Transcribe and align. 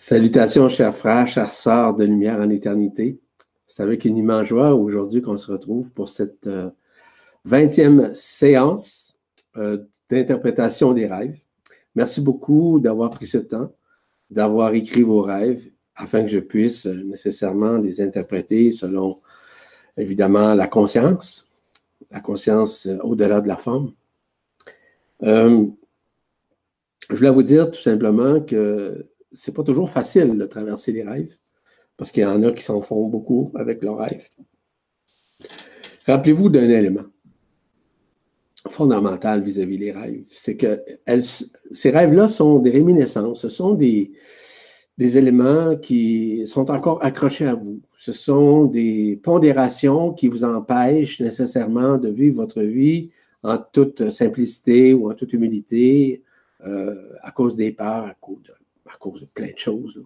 Salutations, 0.00 0.68
chers 0.68 0.94
frères, 0.94 1.26
chers 1.26 1.52
sœurs 1.52 1.92
de 1.92 2.04
lumière 2.04 2.38
en 2.38 2.48
éternité. 2.50 3.18
C'est 3.66 3.82
avec 3.82 4.04
une 4.04 4.16
immense 4.16 4.46
joie 4.46 4.72
aujourd'hui 4.72 5.22
qu'on 5.22 5.36
se 5.36 5.50
retrouve 5.50 5.90
pour 5.90 6.08
cette 6.08 6.48
20e 7.44 8.00
euh, 8.00 8.14
séance 8.14 9.18
euh, 9.56 9.78
d'interprétation 10.08 10.92
des 10.92 11.06
rêves. 11.06 11.40
Merci 11.96 12.20
beaucoup 12.20 12.78
d'avoir 12.78 13.10
pris 13.10 13.26
ce 13.26 13.38
temps, 13.38 13.74
d'avoir 14.30 14.72
écrit 14.74 15.02
vos 15.02 15.20
rêves 15.20 15.68
afin 15.96 16.22
que 16.22 16.28
je 16.28 16.38
puisse 16.38 16.86
euh, 16.86 17.02
nécessairement 17.02 17.76
les 17.76 18.00
interpréter 18.00 18.70
selon, 18.70 19.20
évidemment, 19.96 20.54
la 20.54 20.68
conscience, 20.68 21.50
la 22.12 22.20
conscience 22.20 22.86
au-delà 23.02 23.40
de 23.40 23.48
la 23.48 23.56
forme. 23.56 23.94
je 25.22 25.66
voulais 27.10 27.30
vous 27.30 27.42
dire 27.42 27.68
tout 27.72 27.80
simplement 27.80 28.40
que 28.40 29.04
c'est 29.32 29.54
pas 29.54 29.62
toujours 29.62 29.90
facile 29.90 30.36
de 30.36 30.46
traverser 30.46 30.92
les 30.92 31.02
rêves, 31.02 31.36
parce 31.96 32.12
qu'il 32.12 32.22
y 32.22 32.26
en 32.26 32.42
a 32.42 32.52
qui 32.52 32.62
s'en 32.62 32.80
font 32.80 33.06
beaucoup 33.08 33.52
avec 33.54 33.82
leurs 33.82 33.98
rêves. 33.98 34.28
Rappelez-vous 36.06 36.48
d'un 36.48 36.68
élément 36.68 37.04
fondamental 38.70 39.42
vis-à-vis 39.42 39.78
des 39.78 39.92
rêves, 39.92 40.24
c'est 40.30 40.56
que 40.56 40.80
ces 41.70 41.90
rêves-là 41.90 42.28
sont 42.28 42.58
des 42.58 42.70
réminiscences, 42.70 43.42
ce 43.42 43.48
sont 43.48 43.74
des, 43.74 44.12
éléments 44.98 45.76
qui 45.76 46.46
sont 46.46 46.70
encore 46.70 47.02
accrochés 47.04 47.46
à 47.46 47.54
vous. 47.54 47.80
Ce 47.96 48.10
sont 48.12 48.64
des 48.64 49.20
pondérations 49.22 50.12
qui 50.12 50.28
vous 50.28 50.44
empêchent 50.44 51.20
nécessairement 51.20 51.98
de 51.98 52.08
vivre 52.08 52.36
votre 52.36 52.62
vie 52.62 53.10
en 53.42 53.58
toute 53.58 54.10
simplicité 54.10 54.94
ou 54.94 55.10
en 55.10 55.14
toute 55.14 55.32
humilité 55.32 56.24
euh, 56.66 56.94
à 57.22 57.30
cause 57.30 57.54
des 57.54 57.70
peurs, 57.70 58.06
à 58.06 58.14
cause 58.20 58.42
de, 58.42 58.52
à 58.92 58.96
cause 58.98 59.22
de 59.22 59.26
plein 59.26 59.52
de 59.52 59.58
choses. 59.58 60.02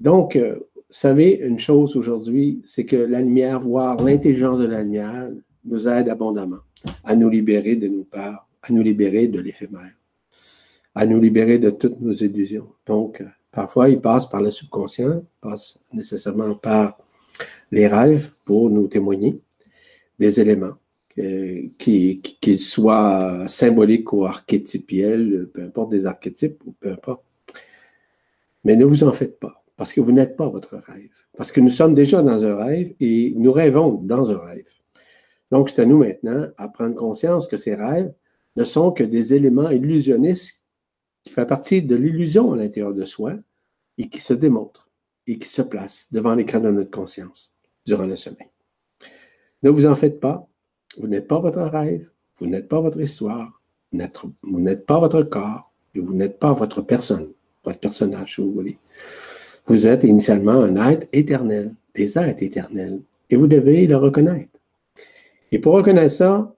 Donc, 0.00 0.36
euh, 0.36 0.56
vous 0.74 0.94
savez, 0.94 1.40
une 1.42 1.58
chose 1.58 1.96
aujourd'hui, 1.96 2.60
c'est 2.64 2.84
que 2.84 2.96
la 2.96 3.20
lumière, 3.20 3.60
voire 3.60 3.96
l'intelligence 4.02 4.58
de 4.58 4.66
la 4.66 4.82
lumière, 4.82 5.30
nous 5.64 5.88
aide 5.88 6.08
abondamment 6.08 6.60
à 7.04 7.14
nous 7.14 7.28
libérer 7.28 7.76
de 7.76 7.88
nos 7.88 8.04
peurs, 8.04 8.48
à 8.62 8.72
nous 8.72 8.82
libérer 8.82 9.28
de 9.28 9.40
l'éphémère, 9.40 9.92
à 10.94 11.04
nous 11.04 11.20
libérer 11.20 11.58
de 11.58 11.70
toutes 11.70 12.00
nos 12.00 12.12
illusions. 12.12 12.68
Donc, 12.86 13.20
euh, 13.20 13.26
parfois, 13.50 13.88
il 13.88 14.00
passe 14.00 14.26
par 14.26 14.40
le 14.40 14.50
subconscient, 14.50 15.22
passe 15.40 15.78
nécessairement 15.92 16.54
par 16.54 16.98
les 17.70 17.86
rêves 17.86 18.32
pour 18.44 18.70
nous 18.70 18.88
témoigner 18.88 19.40
des 20.18 20.40
éléments, 20.40 20.74
euh, 21.18 21.68
qu'ils 21.78 22.58
soient 22.58 23.46
symboliques 23.46 24.12
ou 24.12 24.24
archétypiels, 24.24 25.50
peu 25.52 25.62
importe 25.62 25.90
des 25.90 26.06
archétypes 26.06 26.62
ou 26.64 26.72
peu 26.72 26.92
importe. 26.92 27.24
Mais 28.64 28.76
ne 28.76 28.84
vous 28.84 29.04
en 29.04 29.12
faites 29.12 29.38
pas, 29.38 29.64
parce 29.76 29.92
que 29.92 30.00
vous 30.00 30.12
n'êtes 30.12 30.36
pas 30.36 30.48
votre 30.48 30.76
rêve. 30.76 31.10
Parce 31.36 31.52
que 31.52 31.60
nous 31.60 31.68
sommes 31.68 31.94
déjà 31.94 32.22
dans 32.22 32.44
un 32.44 32.56
rêve 32.56 32.94
et 33.00 33.34
nous 33.36 33.52
rêvons 33.52 34.00
dans 34.02 34.30
un 34.30 34.38
rêve. 34.38 34.68
Donc, 35.50 35.70
c'est 35.70 35.82
à 35.82 35.86
nous 35.86 35.98
maintenant 35.98 36.48
à 36.56 36.68
prendre 36.68 36.94
conscience 36.94 37.46
que 37.46 37.56
ces 37.56 37.74
rêves 37.74 38.12
ne 38.56 38.64
sont 38.64 38.92
que 38.92 39.04
des 39.04 39.34
éléments 39.34 39.70
illusionnistes 39.70 40.62
qui 41.22 41.32
font 41.32 41.46
partie 41.46 41.82
de 41.82 41.96
l'illusion 41.96 42.52
à 42.52 42.56
l'intérieur 42.56 42.94
de 42.94 43.04
soi 43.04 43.34
et 43.96 44.08
qui 44.08 44.18
se 44.18 44.34
démontrent 44.34 44.90
et 45.26 45.38
qui 45.38 45.48
se 45.48 45.62
placent 45.62 46.08
devant 46.12 46.34
l'écran 46.34 46.60
de 46.60 46.70
notre 46.70 46.90
conscience 46.90 47.54
durant 47.86 48.06
le 48.06 48.16
sommeil. 48.16 48.50
Ne 49.62 49.70
vous 49.70 49.86
en 49.86 49.94
faites 49.94 50.20
pas. 50.20 50.48
Vous 50.96 51.06
n'êtes 51.06 51.28
pas 51.28 51.38
votre 51.38 51.60
rêve, 51.60 52.10
vous 52.38 52.46
n'êtes 52.46 52.66
pas 52.66 52.80
votre 52.80 53.00
histoire, 53.00 53.62
vous 53.92 54.60
n'êtes 54.60 54.86
pas 54.86 54.98
votre 54.98 55.22
corps 55.22 55.72
et 55.94 56.00
vous 56.00 56.14
n'êtes 56.14 56.38
pas 56.38 56.52
votre 56.54 56.82
personne 56.82 57.32
votre 57.64 57.80
personnage, 57.80 58.34
si 58.34 58.40
vous 58.40 58.52
voulez. 58.52 58.78
Vous 59.66 59.86
êtes 59.86 60.04
initialement 60.04 60.62
un 60.62 60.90
être 60.90 61.08
éternel, 61.12 61.74
des 61.94 62.18
êtres 62.18 62.42
éternels, 62.42 63.02
et 63.28 63.36
vous 63.36 63.46
devez 63.46 63.86
le 63.86 63.96
reconnaître. 63.96 64.58
Et 65.52 65.58
pour 65.58 65.74
reconnaître 65.74 66.14
ça, 66.14 66.56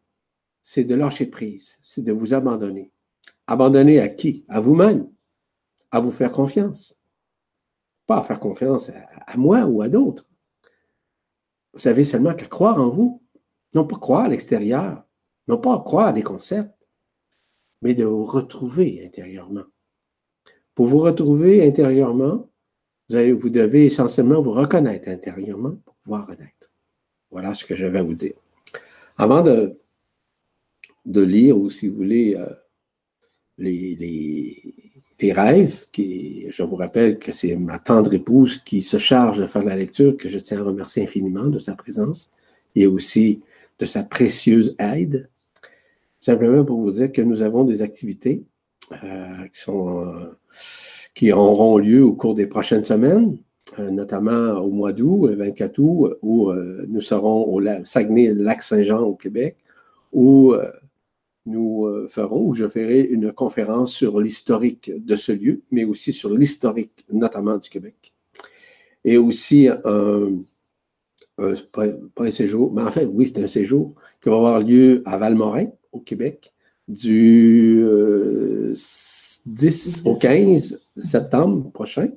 c'est 0.62 0.84
de 0.84 0.94
lâcher 0.94 1.27
prise, 1.27 1.78
c'est 1.83 2.05
de 2.05 2.12
vous 2.12 2.34
abandonner. 2.34 2.93
Abandonner 3.47 4.00
à 4.00 4.09
qui? 4.09 4.44
À 4.49 4.60
vous-même, 4.60 5.09
à 5.91 6.00
vous 6.00 6.12
faire 6.12 6.33
confiance. 6.33 6.97
Pas 8.06 8.19
à 8.19 8.25
faire 8.25 8.41
confiance 8.41 8.91
à, 9.27 9.37
moi 9.37 9.65
ou 9.65 9.83
à 9.83 9.89
d'autres. 9.89 10.31
Vous 11.75 11.89
avez 11.89 12.05
seulement 12.05 12.34
qu'à 12.34 12.47
croire 12.47 12.81
en 12.81 12.91
vous, 12.91 13.22
non 13.75 13.87
pas 13.87 13.97
croire 13.97 14.25
à 14.25 14.28
l'extérieur, 14.28 15.05
non 15.49 15.59
pas 15.59 15.78
croire 15.81 16.09
à 16.09 16.12
des 16.12 16.22
concepts, 16.22 16.91
mais 17.83 17.94
de 17.94 18.05
vous 18.05 18.25
retrouver 18.25 19.05
intérieurement. 19.05 19.65
Pour 20.81 20.89
vous 20.89 21.01
retrouver 21.01 21.63
intérieurement, 21.63 22.49
vous, 23.11 23.51
devez 23.51 23.85
essentiellement 23.85 24.41
vous 24.41 24.53
reconnaître 24.53 25.11
intérieurement 25.11 25.77
pour 25.85 25.95
pouvoir 25.97 26.27
renaître. 26.27 26.73
Voilà 27.31 27.53
ce 27.53 27.67
que 27.67 27.75
je 27.75 27.85
vais 27.85 28.01
vous 28.01 28.15
dire. 28.15 28.33
Avant 29.19 29.43
de, 29.43 29.79
de 31.05 31.21
lire, 31.21 31.59
ou 31.59 31.69
si 31.69 31.87
vous 31.87 31.97
voulez, 31.97 32.35
euh, 32.35 32.47
les, 33.59 33.95
les, 35.21 35.33
rêves, 35.33 35.85
qui, 35.93 36.47
je 36.49 36.63
vous 36.63 36.77
rappelle 36.77 37.19
que 37.19 37.31
c'est 37.31 37.57
ma 37.57 37.79
tendre 37.79 38.15
épouse 38.15 38.57
qui 38.65 38.81
se 38.81 38.97
charge 38.97 39.39
de 39.39 39.45
faire 39.45 39.65
la 39.65 39.77
lecture, 39.77 40.17
que 40.17 40.31
je 40.31 40.39
tiens 40.39 40.61
à 40.61 40.65
remercier 40.65 41.03
infiniment 41.03 41.49
de 41.49 41.59
sa 41.59 41.75
présence 41.75 42.33
et 42.75 42.87
aussi 42.87 43.43
de 43.79 43.85
sa 43.85 44.03
précieuse 44.03 44.77
aide. 44.79 45.29
Simplement 46.21 46.65
pour 46.65 46.81
vous 46.81 46.93
dire 46.93 47.13
que 47.13 47.21
nous 47.21 47.43
avons 47.43 47.65
des 47.65 47.83
activités 47.83 48.45
euh, 49.05 49.47
qui, 49.53 49.61
sont, 49.61 50.07
euh, 50.07 50.40
qui 51.15 51.33
auront 51.33 51.78
lieu 51.78 52.05
au 52.05 52.12
cours 52.12 52.34
des 52.34 52.47
prochaines 52.47 52.83
semaines, 52.83 53.37
euh, 53.78 53.91
notamment 53.91 54.59
au 54.61 54.71
mois 54.71 54.93
d'août, 54.93 55.27
le 55.28 55.34
24 55.37 55.78
août, 55.78 56.19
où 56.22 56.53
nous 56.88 57.00
serons 57.00 57.53
au 57.53 57.61
Saguenay-Lac-Saint-Jean 57.84 59.00
au 59.00 59.15
Québec, 59.15 59.56
où 60.12 60.55
nous 61.47 62.06
ferons, 62.09 62.47
où 62.49 62.53
je 62.53 62.69
ferai 62.69 63.00
une 63.00 63.33
conférence 63.33 63.93
sur 63.93 64.21
l'historique 64.21 64.91
de 65.05 65.16
ce 65.16 65.33
lieu, 65.33 65.62
mais 65.71 65.84
aussi 65.84 66.12
sur 66.12 66.34
l'historique 66.34 67.05
notamment 67.12 67.59
du 67.59 67.69
Québec. 67.69 68.12
Et 69.05 69.16
aussi 69.16 69.69
un, 69.69 70.28
pas, 71.72 71.87
un 72.19 72.31
séjour, 72.31 72.72
mais 72.72 72.83
en 72.83 72.91
fait, 72.91 73.06
oui, 73.06 73.27
c'est 73.27 73.43
un 73.43 73.47
séjour 73.47 73.94
qui 74.22 74.28
va 74.28 74.37
avoir 74.37 74.60
lieu 74.60 75.03
à 75.05 75.16
Valmorin, 75.16 75.66
au 75.93 76.00
Québec, 76.00 76.53
du 76.91 77.83
10 79.47 80.03
euh, 80.06 80.11
au 80.11 80.17
15 80.17 80.81
septembre 80.97 81.71
prochain 81.73 82.09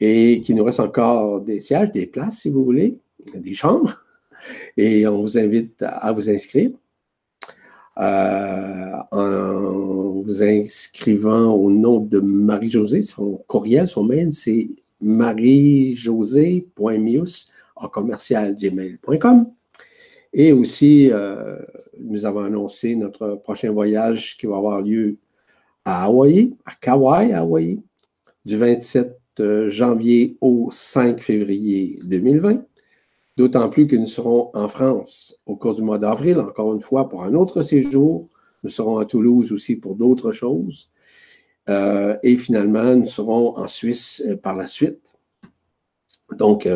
et 0.00 0.40
qu'il 0.40 0.56
nous 0.56 0.64
reste 0.64 0.80
encore 0.80 1.40
des 1.40 1.60
sièges, 1.60 1.92
des 1.92 2.06
places, 2.06 2.40
si 2.40 2.50
vous 2.50 2.64
voulez, 2.64 2.98
des 3.34 3.54
chambres. 3.54 4.04
Et 4.76 5.06
on 5.06 5.22
vous 5.22 5.38
invite 5.38 5.84
à 5.86 6.10
vous 6.12 6.28
inscrire. 6.28 6.72
Euh, 7.98 8.92
en 9.12 10.22
vous 10.22 10.42
inscrivant 10.42 11.52
au 11.52 11.70
nom 11.70 12.00
de 12.00 12.18
Marie-Josée, 12.18 13.02
son 13.02 13.44
courriel, 13.46 13.86
son 13.86 14.02
mail, 14.04 14.32
c'est 14.32 14.70
marie-josée.mius 15.00 17.48
en 17.76 17.88
commercial 17.88 18.56
gmail.com. 18.56 19.46
Et 20.32 20.52
aussi, 20.52 21.10
euh, 21.10 21.58
nous 21.98 22.24
avons 22.24 22.40
annoncé 22.40 22.96
notre 22.96 23.34
prochain 23.34 23.70
voyage 23.70 24.36
qui 24.38 24.46
va 24.46 24.56
avoir 24.56 24.80
lieu 24.80 25.18
à 25.84 26.04
Hawaï, 26.04 26.54
à 26.64 26.74
Kauai, 26.74 27.34
Hawaï, 27.34 27.80
du 28.44 28.56
27 28.56 29.18
euh, 29.40 29.68
janvier 29.68 30.36
au 30.40 30.68
5 30.70 31.20
février 31.20 31.98
2020. 32.04 32.64
D'autant 33.36 33.68
plus 33.68 33.86
que 33.86 33.96
nous 33.96 34.06
serons 34.06 34.50
en 34.54 34.68
France 34.68 35.36
au 35.46 35.56
cours 35.56 35.74
du 35.74 35.82
mois 35.82 35.98
d'avril, 35.98 36.38
encore 36.38 36.74
une 36.74 36.80
fois, 36.82 37.08
pour 37.08 37.24
un 37.24 37.34
autre 37.34 37.62
séjour. 37.62 38.28
Nous 38.62 38.70
serons 38.70 38.98
à 38.98 39.04
Toulouse 39.04 39.52
aussi 39.52 39.76
pour 39.76 39.96
d'autres 39.96 40.32
choses. 40.32 40.90
Euh, 41.68 42.16
et 42.22 42.36
finalement, 42.36 42.94
nous 42.94 43.06
serons 43.06 43.56
en 43.58 43.66
Suisse 43.66 44.22
par 44.42 44.54
la 44.54 44.66
suite. 44.66 45.14
Donc, 46.38 46.66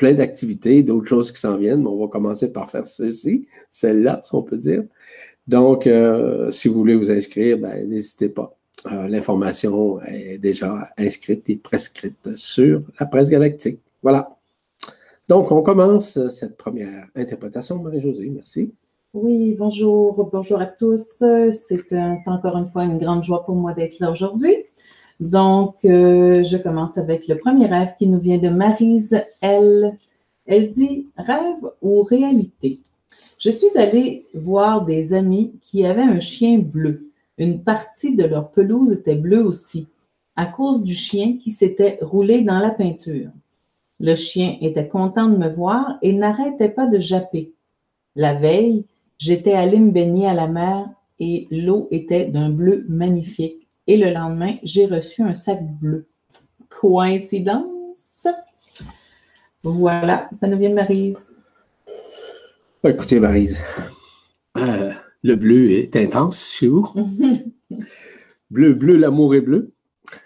plein 0.00 0.14
d'activités, 0.14 0.82
d'autres 0.82 1.08
choses 1.08 1.30
qui 1.30 1.38
s'en 1.38 1.58
viennent, 1.58 1.82
mais 1.82 1.88
on 1.90 2.00
va 2.00 2.08
commencer 2.08 2.50
par 2.50 2.70
faire 2.70 2.86
ceci, 2.86 3.46
celle-là, 3.68 4.22
si 4.24 4.34
on 4.34 4.42
peut 4.42 4.56
dire. 4.56 4.82
Donc, 5.46 5.86
euh, 5.86 6.50
si 6.50 6.68
vous 6.68 6.74
voulez 6.74 6.96
vous 6.96 7.10
inscrire, 7.10 7.58
ben, 7.58 7.86
n'hésitez 7.86 8.30
pas. 8.30 8.56
Euh, 8.90 9.08
l'information 9.08 10.00
est 10.00 10.38
déjà 10.38 10.88
inscrite 10.96 11.50
et 11.50 11.56
prescrite 11.56 12.34
sur 12.34 12.82
la 12.98 13.04
presse 13.04 13.28
galactique. 13.28 13.78
Voilà. 14.02 14.38
Donc, 15.28 15.52
on 15.52 15.60
commence 15.60 16.28
cette 16.28 16.56
première 16.56 17.06
interprétation. 17.14 17.78
Marie-Josée, 17.82 18.30
merci. 18.30 18.72
Oui, 19.12 19.54
bonjour, 19.58 20.30
bonjour 20.32 20.62
à 20.62 20.66
tous. 20.66 21.04
C'est 21.18 21.92
encore 22.24 22.56
une 22.56 22.68
fois 22.68 22.84
une 22.84 22.96
grande 22.96 23.22
joie 23.22 23.44
pour 23.44 23.54
moi 23.54 23.74
d'être 23.74 23.98
là 23.98 24.10
aujourd'hui. 24.10 24.54
Donc, 25.20 25.84
euh, 25.84 26.42
je 26.42 26.56
commence 26.56 26.96
avec 26.98 27.28
le 27.28 27.36
premier 27.38 27.66
rêve 27.66 27.94
qui 27.98 28.06
nous 28.06 28.18
vient 28.18 28.38
de 28.38 28.48
Marise 28.48 29.22
L. 29.42 29.96
Elle 30.46 30.70
dit 30.70 31.06
rêve 31.16 31.70
ou 31.82 32.02
réalité? 32.02 32.80
Je 33.38 33.50
suis 33.50 33.78
allée 33.78 34.26
voir 34.34 34.84
des 34.84 35.14
amis 35.14 35.52
qui 35.62 35.84
avaient 35.86 36.02
un 36.02 36.20
chien 36.20 36.58
bleu. 36.58 37.10
Une 37.38 37.62
partie 37.62 38.16
de 38.16 38.24
leur 38.24 38.50
pelouse 38.50 38.92
était 38.92 39.14
bleue 39.14 39.44
aussi. 39.44 39.86
à 40.36 40.46
cause 40.46 40.82
du 40.82 40.94
chien 40.94 41.36
qui 41.42 41.50
s'était 41.50 41.98
roulé 42.00 42.40
dans 42.40 42.58
la 42.58 42.70
peinture. 42.70 43.28
Le 43.98 44.14
chien 44.14 44.56
était 44.62 44.88
content 44.88 45.28
de 45.28 45.36
me 45.36 45.50
voir 45.50 45.98
et 46.00 46.14
n'arrêtait 46.14 46.70
pas 46.70 46.86
de 46.86 46.98
japper. 46.98 47.52
La 48.16 48.32
veille, 48.34 48.86
j'étais 49.18 49.52
allée 49.52 49.78
me 49.78 49.90
baigner 49.90 50.26
à 50.26 50.32
la 50.32 50.46
mer 50.46 50.88
et 51.18 51.46
l'eau 51.50 51.88
était 51.90 52.24
d'un 52.26 52.48
bleu 52.48 52.86
magnifique. 52.88 53.68
Et 53.86 53.96
le 53.96 54.12
lendemain, 54.12 54.56
j'ai 54.62 54.86
reçu 54.86 55.22
un 55.22 55.34
sac 55.34 55.60
bleu. 55.80 56.06
Coïncidence? 56.68 58.26
Voilà, 59.62 60.30
ça 60.40 60.46
nous 60.48 60.58
vient 60.58 60.70
de 60.70 60.74
Marise. 60.74 61.26
Écoutez, 62.82 63.20
Marise, 63.20 63.62
euh, 64.56 64.92
le 65.22 65.36
bleu 65.36 65.70
est 65.70 65.96
intense 65.96 66.50
chez 66.50 66.66
vous. 66.66 66.88
bleu, 68.50 68.72
bleu, 68.72 68.96
l'amour 68.96 69.34
est 69.34 69.42
bleu. 69.42 69.72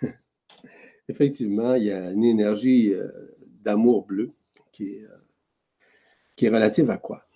Effectivement, 1.08 1.74
il 1.74 1.84
y 1.84 1.92
a 1.92 2.12
une 2.12 2.22
énergie 2.22 2.94
euh, 2.94 3.08
d'amour 3.64 4.06
bleu 4.06 4.30
qui 4.70 4.94
est, 4.94 5.04
euh, 5.04 5.24
qui 6.36 6.46
est 6.46 6.50
relative 6.50 6.90
à 6.90 6.96
quoi? 6.96 7.26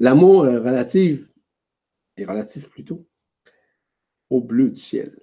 L'amour 0.00 0.48
est 0.48 0.58
relatif, 0.58 1.28
est 2.16 2.24
relatif 2.24 2.68
plutôt 2.70 3.06
au 4.32 4.40
bleu 4.40 4.70
du 4.70 4.80
ciel, 4.80 5.14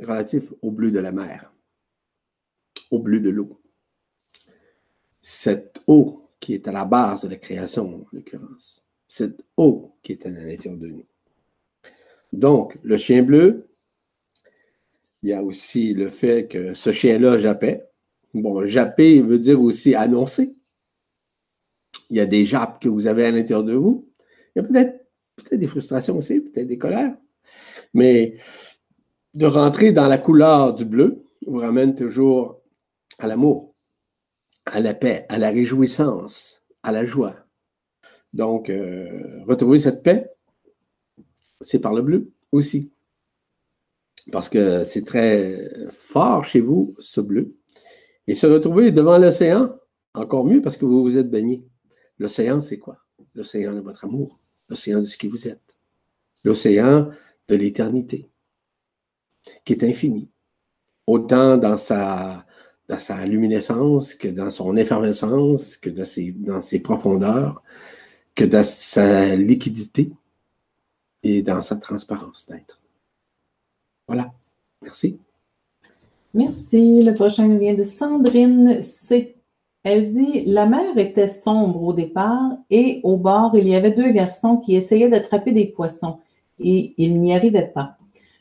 relatif 0.00 0.52
au 0.60 0.70
bleu 0.70 0.90
de 0.90 0.98
la 0.98 1.10
mer, 1.10 1.52
au 2.90 2.98
bleu 2.98 3.20
de 3.20 3.30
l'eau. 3.30 3.60
Cette 5.22 5.82
eau 5.86 6.22
qui 6.38 6.54
est 6.54 6.68
à 6.68 6.72
la 6.72 6.84
base 6.84 7.22
de 7.22 7.28
la 7.28 7.36
création, 7.36 8.02
en 8.02 8.06
l'occurrence, 8.12 8.84
cette 9.08 9.42
eau 9.56 9.96
qui 10.02 10.12
est 10.12 10.26
à 10.26 10.30
l'intérieur 10.30 10.78
de 10.78 10.88
nous. 10.88 11.06
Donc, 12.32 12.78
le 12.82 12.98
chien 12.98 13.22
bleu, 13.22 13.66
il 15.22 15.30
y 15.30 15.32
a 15.32 15.42
aussi 15.42 15.94
le 15.94 16.10
fait 16.10 16.46
que 16.46 16.74
ce 16.74 16.92
chien-là 16.92 17.38
jappait. 17.38 17.88
Bon, 18.34 18.66
japper 18.66 19.22
veut 19.22 19.38
dire 19.38 19.60
aussi 19.62 19.94
annoncer. 19.94 20.54
Il 22.10 22.16
y 22.16 22.20
a 22.20 22.26
des 22.26 22.44
jappes 22.44 22.82
que 22.82 22.88
vous 22.88 23.06
avez 23.06 23.24
à 23.24 23.30
l'intérieur 23.30 23.64
de 23.64 23.72
vous. 23.72 24.06
Il 24.54 24.62
y 24.62 24.64
a 24.64 24.68
peut-être 24.68 25.06
peut 25.36 25.56
des 25.56 25.66
frustrations 25.66 26.18
aussi, 26.18 26.40
peut-être 26.40 26.66
des 26.66 26.78
colères. 26.78 27.16
Mais 27.96 28.36
de 29.32 29.46
rentrer 29.46 29.90
dans 29.90 30.06
la 30.06 30.18
couleur 30.18 30.74
du 30.74 30.84
bleu 30.84 31.24
vous 31.46 31.60
ramène 31.60 31.94
toujours 31.94 32.60
à 33.18 33.26
l'amour, 33.26 33.74
à 34.66 34.80
la 34.80 34.92
paix, 34.92 35.24
à 35.30 35.38
la 35.38 35.48
réjouissance, 35.48 36.62
à 36.82 36.92
la 36.92 37.06
joie. 37.06 37.36
Donc, 38.34 38.68
euh, 38.68 39.42
retrouver 39.46 39.78
cette 39.78 40.02
paix, 40.02 40.28
c'est 41.62 41.78
par 41.78 41.94
le 41.94 42.02
bleu 42.02 42.30
aussi. 42.52 42.92
Parce 44.30 44.50
que 44.50 44.84
c'est 44.84 45.06
très 45.06 45.88
fort 45.90 46.44
chez 46.44 46.60
vous, 46.60 46.94
ce 46.98 47.22
bleu. 47.22 47.56
Et 48.26 48.34
se 48.34 48.46
retrouver 48.46 48.92
devant 48.92 49.16
l'océan, 49.16 49.74
encore 50.12 50.44
mieux 50.44 50.60
parce 50.60 50.76
que 50.76 50.84
vous 50.84 51.02
vous 51.02 51.16
êtes 51.16 51.30
baigné. 51.30 51.64
L'océan, 52.18 52.60
c'est 52.60 52.78
quoi? 52.78 52.98
L'océan 53.34 53.72
de 53.72 53.80
votre 53.80 54.04
amour, 54.04 54.38
l'océan 54.68 55.00
de 55.00 55.06
ce 55.06 55.16
qui 55.16 55.28
vous 55.28 55.48
êtes, 55.48 55.78
l'océan 56.44 57.10
de 57.48 57.56
l'éternité, 57.56 58.28
qui 59.64 59.72
est 59.72 59.84
infini, 59.84 60.28
autant 61.06 61.56
dans 61.56 61.76
sa, 61.76 62.44
dans 62.88 62.98
sa 62.98 63.24
luminescence 63.26 64.14
que 64.14 64.28
dans 64.28 64.50
son 64.50 64.76
effervescence, 64.76 65.76
que 65.76 65.90
dans 65.90 66.04
ses, 66.04 66.32
dans 66.32 66.60
ses 66.60 66.80
profondeurs, 66.80 67.62
que 68.34 68.44
dans 68.44 68.64
sa 68.64 69.34
liquidité 69.34 70.12
et 71.22 71.42
dans 71.42 71.62
sa 71.62 71.76
transparence 71.76 72.46
d'être. 72.46 72.80
Voilà. 74.06 74.32
Merci. 74.82 75.18
Merci. 76.34 77.02
Le 77.02 77.14
prochain 77.14 77.48
vient 77.58 77.74
de 77.74 77.82
Sandrine 77.82 78.82
C. 78.82 79.36
Elle 79.82 80.12
dit 80.12 80.44
La 80.44 80.66
mer 80.66 80.98
était 80.98 81.28
sombre 81.28 81.82
au 81.82 81.92
départ 81.92 82.52
et 82.70 83.00
au 83.04 83.16
bord, 83.16 83.56
il 83.56 83.66
y 83.66 83.74
avait 83.74 83.92
deux 83.92 84.10
garçons 84.10 84.58
qui 84.58 84.76
essayaient 84.76 85.08
d'attraper 85.08 85.52
des 85.52 85.66
poissons 85.66 86.18
et 86.58 86.94
ils 86.98 87.20
n'y 87.20 87.34
arrivaient 87.34 87.72
pas. 87.72 87.96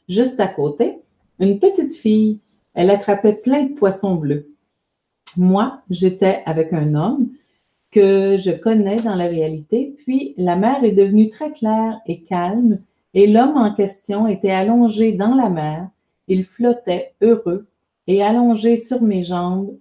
Juste 0.07 0.39
à 0.39 0.47
côté, 0.47 0.99
une 1.39 1.59
petite 1.59 1.95
fille, 1.95 2.39
elle 2.73 2.89
attrapait 2.89 3.33
plein 3.33 3.63
de 3.63 3.73
poissons 3.73 4.15
bleus. 4.15 4.49
Moi, 5.37 5.81
j'étais 5.89 6.43
avec 6.45 6.71
un 6.73 6.95
homme 6.95 7.29
que 7.91 8.37
je 8.37 8.51
connais 8.51 8.97
dans 8.97 9.15
la 9.15 9.27
réalité, 9.27 9.95
puis 9.97 10.33
la 10.37 10.55
mer 10.55 10.83
est 10.83 10.91
devenue 10.91 11.29
très 11.29 11.51
claire 11.51 11.99
et 12.05 12.21
calme 12.21 12.79
et 13.13 13.27
l'homme 13.27 13.55
en 13.55 13.73
question 13.73 14.27
était 14.27 14.51
allongé 14.51 15.13
dans 15.13 15.33
la 15.33 15.49
mer, 15.49 15.89
il 16.27 16.43
flottait 16.43 17.13
heureux 17.21 17.67
et 18.07 18.21
allongé 18.21 18.75
sur 18.75 19.01
mes 19.01 19.23
jambes, 19.23 19.77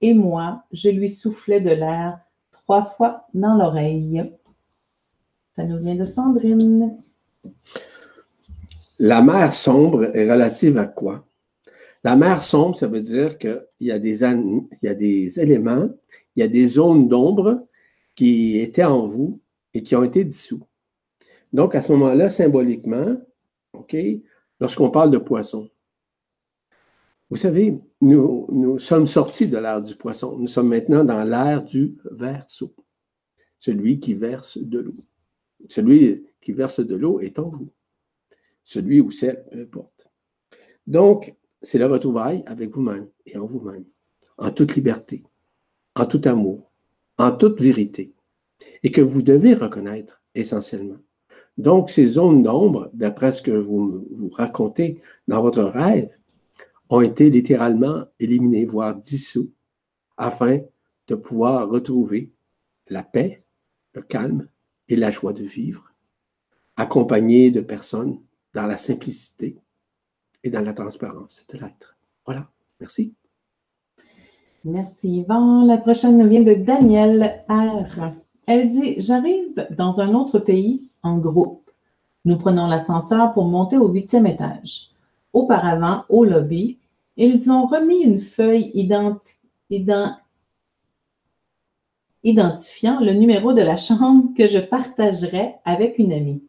et 0.00 0.14
moi, 0.14 0.64
je 0.72 0.88
lui 0.88 1.10
soufflais 1.10 1.60
de 1.60 1.70
l'air 1.70 2.18
trois 2.50 2.82
fois 2.82 3.26
dans 3.34 3.54
l'oreille. 3.56 4.24
Ça 5.54 5.64
nous 5.64 5.78
vient 5.78 5.96
de 5.96 6.06
Sandrine. 6.06 6.96
La 8.98 9.22
mer 9.22 9.54
sombre 9.54 10.16
est 10.16 10.30
relative 10.30 10.76
à 10.78 10.86
quoi? 10.86 11.24
La 12.04 12.16
mer 12.16 12.42
sombre, 12.42 12.76
ça 12.76 12.86
veut 12.86 13.00
dire 13.00 13.38
qu'il 13.38 13.66
y, 13.80 13.90
a 13.90 13.98
des, 13.98 14.24
éléments, 15.40 15.88
il 16.36 16.40
y 16.40 16.42
a 16.42 16.48
des 16.48 16.66
zones 16.66 17.08
d'ombre 17.08 17.66
qui 18.14 18.58
étaient 18.58 18.84
en 18.84 19.02
vous 19.02 19.40
et 19.74 19.82
qui 19.82 19.94
ont 19.96 20.04
été 20.04 20.24
dissous. 20.24 20.62
Donc, 21.52 21.74
à 21.74 21.80
ce 21.80 21.92
moment-là, 21.92 22.28
symboliquement, 22.28 23.16
OK, 23.72 23.96
lorsqu'on 24.60 24.90
parle 24.90 25.10
de 25.10 25.18
poisson, 25.18 25.68
vous 27.30 27.36
savez, 27.36 27.78
nous, 28.00 28.46
nous 28.50 28.78
sommes 28.78 29.06
sortis 29.06 29.46
de 29.46 29.58
l'ère 29.58 29.82
du 29.82 29.94
poisson. 29.94 30.36
Nous 30.38 30.46
sommes 30.46 30.68
maintenant 30.68 31.04
dans 31.04 31.24
l'ère 31.24 31.62
du 31.62 31.96
verso, 32.10 32.74
celui 33.58 34.00
qui 34.00 34.14
verse 34.14 34.56
de 34.58 34.78
l'eau. 34.78 34.94
Celui 35.68 36.26
qui 36.40 36.52
verse 36.52 36.80
de 36.80 36.96
l'eau 36.96 37.20
est 37.20 37.38
en 37.38 37.48
vous. 37.48 37.68
Celui 38.62 39.00
ou 39.00 39.10
celle, 39.10 39.44
peu 39.50 39.60
importe. 39.60 40.08
Donc, 40.86 41.34
c'est 41.62 41.78
le 41.78 41.86
retrouvaille 41.86 42.42
avec 42.46 42.70
vous-même 42.70 43.08
et 43.26 43.36
en 43.36 43.44
vous-même, 43.44 43.84
en 44.36 44.50
toute 44.50 44.76
liberté, 44.76 45.24
en 45.96 46.06
tout 46.06 46.22
amour, 46.24 46.70
en 47.18 47.32
toute 47.32 47.60
vérité, 47.60 48.12
et 48.82 48.90
que 48.90 49.00
vous 49.00 49.22
devez 49.22 49.54
reconnaître 49.54 50.22
essentiellement. 50.34 50.98
Donc, 51.56 51.90
ces 51.90 52.06
zones 52.06 52.42
d'ombre, 52.42 52.90
d'après 52.94 53.32
ce 53.32 53.42
que 53.42 53.50
vous, 53.50 54.06
vous 54.10 54.28
racontez 54.28 55.00
dans 55.26 55.42
votre 55.42 55.62
rêve, 55.62 56.16
ont 56.88 57.00
été 57.00 57.30
littéralement 57.30 58.06
éliminées, 58.18 58.64
voire 58.64 58.94
dissous, 58.94 59.50
afin 60.16 60.60
de 61.08 61.14
pouvoir 61.14 61.68
retrouver 61.68 62.32
la 62.88 63.02
paix, 63.02 63.40
le 63.94 64.02
calme 64.02 64.48
et 64.88 64.96
la 64.96 65.10
joie 65.10 65.32
de 65.32 65.42
vivre, 65.42 65.92
accompagnés 66.76 67.50
de 67.50 67.60
personnes 67.60 68.18
dans 68.54 68.66
la 68.66 68.76
simplicité 68.76 69.58
et 70.42 70.50
dans 70.50 70.62
la 70.62 70.72
transparence 70.72 71.44
de 71.52 71.58
l'être. 71.58 71.96
Voilà. 72.24 72.48
Merci. 72.80 73.14
Merci 74.64 75.20
Yvan. 75.20 75.64
La 75.64 75.78
prochaine 75.78 76.26
vient 76.28 76.42
de 76.42 76.54
Danielle 76.54 77.44
R. 77.48 78.12
Elle 78.46 78.70
dit 78.70 78.94
J'arrive 78.98 79.66
dans 79.70 80.00
un 80.00 80.14
autre 80.14 80.38
pays 80.38 80.88
en 81.02 81.18
groupe. 81.18 81.70
Nous 82.24 82.36
prenons 82.36 82.66
l'ascenseur 82.66 83.32
pour 83.32 83.44
monter 83.46 83.76
au 83.76 83.88
huitième 83.88 84.26
étage. 84.26 84.90
Auparavant, 85.32 86.04
au 86.08 86.24
lobby, 86.24 86.78
ils 87.16 87.50
ont 87.50 87.66
remis 87.66 88.02
une 88.02 88.18
feuille 88.18 88.70
identifiant 92.28 93.00
le 93.00 93.12
numéro 93.12 93.52
de 93.52 93.62
la 93.62 93.76
chambre 93.76 94.28
que 94.36 94.46
je 94.46 94.58
partagerai 94.58 95.54
avec 95.64 95.98
une 95.98 96.12
amie. 96.12 96.42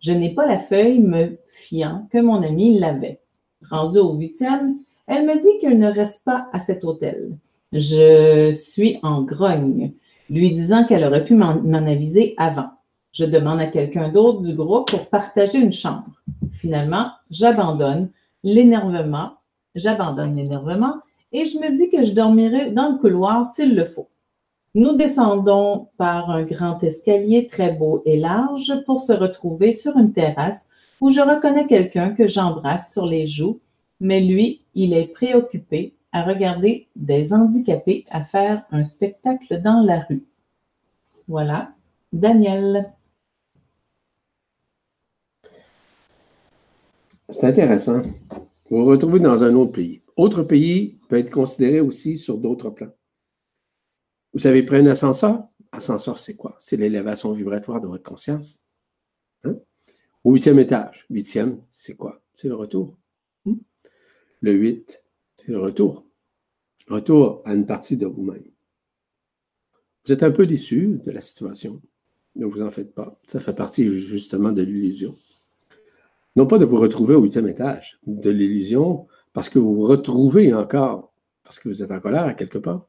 Je 0.00 0.12
n'ai 0.12 0.34
pas 0.34 0.46
la 0.46 0.58
feuille 0.58 1.00
me 1.00 1.38
fiant 1.48 2.08
que 2.10 2.18
mon 2.18 2.42
amie 2.42 2.78
l'avait. 2.78 3.20
Rendue 3.68 3.98
au 3.98 4.14
huitième, 4.14 4.76
elle 5.06 5.26
me 5.26 5.34
dit 5.34 5.60
qu'elle 5.60 5.78
ne 5.78 5.90
reste 5.90 6.24
pas 6.24 6.48
à 6.52 6.60
cet 6.60 6.84
hôtel. 6.84 7.36
Je 7.72 8.52
suis 8.52 8.98
en 9.02 9.22
grogne, 9.22 9.92
lui 10.30 10.52
disant 10.52 10.84
qu'elle 10.84 11.04
aurait 11.04 11.24
pu 11.24 11.34
m'en 11.34 11.86
aviser 11.86 12.34
avant. 12.38 12.70
Je 13.12 13.24
demande 13.24 13.60
à 13.60 13.66
quelqu'un 13.66 14.08
d'autre 14.08 14.42
du 14.42 14.54
groupe 14.54 14.90
pour 14.90 15.06
partager 15.08 15.58
une 15.58 15.72
chambre. 15.72 16.22
Finalement, 16.52 17.10
j'abandonne 17.30 18.10
l'énervement, 18.42 19.32
j'abandonne 19.74 20.36
l'énervement 20.36 20.94
et 21.32 21.44
je 21.44 21.58
me 21.58 21.76
dis 21.76 21.90
que 21.90 22.04
je 22.04 22.12
dormirai 22.12 22.70
dans 22.70 22.92
le 22.92 22.98
couloir 22.98 23.46
s'il 23.46 23.74
le 23.74 23.84
faut. 23.84 24.08
Nous 24.78 24.94
descendons 24.94 25.88
par 25.96 26.30
un 26.30 26.44
grand 26.44 26.80
escalier 26.84 27.48
très 27.48 27.72
beau 27.72 28.00
et 28.04 28.16
large 28.16 28.72
pour 28.86 29.00
se 29.00 29.12
retrouver 29.12 29.72
sur 29.72 29.96
une 29.96 30.12
terrasse 30.12 30.68
où 31.00 31.10
je 31.10 31.20
reconnais 31.20 31.66
quelqu'un 31.66 32.10
que 32.10 32.28
j'embrasse 32.28 32.92
sur 32.92 33.04
les 33.04 33.26
joues, 33.26 33.58
mais 33.98 34.20
lui, 34.20 34.62
il 34.76 34.92
est 34.92 35.08
préoccupé 35.08 35.94
à 36.12 36.22
regarder 36.22 36.86
des 36.94 37.32
handicapés 37.32 38.06
à 38.08 38.22
faire 38.22 38.62
un 38.70 38.84
spectacle 38.84 39.60
dans 39.62 39.80
la 39.80 39.98
rue. 40.08 40.22
Voilà, 41.26 41.72
Daniel. 42.12 42.92
C'est 47.30 47.48
intéressant. 47.48 48.02
Vous 48.70 48.84
vous 48.84 48.84
retrouvez 48.84 49.18
dans 49.18 49.42
un 49.42 49.56
autre 49.56 49.72
pays. 49.72 50.02
Autre 50.16 50.44
pays 50.44 51.00
peut 51.08 51.18
être 51.18 51.32
considéré 51.32 51.80
aussi 51.80 52.16
sur 52.16 52.38
d'autres 52.38 52.70
plans. 52.70 52.92
Vous 54.38 54.46
avez 54.46 54.62
pris 54.62 54.76
un 54.76 54.86
ascenseur? 54.86 55.48
Ascenseur, 55.72 56.16
c'est 56.16 56.36
quoi? 56.36 56.56
C'est 56.60 56.76
l'élévation 56.76 57.32
vibratoire 57.32 57.80
de 57.80 57.88
votre 57.88 58.04
conscience. 58.04 58.60
Hein? 59.42 59.56
Au 60.22 60.32
huitième 60.32 60.60
étage. 60.60 61.06
Huitième, 61.10 61.60
c'est 61.72 61.96
quoi? 61.96 62.22
C'est 62.34 62.46
le 62.46 62.54
retour. 62.54 62.96
Hmm? 63.44 63.56
Le 64.40 64.52
huit, 64.52 65.02
c'est 65.34 65.50
le 65.50 65.58
retour. 65.58 66.06
Retour 66.86 67.42
à 67.46 67.52
une 67.52 67.66
partie 67.66 67.96
de 67.96 68.06
vous-même. 68.06 68.44
Vous 70.06 70.12
êtes 70.12 70.22
un 70.22 70.30
peu 70.30 70.46
déçu 70.46 71.00
de 71.04 71.10
la 71.10 71.20
situation. 71.20 71.82
Ne 72.36 72.46
vous 72.46 72.62
en 72.62 72.70
faites 72.70 72.94
pas. 72.94 73.20
Ça 73.26 73.40
fait 73.40 73.56
partie 73.56 73.88
justement 73.88 74.52
de 74.52 74.62
l'illusion. 74.62 75.16
Non 76.36 76.46
pas 76.46 76.58
de 76.58 76.64
vous 76.64 76.76
retrouver 76.76 77.16
au 77.16 77.22
huitième 77.22 77.48
étage, 77.48 77.98
de 78.06 78.30
l'illusion, 78.30 79.08
parce 79.32 79.48
que 79.48 79.58
vous 79.58 79.74
vous 79.74 79.88
retrouvez 79.88 80.54
encore, 80.54 81.12
parce 81.42 81.58
que 81.58 81.68
vous 81.68 81.82
êtes 81.82 81.90
en 81.90 81.98
colère 81.98 82.26
à 82.26 82.34
quelque 82.34 82.58
part. 82.58 82.88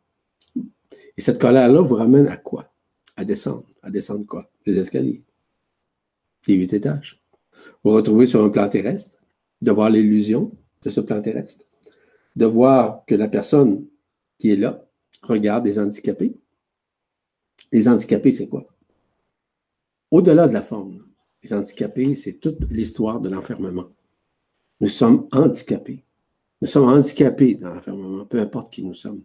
Et 1.18 1.22
cette 1.22 1.40
colère-là 1.40 1.82
vous 1.82 1.96
ramène 1.96 2.28
à 2.28 2.38
quoi? 2.38 2.74
À 3.16 3.26
descendre. 3.26 3.66
À 3.82 3.90
descendre 3.90 4.26
quoi? 4.26 4.50
Les 4.66 4.78
escaliers. 4.78 5.24
Les 6.48 6.56
huit 6.56 6.74
étages. 6.74 7.22
Vous 7.84 7.92
retrouvez 7.92 8.26
sur 8.26 8.44
un 8.44 8.50
plan 8.50 8.70
terrestre, 8.70 9.18
de 9.62 9.72
voir 9.72 9.90
l'illusion 9.90 10.52
de 10.82 10.90
ce 10.90 11.02
plan 11.02 11.22
terrestre, 11.22 11.66
de 12.36 12.46
voir 12.46 13.04
que 13.06 13.16
la 13.16 13.28
personne 13.28 13.86
qui 14.38 14.52
est 14.52 14.56
là 14.56 14.86
regarde 15.22 15.64
des 15.64 15.80
handicapés. 15.80 16.36
Les 17.72 17.88
handicapés, 17.88 18.32
c'est 18.32 18.48
quoi? 18.48 18.66
Au-delà 20.12 20.48
de 20.48 20.54
la 20.54 20.64
forme, 20.64 21.06
les 21.44 21.54
handicapés, 21.54 22.16
c'est 22.16 22.34
toute 22.34 22.72
l'histoire 22.72 23.20
de 23.20 23.30
l'enfermement. 23.30 23.90
Nous 24.80 24.88
sommes 24.88 25.28
handicapés. 25.32 26.04
Nous 26.62 26.68
sommes 26.68 26.86
handicapés 26.86 27.56
dans 27.56 27.74
l'enfermement, 27.74 28.26
peu 28.26 28.40
importe 28.40 28.72
qui 28.74 28.84
nous 28.84 28.94
sommes. 28.94 29.24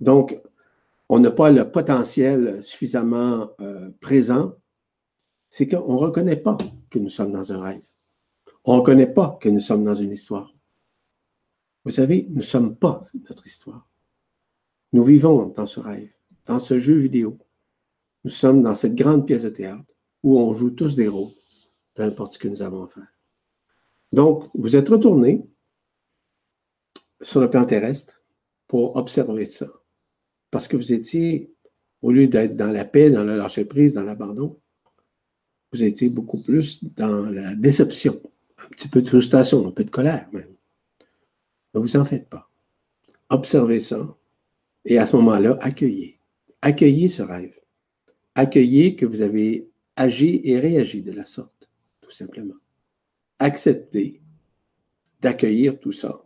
Donc, 0.00 0.36
on 1.12 1.18
n'a 1.18 1.32
pas 1.32 1.50
le 1.50 1.68
potentiel 1.68 2.62
suffisamment 2.62 3.50
euh, 3.60 3.90
présent, 4.00 4.54
c'est 5.48 5.66
qu'on 5.66 5.94
ne 5.94 5.98
reconnaît 5.98 6.36
pas 6.36 6.56
que 6.88 7.00
nous 7.00 7.08
sommes 7.08 7.32
dans 7.32 7.50
un 7.50 7.60
rêve. 7.60 7.84
On 8.64 8.74
ne 8.74 8.78
reconnaît 8.78 9.12
pas 9.12 9.36
que 9.40 9.48
nous 9.48 9.58
sommes 9.58 9.82
dans 9.82 9.96
une 9.96 10.12
histoire. 10.12 10.54
Vous 11.84 11.90
savez, 11.90 12.26
nous 12.28 12.36
ne 12.36 12.40
sommes 12.42 12.76
pas 12.76 13.00
notre 13.28 13.44
histoire. 13.44 13.88
Nous 14.92 15.02
vivons 15.02 15.46
dans 15.46 15.66
ce 15.66 15.80
rêve, 15.80 16.14
dans 16.46 16.60
ce 16.60 16.78
jeu 16.78 16.94
vidéo. 16.94 17.36
Nous 18.22 18.30
sommes 18.30 18.62
dans 18.62 18.76
cette 18.76 18.94
grande 18.94 19.26
pièce 19.26 19.42
de 19.42 19.48
théâtre 19.48 19.92
où 20.22 20.38
on 20.38 20.54
joue 20.54 20.70
tous 20.70 20.94
des 20.94 21.08
rôles, 21.08 21.32
peu 21.94 22.04
importe 22.04 22.34
ce 22.34 22.38
que 22.38 22.46
nous 22.46 22.62
avons 22.62 22.84
à 22.84 22.88
faire. 22.88 23.12
Donc, 24.12 24.48
vous 24.54 24.76
êtes 24.76 24.88
retourné 24.88 25.44
sur 27.20 27.40
le 27.40 27.50
plan 27.50 27.64
terrestre 27.64 28.22
pour 28.68 28.94
observer 28.94 29.44
ça. 29.44 29.66
Parce 30.50 30.68
que 30.68 30.76
vous 30.76 30.92
étiez, 30.92 31.52
au 32.02 32.10
lieu 32.10 32.26
d'être 32.28 32.56
dans 32.56 32.70
la 32.70 32.84
paix, 32.84 33.10
dans 33.10 33.24
le 33.24 33.36
lâcher-prise, 33.36 33.94
dans 33.94 34.02
l'abandon, 34.02 34.58
vous 35.72 35.84
étiez 35.84 36.08
beaucoup 36.08 36.42
plus 36.42 36.82
dans 36.82 37.30
la 37.30 37.54
déception, 37.54 38.20
un 38.58 38.68
petit 38.68 38.88
peu 38.88 39.02
de 39.02 39.08
frustration, 39.08 39.66
un 39.66 39.70
peu 39.70 39.84
de 39.84 39.90
colère 39.90 40.28
même. 40.32 40.54
Ne 41.74 41.80
vous 41.80 41.96
en 41.96 42.04
faites 42.04 42.28
pas. 42.28 42.50
Observez 43.28 43.78
ça 43.78 44.16
et 44.84 44.98
à 44.98 45.06
ce 45.06 45.16
moment-là, 45.16 45.56
accueillez. 45.60 46.18
Accueillez 46.62 47.08
ce 47.08 47.22
rêve. 47.22 47.58
Accueillez 48.34 48.94
que 48.94 49.06
vous 49.06 49.22
avez 49.22 49.70
agi 49.96 50.40
et 50.44 50.58
réagi 50.58 51.02
de 51.02 51.12
la 51.12 51.24
sorte, 51.24 51.70
tout 52.00 52.10
simplement. 52.10 52.54
Acceptez 53.38 54.20
d'accueillir 55.20 55.78
tout 55.78 55.92
ça. 55.92 56.24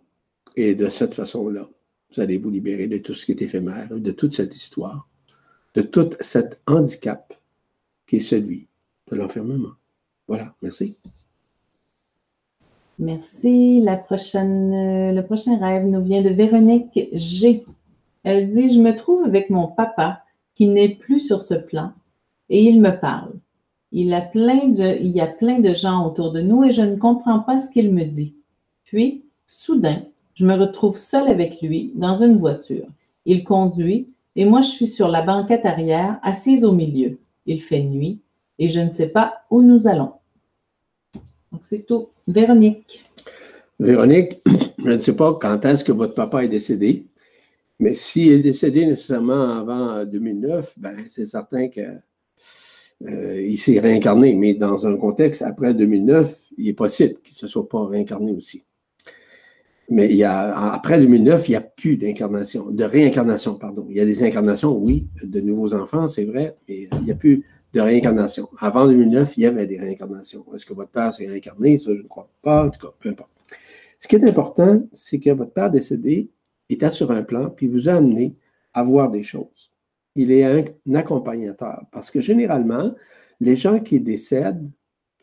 Et 0.56 0.74
de 0.74 0.88
cette 0.88 1.14
façon-là, 1.14 1.68
vous 2.14 2.22
allez 2.22 2.38
vous 2.38 2.50
libérer 2.50 2.86
de 2.86 2.98
tout 2.98 3.14
ce 3.14 3.26
qui 3.26 3.32
est 3.32 3.42
éphémère, 3.42 3.88
de 3.90 4.10
toute 4.10 4.32
cette 4.32 4.54
histoire, 4.54 5.08
de 5.74 5.82
tout 5.82 6.10
cet 6.20 6.60
handicap 6.66 7.34
qui 8.06 8.16
est 8.16 8.20
celui 8.20 8.68
de 9.10 9.16
l'enfermement. 9.16 9.72
Voilà, 10.28 10.54
merci. 10.62 10.96
Merci. 12.98 13.80
La 13.80 13.96
prochaine, 13.96 14.72
euh, 14.72 15.12
le 15.12 15.24
prochain 15.24 15.58
rêve 15.58 15.86
nous 15.86 16.02
vient 16.02 16.22
de 16.22 16.28
Véronique 16.28 17.08
G. 17.12 17.64
Elle 18.22 18.52
dit 18.52 18.72
Je 18.72 18.80
me 18.80 18.94
trouve 18.94 19.24
avec 19.24 19.50
mon 19.50 19.66
papa 19.66 20.22
qui 20.54 20.68
n'est 20.68 20.94
plus 20.94 21.20
sur 21.20 21.40
ce 21.40 21.54
plan 21.54 21.92
et 22.48 22.62
il 22.62 22.80
me 22.80 22.98
parle. 22.98 23.32
Il, 23.90 24.12
a 24.14 24.20
plein 24.20 24.68
de, 24.68 24.98
il 25.00 25.10
y 25.10 25.20
a 25.20 25.26
plein 25.26 25.58
de 25.60 25.74
gens 25.74 26.06
autour 26.06 26.32
de 26.32 26.40
nous 26.40 26.64
et 26.64 26.72
je 26.72 26.82
ne 26.82 26.96
comprends 26.96 27.40
pas 27.40 27.60
ce 27.60 27.70
qu'il 27.70 27.92
me 27.92 28.04
dit. 28.04 28.34
Puis, 28.84 29.24
soudain, 29.46 30.02
je 30.34 30.44
me 30.44 30.54
retrouve 30.54 30.96
seule 30.96 31.28
avec 31.28 31.60
lui 31.62 31.92
dans 31.94 32.16
une 32.16 32.38
voiture. 32.38 32.86
Il 33.24 33.44
conduit 33.44 34.08
et 34.36 34.44
moi 34.44 34.60
je 34.60 34.68
suis 34.68 34.88
sur 34.88 35.08
la 35.08 35.22
banquette 35.22 35.64
arrière, 35.64 36.18
assise 36.22 36.64
au 36.64 36.72
milieu. 36.72 37.18
Il 37.46 37.62
fait 37.62 37.82
nuit 37.82 38.18
et 38.58 38.68
je 38.68 38.80
ne 38.80 38.90
sais 38.90 39.08
pas 39.08 39.42
où 39.50 39.62
nous 39.62 39.86
allons. 39.86 40.12
Donc 41.52 41.62
c'est 41.64 41.86
tout. 41.86 42.08
Véronique. 42.26 43.04
Véronique, 43.78 44.40
je 44.78 44.90
ne 44.90 44.98
sais 44.98 45.14
pas 45.14 45.34
quand 45.34 45.64
est-ce 45.64 45.84
que 45.84 45.92
votre 45.92 46.14
papa 46.14 46.44
est 46.44 46.48
décédé, 46.48 47.06
mais 47.78 47.94
s'il 47.94 48.32
est 48.32 48.40
décédé 48.40 48.86
nécessairement 48.86 49.58
avant 49.58 50.04
2009, 50.04 50.78
ben, 50.78 50.96
c'est 51.08 51.26
certain 51.26 51.68
qu'il 51.68 52.00
euh, 53.06 53.56
s'est 53.56 53.80
réincarné. 53.80 54.34
Mais 54.34 54.54
dans 54.54 54.86
un 54.86 54.96
contexte 54.96 55.42
après 55.42 55.74
2009, 55.74 56.52
il 56.56 56.68
est 56.68 56.74
possible 56.74 57.14
qu'il 57.22 57.32
ne 57.32 57.36
se 57.36 57.46
soit 57.46 57.68
pas 57.68 57.86
réincarné 57.86 58.32
aussi. 58.32 58.64
Mais 59.90 60.22
après 60.22 60.98
2009, 60.98 61.48
il 61.48 61.52
n'y 61.52 61.56
a 61.56 61.60
plus 61.60 61.96
d'incarnation, 61.96 62.70
de 62.70 62.84
réincarnation, 62.84 63.56
pardon. 63.56 63.86
Il 63.90 63.96
y 63.96 64.00
a 64.00 64.04
des 64.04 64.24
incarnations, 64.24 64.76
oui, 64.76 65.06
de 65.22 65.40
nouveaux 65.40 65.74
enfants, 65.74 66.08
c'est 66.08 66.24
vrai, 66.24 66.56
mais 66.68 66.88
il 66.90 67.04
n'y 67.04 67.10
a 67.10 67.14
plus 67.14 67.44
de 67.74 67.80
réincarnation. 67.80 68.48
Avant 68.58 68.86
2009, 68.86 69.36
il 69.36 69.42
y 69.42 69.46
avait 69.46 69.66
des 69.66 69.78
réincarnations. 69.78 70.46
Est-ce 70.54 70.64
que 70.64 70.72
votre 70.72 70.90
père 70.90 71.12
s'est 71.12 71.26
réincarné? 71.26 71.76
Ça, 71.76 71.94
je 71.94 72.02
ne 72.02 72.08
crois 72.08 72.30
pas. 72.40 72.66
En 72.66 72.70
tout 72.70 72.80
cas, 72.80 72.94
peu 72.98 73.10
importe. 73.10 73.30
Ce 73.98 74.08
qui 74.08 74.16
est 74.16 74.24
important, 74.24 74.82
c'est 74.92 75.18
que 75.18 75.30
votre 75.30 75.52
père 75.52 75.70
décédé 75.70 76.30
était 76.68 76.90
sur 76.90 77.10
un 77.10 77.22
plan, 77.22 77.50
puis 77.50 77.68
vous 77.68 77.88
a 77.88 77.94
amené 77.94 78.36
à 78.72 78.82
voir 78.82 79.10
des 79.10 79.22
choses. 79.22 79.72
Il 80.14 80.30
est 80.30 80.44
un, 80.44 80.94
accompagnateur. 80.94 81.84
Parce 81.90 82.10
que 82.10 82.20
généralement, 82.20 82.94
les 83.40 83.56
gens 83.56 83.80
qui 83.80 84.00
décèdent 84.00 84.68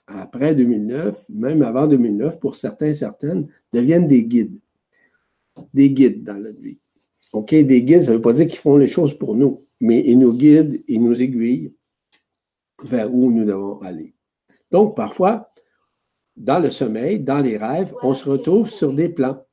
après 0.08 0.55
2009, 0.55 1.29
même 1.29 1.62
avant 1.62 1.88
2009, 1.88 2.39
pour 2.39 2.55
certains 2.55 2.88
et 2.88 2.93
certaines, 2.93 3.48
deviennent 3.74 4.08
des 4.08 4.25
guides. 4.25 4.60
Des 5.74 5.91
guides 5.91 6.24
dans 6.24 6.38
la 6.38 6.51
vie. 6.51 6.77
OK? 7.34 7.53
Des 7.53 7.84
guides, 7.84 8.03
ça 8.03 8.12
ne 8.12 8.17
veut 8.17 8.22
pas 8.22 8.34
dire 8.34 8.48
qu'ils 8.48 8.60
font 8.60 8.77
les 8.77 8.88
choses 8.88 9.17
pour 9.17 9.36
nous, 9.36 9.65
mais 9.79 10.03
ils 10.05 10.17
nous 10.17 10.34
guident, 10.34 10.81
ils 10.88 11.03
nous 11.03 11.22
aiguillent 11.22 11.74
vers 12.84 13.13
où 13.13 13.31
nous 13.31 13.46
devons 13.46 13.79
aller. 13.79 14.13
Donc, 14.72 14.96
parfois, 14.96 15.51
dans 16.36 16.60
le 16.60 16.70
sommeil, 16.70 17.20
dans 17.20 17.39
les 17.39 17.58
rêves, 17.58 17.93
on 18.01 18.13
se 18.13 18.29
retrouve 18.29 18.70
sur 18.70 18.93
des 18.93 19.10
plans. 19.10 19.43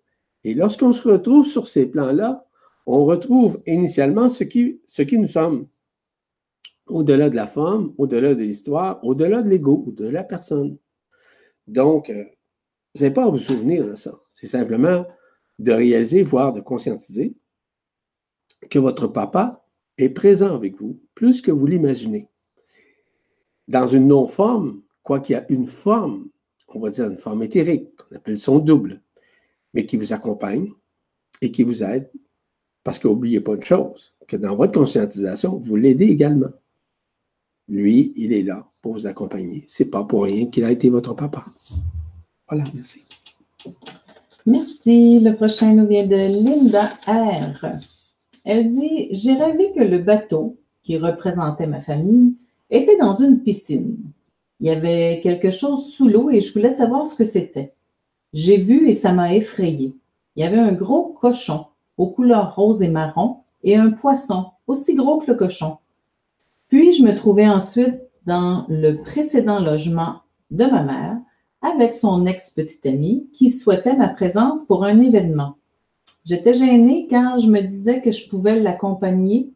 Et 0.44 0.54
lorsqu'on 0.54 0.92
se 0.92 1.08
retrouve 1.08 1.46
sur 1.46 1.66
ces 1.66 1.86
plans-là, 1.86 2.46
on 2.86 3.04
retrouve 3.04 3.60
initialement 3.66 4.28
ce 4.28 4.44
qui, 4.44 4.80
ce 4.86 5.02
qui 5.02 5.18
nous 5.18 5.26
sommes. 5.26 5.66
Au-delà 6.88 7.28
de 7.28 7.36
la 7.36 7.46
forme, 7.46 7.92
au-delà 7.98 8.34
de 8.34 8.42
l'histoire, 8.42 9.02
au-delà 9.04 9.42
de 9.42 9.48
l'ego, 9.48 9.84
de 9.96 10.08
la 10.08 10.24
personne. 10.24 10.78
Donc, 11.66 12.10
euh, 12.10 12.24
vous 12.94 13.02
n'avez 13.02 13.14
pas 13.14 13.24
à 13.24 13.30
vous 13.30 13.38
souvenir 13.38 13.86
de 13.86 13.94
ça. 13.94 14.18
C'est 14.34 14.46
simplement 14.46 15.06
de 15.58 15.72
réaliser, 15.72 16.22
voire 16.22 16.52
de 16.52 16.60
conscientiser 16.60 17.34
que 18.70 18.78
votre 18.78 19.06
papa 19.06 19.64
est 19.98 20.10
présent 20.10 20.54
avec 20.54 20.76
vous, 20.76 21.00
plus 21.14 21.40
que 21.40 21.50
vous 21.50 21.66
l'imaginez. 21.66 22.28
Dans 23.66 23.86
une 23.86 24.06
non-forme, 24.06 24.82
quoi 25.02 25.20
qu'il 25.20 25.34
y 25.34 25.36
a 25.36 25.44
une 25.50 25.66
forme, 25.66 26.28
on 26.68 26.80
va 26.80 26.90
dire 26.90 27.08
une 27.08 27.18
forme 27.18 27.42
éthérique, 27.42 27.94
qu'on 27.96 28.16
appelle 28.16 28.38
son 28.38 28.58
double, 28.58 29.02
mais 29.74 29.86
qui 29.86 29.96
vous 29.96 30.12
accompagne 30.12 30.72
et 31.40 31.50
qui 31.50 31.62
vous 31.62 31.82
aide. 31.82 32.10
Parce 32.84 32.98
qu'oubliez 32.98 33.40
pas 33.40 33.54
une 33.54 33.62
chose, 33.62 34.14
que 34.26 34.36
dans 34.36 34.56
votre 34.56 34.72
conscientisation, 34.72 35.58
vous 35.58 35.76
l'aidez 35.76 36.06
également. 36.06 36.50
Lui, 37.68 38.12
il 38.16 38.32
est 38.32 38.42
là 38.42 38.66
pour 38.80 38.94
vous 38.94 39.06
accompagner. 39.06 39.64
C'est 39.66 39.90
pas 39.90 40.04
pour 40.04 40.24
rien 40.24 40.46
qu'il 40.46 40.64
a 40.64 40.70
été 40.70 40.88
votre 40.88 41.14
papa. 41.14 41.44
Voilà, 42.48 42.64
merci. 42.74 43.04
Merci. 44.46 45.20
Le 45.20 45.34
prochain 45.34 45.74
nous 45.74 45.86
vient 45.86 46.06
de 46.06 46.16
Linda 46.16 46.84
R. 47.06 47.78
Elle 48.44 48.74
dit 48.74 49.08
J'ai 49.10 49.34
rêvé 49.34 49.72
que 49.76 49.82
le 49.82 49.98
bateau 49.98 50.56
qui 50.82 50.96
représentait 50.96 51.66
ma 51.66 51.82
famille 51.82 52.34
était 52.70 52.96
dans 52.96 53.12
une 53.12 53.42
piscine. 53.42 53.96
Il 54.60 54.66
y 54.66 54.70
avait 54.70 55.20
quelque 55.22 55.50
chose 55.50 55.92
sous 55.92 56.08
l'eau 56.08 56.30
et 56.30 56.40
je 56.40 56.52
voulais 56.52 56.74
savoir 56.74 57.06
ce 57.06 57.14
que 57.14 57.24
c'était. 57.24 57.74
J'ai 58.32 58.56
vu 58.56 58.88
et 58.88 58.94
ça 58.94 59.12
m'a 59.12 59.34
effrayé. 59.34 59.94
Il 60.34 60.42
y 60.42 60.46
avait 60.46 60.58
un 60.58 60.72
gros 60.72 61.12
cochon 61.12 61.66
aux 61.98 62.08
couleurs 62.08 62.54
rose 62.54 62.82
et 62.82 62.88
marron 62.88 63.38
et 63.62 63.76
un 63.76 63.90
poisson 63.90 64.46
aussi 64.66 64.94
gros 64.94 65.18
que 65.18 65.30
le 65.30 65.36
cochon. 65.36 65.78
Puis 66.68 66.92
je 66.92 67.02
me 67.02 67.14
trouvais 67.14 67.48
ensuite 67.48 68.00
dans 68.26 68.66
le 68.68 69.02
précédent 69.02 69.58
logement 69.58 70.20
de 70.50 70.64
ma 70.64 70.82
mère 70.82 71.16
avec 71.62 71.94
son 71.94 72.26
ex-petite 72.26 72.86
amie 72.86 73.28
qui 73.32 73.50
souhaitait 73.50 73.96
ma 73.96 74.08
présence 74.08 74.64
pour 74.64 74.84
un 74.84 75.00
événement. 75.00 75.56
J'étais 76.24 76.54
gênée 76.54 77.06
car 77.08 77.38
je 77.38 77.48
me 77.48 77.60
disais 77.60 78.00
que 78.00 78.12
je 78.12 78.28
pouvais 78.28 78.60
l'accompagner, 78.60 79.50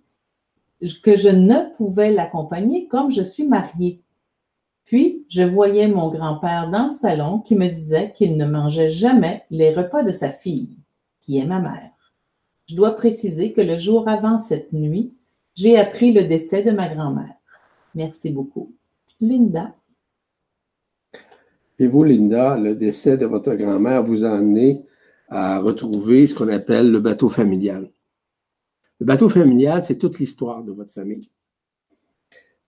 que 1.03 1.17
je 1.17 1.29
ne 1.29 1.75
pouvais 1.77 2.13
l'accompagner 2.13 2.89
comme 2.89 3.11
je 3.11 3.23
suis 3.23 3.47
mariée. 3.47 4.01
Puis, 4.85 5.25
je 5.29 5.43
voyais 5.43 5.87
mon 5.87 6.11
grand-père 6.11 6.71
dans 6.71 6.87
le 6.87 6.91
salon 6.91 7.39
qui 7.39 7.55
me 7.55 7.69
disait 7.69 8.13
qu'il 8.17 8.37
ne 8.37 8.47
mangeait 8.47 8.89
jamais 8.89 9.45
les 9.51 9.73
repas 9.73 10.03
de 10.03 10.13
sa 10.13 10.31
fille, 10.31 10.77
qui 11.21 11.39
est 11.39 11.47
ma 11.47 11.61
mère. 11.61 11.93
Je 12.67 12.75
dois 12.75 12.97
préciser 12.97 13.53
que 13.53 13.61
le 13.61 13.79
jour 13.79 14.09
avant 14.09 14.39
cette 14.39 14.73
nuit, 14.73 15.15
j'ai 15.55 15.79
appris 15.79 16.13
le 16.13 16.25
décès 16.25 16.63
de 16.63 16.71
ma 16.71 16.89
grand-mère. 16.89 17.35
Merci 17.95 18.31
beaucoup. 18.31 18.75
Linda. 19.21 19.75
Et 21.79 21.87
vous, 21.87 22.05
Linda, 22.05 22.57
le 22.57 22.75
décès 22.75 23.17
de 23.17 23.27
votre 23.27 23.55
grand-mère 23.55 24.03
vous 24.03 24.25
a 24.25 24.31
amené 24.31 24.85
à 25.29 25.59
retrouver 25.59 26.27
ce 26.27 26.35
qu'on 26.35 26.49
appelle 26.49 26.91
le 26.91 27.01
bateau 27.01 27.29
familial. 27.29 27.91
Le 29.01 29.07
bateau 29.07 29.29
familial, 29.29 29.83
c'est 29.85 29.99
toute 29.99 30.19
l'histoire 30.19 30.63
de 30.63 30.73
votre 30.73 30.93
famille. 30.93 31.31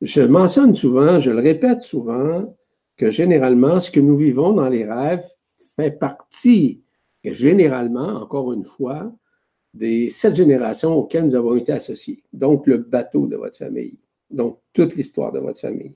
Je 0.00 0.22
mentionne 0.22 0.74
souvent, 0.74 1.18
je 1.18 1.30
le 1.30 1.40
répète 1.40 1.82
souvent, 1.82 2.56
que 2.96 3.10
généralement, 3.10 3.80
ce 3.80 3.90
que 3.90 4.00
nous 4.00 4.16
vivons 4.16 4.52
dans 4.52 4.68
les 4.68 4.84
rêves 4.84 5.26
fait 5.76 5.90
partie, 5.90 6.82
généralement, 7.24 8.20
encore 8.20 8.52
une 8.52 8.64
fois, 8.64 9.12
des 9.74 10.08
sept 10.08 10.36
générations 10.36 10.94
auxquelles 10.94 11.26
nous 11.26 11.34
avons 11.34 11.56
été 11.56 11.72
associés. 11.72 12.22
Donc, 12.32 12.66
le 12.66 12.78
bateau 12.78 13.26
de 13.26 13.36
votre 13.36 13.58
famille. 13.58 13.98
Donc, 14.30 14.60
toute 14.72 14.94
l'histoire 14.94 15.32
de 15.32 15.40
votre 15.40 15.60
famille. 15.60 15.92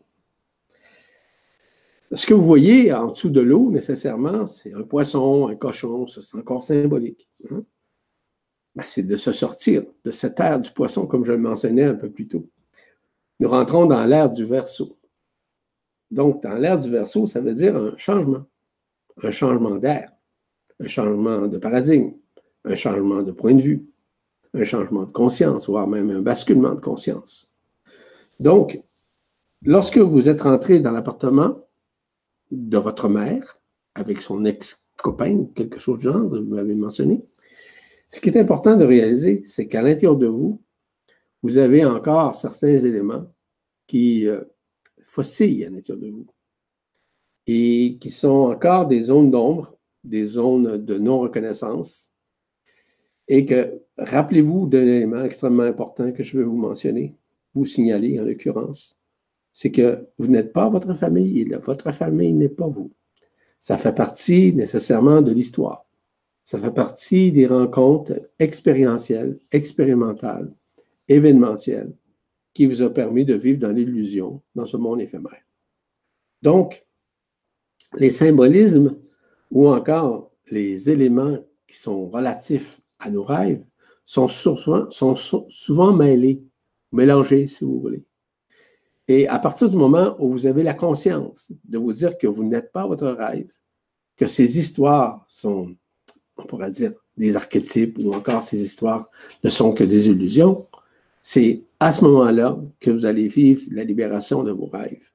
Ce 2.13 2.27
que 2.27 2.35
vous 2.35 2.45
voyez 2.45 2.93
en 2.93 3.09
dessous 3.09 3.31
de 3.31 3.41
l'eau, 3.41 3.71
nécessairement, 3.71 4.47
c'est 4.47 4.73
un 4.73 4.83
poisson, 4.83 5.47
un 5.49 5.57
cochon, 5.57 6.07
ça 6.07 6.23
c'est 6.23 6.37
encore 6.37 6.63
symbolique. 6.63 7.31
Hein? 7.51 7.63
Ben, 8.75 8.85
c'est 8.87 9.03
de 9.03 9.17
se 9.17 9.33
sortir 9.33 9.85
de 10.05 10.11
cette 10.11 10.41
ère 10.41 10.59
du 10.59 10.71
poisson, 10.71 11.07
comme 11.07 11.25
je 11.25 11.33
le 11.33 11.39
mentionnais 11.39 11.85
un 11.85 11.95
peu 11.95 12.11
plus 12.11 12.27
tôt. 12.27 12.49
Nous 13.41 13.49
rentrons 13.49 13.87
dans 13.87 14.05
l'ère 14.07 14.29
du 14.29 14.45
verso. 14.45 14.99
Donc, 16.11 16.43
dans 16.43 16.55
l'ère 16.55 16.79
du 16.79 16.91
verso, 16.91 17.27
ça 17.27 17.41
veut 17.41 17.55
dire 17.55 17.77
un 17.77 17.97
changement, 17.97 18.45
un 19.23 19.31
changement 19.31 19.77
d'air, 19.77 20.11
un 20.81 20.87
changement 20.87 21.47
de 21.47 21.59
paradigme, 21.59 22.13
un 22.69 22.75
changement 22.75 23.23
de 23.23 23.33
point 23.33 23.55
de 23.55 23.63
vue, 23.63 23.87
un 24.55 24.65
changement 24.65 25.05
de 25.05 25.13
conscience, 25.13 25.69
voire 25.69 25.89
même 25.89 26.11
un 26.11 26.21
basculement 26.21 26.75
de 26.75 26.81
conscience. 26.81 27.51
Donc, 28.41 28.81
lorsque 29.63 29.99
vous 29.99 30.29
êtes 30.29 30.43
rentré 30.43 30.81
dans 30.81 30.93
l'appartement 30.93 31.61
de 32.51 32.79
votre 32.79 33.09
mère, 33.09 33.59
avec 33.95 34.21
son 34.21 34.45
ex-copain, 34.45 35.47
quelque 35.55 35.79
chose 35.79 35.99
de 35.99 36.05
genre, 36.05 36.29
vous 36.29 36.41
m'avez 36.43 36.75
mentionné, 36.75 37.23
ce 38.09 38.21
qui 38.21 38.31
est 38.31 38.39
important 38.39 38.77
de 38.77 38.85
réaliser, 38.85 39.43
c'est 39.43 39.67
qu'à 39.67 39.83
l'intérieur 39.83 40.17
de 40.17 40.27
vous, 40.27 40.63
vous 41.43 41.59
avez 41.59 41.85
encore 41.85 42.35
certains 42.35 42.79
éléments 42.79 43.27
qui 43.87 44.27
euh, 44.27 44.43
fossillent 45.05 45.65
à 45.65 45.71
l'intérieur 45.71 46.03
de 46.03 46.11
vous 46.11 46.27
et 47.47 47.97
qui 48.01 48.11
sont 48.11 48.51
encore 48.51 48.87
des 48.87 49.03
zones 49.03 49.31
d'ombre, 49.31 49.75
des 50.05 50.25
zones 50.25 50.85
de 50.85 50.99
non-reconnaissance, 50.99 52.11
et 53.29 53.45
que 53.45 53.81
rappelez-vous 53.99 54.67
d'un 54.67 54.87
élément 54.87 55.23
extrêmement 55.23 55.65
important 55.65 56.13
que 56.13 56.23
je 56.23 56.39
veux 56.39 56.45
vous 56.45 56.57
mentionner, 56.57 57.15
vous 57.55 57.65
signaler 57.65 58.19
en 58.19 58.25
l'occurrence, 58.25 58.99
c'est 59.53 59.71
que 59.71 60.07
vous 60.19 60.29
n'êtes 60.29 60.53
pas 60.53 60.69
votre 60.69 60.95
famille 60.95 61.41
et 61.41 61.45
votre 61.45 61.93
famille 61.93 62.33
n'est 62.33 62.49
pas 62.49 62.69
vous. 62.69 62.93
Ça 63.59 63.77
fait 63.77 63.95
partie 63.95 64.55
nécessairement 64.55 65.21
de 65.21 65.33
l'histoire. 65.33 65.87
Ça 66.45 66.59
fait 66.59 66.73
partie 66.73 67.33
des 67.33 67.47
rencontres 67.47 68.15
expérientielles, 68.39 69.39
expérimentales, 69.53 70.55
événementielles, 71.09 71.93
qui 72.55 72.67
vous 72.67 72.83
ont 72.83 72.91
permis 72.91 73.25
de 73.25 73.35
vivre 73.35 73.59
dans 73.59 73.73
l'illusion, 73.73 74.41
dans 74.55 74.65
ce 74.65 74.77
monde 74.77 75.01
éphémère. 75.01 75.45
Donc, 76.41 76.87
les 77.99 78.11
symbolismes 78.11 78.97
ou 79.51 79.69
encore 79.69 80.31
les 80.51 80.91
éléments 80.91 81.37
qui 81.67 81.77
sont 81.77 82.07
relatifs 82.07 82.81
à 82.99 83.11
nos 83.11 83.23
rêves 83.23 83.65
sont 84.05 84.29
souvent, 84.29 84.91
sont 84.91 85.15
souvent 85.49 85.93
mêlés, 85.93 86.45
mélangés, 86.93 87.47
si 87.47 87.65
vous 87.65 87.81
voulez. 87.81 88.05
Et 89.07 89.27
à 89.29 89.39
partir 89.39 89.69
du 89.69 89.77
moment 89.77 90.17
où 90.19 90.31
vous 90.31 90.47
avez 90.47 90.63
la 90.63 90.75
conscience 90.75 91.53
de 91.65 91.79
vous 91.79 91.93
dire 91.93 92.17
que 92.19 92.27
vous 92.27 92.45
n'êtes 92.45 92.73
pas 92.73 92.87
votre 92.87 93.09
rêve, 93.09 93.53
que 94.17 94.27
ces 94.27 94.59
histoires 94.59 95.25
sont, 95.29 95.75
on 96.37 96.43
pourrait 96.45 96.71
dire, 96.71 96.93
des 97.17 97.37
archétypes 97.37 97.99
ou 97.99 98.13
encore 98.15 98.43
ces 98.43 98.61
histoires 98.61 99.11
ne 99.43 99.49
sont 99.49 99.73
que 99.73 99.85
des 99.85 100.09
illusions, 100.09 100.67
c'est 101.23 101.65
à 101.81 101.93
ce 101.93 102.05
moment-là 102.05 102.59
que 102.81 102.91
vous 102.91 103.07
allez 103.07 103.29
vivre 103.29 103.63
la 103.71 103.85
libération 103.85 104.43
de 104.43 104.53
vos 104.53 104.67
rêves. 104.67 105.11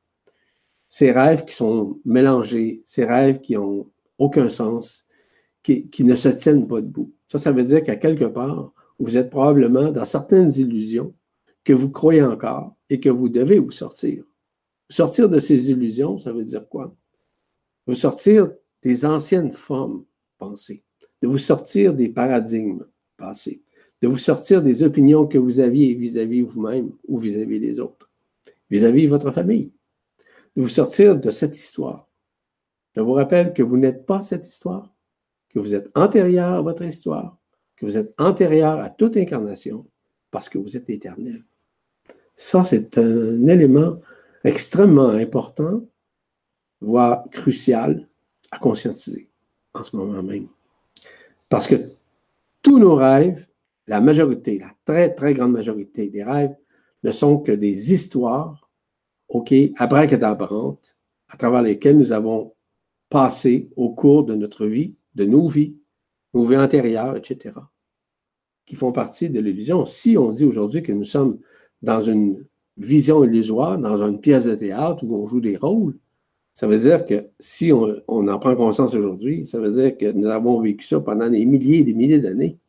Ces 0.87 1.11
rêves 1.11 1.45
qui 1.45 1.55
sont 1.55 1.99
mélangés, 2.05 2.81
ces 2.85 3.05
rêves 3.05 3.39
qui 3.39 3.55
n'ont 3.55 3.89
aucun 4.17 4.49
sens, 4.49 5.05
qui, 5.63 6.03
ne 6.03 6.15
se 6.15 6.29
tiennent 6.29 6.67
pas 6.67 6.81
debout. 6.81 7.13
Ça, 7.27 7.39
ça 7.39 7.51
veut 7.51 7.63
dire 7.63 7.81
qu'à 7.81 7.95
quelque 7.95 8.25
part, 8.25 8.73
vous 8.99 9.17
êtes 9.17 9.29
probablement 9.29 9.91
dans 9.91 10.05
certaines 10.05 10.51
illusions 10.51 11.13
que 11.63 11.73
vous 11.73 11.89
croyez 11.89 12.21
encore 12.21 12.75
et 12.89 12.99
que 12.99 13.09
vous 13.09 13.29
devez 13.29 13.59
vous 13.59 13.71
sortir. 13.71 14.23
Sortir 14.89 15.29
de 15.29 15.39
ces 15.39 15.71
illusions, 15.71 16.17
ça 16.17 16.33
veut 16.33 16.43
dire 16.43 16.67
quoi? 16.67 16.95
Vous 17.87 17.95
sortir 17.95 18.51
des 18.81 19.05
anciennes 19.05 19.53
formes 19.53 20.03
pensées, 20.37 20.83
de 21.21 21.27
vous 21.27 21.37
sortir 21.37 21.93
des 21.93 22.09
paradigmes 22.09 22.85
passés, 23.17 23.63
de 24.01 24.09
vous 24.09 24.17
sortir 24.17 24.61
des 24.61 24.83
opinions 24.83 25.25
que 25.25 25.37
vous 25.37 25.61
aviez 25.61 25.93
vis-à-vis 25.93 26.41
vous-même 26.41 26.91
ou 27.07 27.17
vis-à-vis 27.17 27.61
des 27.61 27.79
autres, 27.79 28.11
vis-à-vis 28.69 29.05
-vis 29.05 29.09
votre 29.09 29.31
famille, 29.31 29.73
de 30.55 30.61
vous 30.61 30.69
sortir 30.69 31.17
de 31.17 31.31
cette 31.31 31.57
histoire. 31.57 32.09
Je 32.95 33.01
vous 33.01 33.13
rappelle 33.13 33.53
que 33.53 33.63
vous 33.63 33.77
n'êtes 33.77 34.05
pas 34.05 34.21
cette 34.21 34.45
histoire, 34.45 34.92
que 35.53 35.59
vous 35.59 35.75
êtes 35.75 35.89
antérieur 35.95 36.53
à 36.53 36.61
votre 36.61 36.83
histoire, 36.83 37.37
que 37.75 37.85
vous 37.85 37.97
êtes 37.97 38.13
antérieur 38.17 38.79
à 38.79 38.89
toute 38.89 39.17
incarnation, 39.17 39.85
parce 40.31 40.49
que 40.49 40.57
vous 40.57 40.75
êtes 40.75 40.89
éternel. 40.89 41.43
Ça, 42.35 42.63
c'est 42.63 42.97
un 42.97 43.45
élément 43.47 43.99
extrêmement 44.43 45.09
important, 45.09 45.85
voire 46.81 47.29
crucial 47.29 48.09
à 48.49 48.57
conscientiser 48.57 49.29
en 49.75 49.83
ce 49.83 49.95
moment 49.95 50.23
même. 50.23 50.47
Parce 51.49 51.67
que 51.67 51.75
tous 52.63 52.79
nos 52.79 52.95
rêves, 52.95 53.47
la 53.87 54.01
majorité, 54.01 54.57
la 54.57 54.71
très, 54.85 55.13
très 55.13 55.35
grande 55.35 55.51
majorité 55.51 56.09
des 56.09 56.23
rêves, 56.23 56.55
ne 57.03 57.11
sont 57.11 57.37
que 57.37 57.51
des 57.51 57.93
histoires, 57.93 58.71
OK, 59.27 59.53
abracadabrantes, 59.77 60.97
à 61.27 61.37
travers 61.37 61.61
lesquelles 61.61 61.97
nous 61.97 62.11
avons 62.11 62.53
passé 63.09 63.69
au 63.75 63.93
cours 63.93 64.23
de 64.23 64.33
notre 64.33 64.65
vie 64.65 64.95
de 65.15 65.25
nos 65.25 65.47
vies, 65.47 65.75
nos 66.33 66.43
vies 66.43 66.57
antérieures, 66.57 67.15
etc., 67.15 67.59
qui 68.65 68.75
font 68.75 68.91
partie 68.91 69.29
de 69.29 69.39
l'illusion. 69.39 69.85
Si 69.85 70.17
on 70.17 70.31
dit 70.31 70.45
aujourd'hui 70.45 70.81
que 70.81 70.91
nous 70.91 71.03
sommes 71.03 71.39
dans 71.81 72.01
une 72.01 72.45
vision 72.77 73.23
illusoire, 73.23 73.77
dans 73.77 74.01
une 74.01 74.19
pièce 74.19 74.45
de 74.45 74.55
théâtre 74.55 75.03
où 75.03 75.15
on 75.21 75.27
joue 75.27 75.41
des 75.41 75.57
rôles, 75.57 75.97
ça 76.53 76.67
veut 76.67 76.77
dire 76.77 77.03
que 77.03 77.29
si 77.39 77.71
on, 77.73 78.01
en 78.07 78.39
prend 78.39 78.55
conscience 78.55 78.93
aujourd'hui, 78.93 79.45
ça 79.45 79.59
veut 79.59 79.71
dire 79.71 79.97
que 79.97 80.11
nous 80.11 80.27
avons 80.27 80.61
vécu 80.61 80.85
ça 80.85 80.99
pendant 80.99 81.29
des 81.29 81.45
milliers 81.45 81.79
et 81.79 81.83
des 81.83 81.93
milliers 81.93 82.19
d'années 82.19 82.59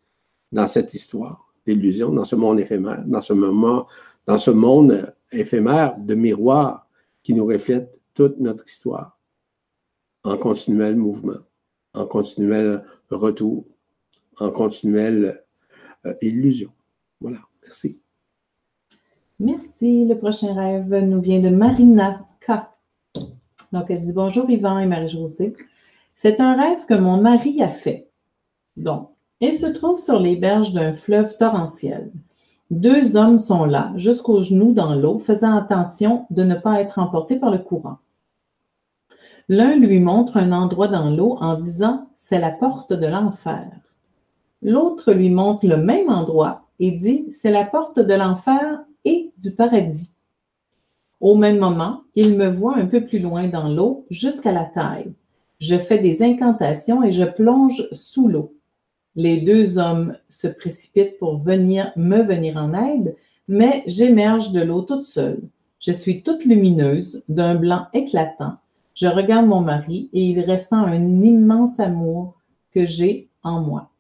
dans 0.52 0.66
cette 0.66 0.94
histoire 0.94 1.52
d'illusion, 1.66 2.11
dans 2.11 2.24
ce 2.24 2.37
monde 2.37 2.61
éphémère, 2.61 3.04
dans 3.07 3.20
ce 3.20 3.33
moment, 3.33 3.87
dans 4.26 4.38
ce 4.38 4.50
monde 4.50 5.14
éphémère 5.33 5.96
de 5.98 6.14
miroir 6.14 6.88
qui 7.22 7.35
nous 7.35 7.46
reflète 7.46 8.00
toute 8.14 8.38
notre 8.38 8.64
histoire 8.66 9.18
en 10.24 10.38
continuel 10.38 10.96
mouvement 10.96 11.40
en 11.94 12.07
continuel 12.07 12.85
retour, 13.11 13.64
en 14.40 14.50
continuelle 14.50 15.44
euh, 16.07 16.14
illusion. 16.20 16.70
Voilà, 17.20 17.38
merci. 17.62 17.98
Merci. 19.40 20.07
Le 20.07 20.14
prochain 20.16 20.54
rêve 20.54 20.94
nous 21.04 21.20
vient 21.20 21.40
de 21.40 21.48
Marina 21.48 22.20
K. 22.40 22.52
Donc, 23.72 23.90
elle 23.90 24.02
dit 24.02 24.12
Bonjour 24.12 24.48
Yvan 24.48 24.78
et 24.78 24.87
Marie-Josée. 24.87 25.54
C'est 26.14 26.40
un 26.40 26.57
rêve 26.57 26.87
que 26.87 26.94
mon 26.94 27.20
mari 27.20 27.62
a 27.62 27.68
fait. 27.68 28.09
Donc, 28.76 29.11
il 29.40 29.54
se 29.54 29.66
trouve 29.66 29.98
sur 29.98 30.20
les 30.20 30.37
berges 30.37 30.72
d'un 30.72 30.94
fleuve 30.94 31.37
torrentiel. 31.37 32.12
Deux 32.70 33.16
hommes 33.16 33.38
sont 33.38 33.64
là, 33.64 33.92
jusqu'aux 33.96 34.42
genoux 34.42 34.72
dans 34.72 34.94
l'eau, 34.94 35.18
faisant 35.18 35.57
attention 35.57 36.26
de 36.30 36.44
ne 36.44 36.54
pas 36.54 36.80
être 36.80 36.98
emportés 36.98 37.37
par 37.37 37.50
le 37.50 37.59
courant. 37.59 37.98
L'un 39.48 39.76
lui 39.76 40.00
montre 40.00 40.38
un 40.38 40.52
endroit 40.52 40.88
dans 40.88 41.11
l'eau 41.11 41.37
en 41.40 41.54
disant 41.57 42.09
c'est 42.16 42.38
la 42.38 42.50
porte 42.50 42.92
de 42.92 43.07
l'enfer. 43.07 43.66
L'autre 44.62 45.12
lui 45.12 45.28
montre 45.28 45.66
le 45.66 45.76
même 45.76 46.09
endroit 46.09 46.68
et 46.80 46.90
dit 46.90 47.26
c'est 47.30 47.50
la 47.50 47.64
porte 47.64 48.00
de 48.00 48.14
l'enfer 48.14 48.80
et 49.04 49.33
du 49.37 49.50
paradis. 49.50 50.14
Au 51.20 51.35
même 51.37 51.59
moment, 51.59 52.02
il 52.14 52.37
me 52.37 52.48
voit 52.48 52.76
un 52.76 52.87
peu 52.87 53.04
plus 53.04 53.18
loin 53.18 53.48
dans 53.48 53.68
l'eau 53.68 54.07
jusqu'à 54.11 54.52
la 54.52 54.64
taille. 54.64 55.12
Je 55.59 55.76
fais 55.76 55.98
des 55.98 56.22
incantations 56.22 57.02
et 57.02 57.12
je 57.12 57.24
plonge 57.24 57.87
sous 57.92 58.28
l'eau. 58.28 58.54
Les 59.16 59.42
deux 59.42 59.78
hommes 59.78 60.16
se 60.28 60.48
précipitent 60.48 61.18
pour 61.18 61.38
venir 61.38 61.92
me 61.96 62.22
venir 62.22 62.57
en 62.57 62.74
aide, 62.74 63.14
mais 63.46 63.83
j'émerge 63.87 64.52
de 64.52 64.62
l'eau 64.62 64.83
toute 64.83 65.02
seule. 65.02 65.42
Je 65.78 65.92
suis 65.92 66.22
toute 66.22 66.44
lumineuse, 66.44 67.22
d'un 67.28 67.54
blanc 67.54 67.87
éclatant. 67.92 68.57
Je 68.94 69.09
regarde 69.09 69.46
mon 69.46 69.61
mari 69.61 70.09
et 70.12 70.22
il 70.22 70.48
ressent 70.48 70.85
un 70.85 71.20
immense 71.20 71.80
amour 71.80 72.40
que 72.70 72.87
j'ai 72.87 73.28
en 73.42 73.61
moi. 73.61 73.90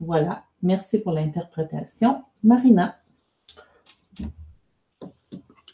Voilà. 0.00 0.44
Merci 0.62 0.98
pour 0.98 1.12
l'interprétation. 1.12 2.22
Marina. 2.42 2.98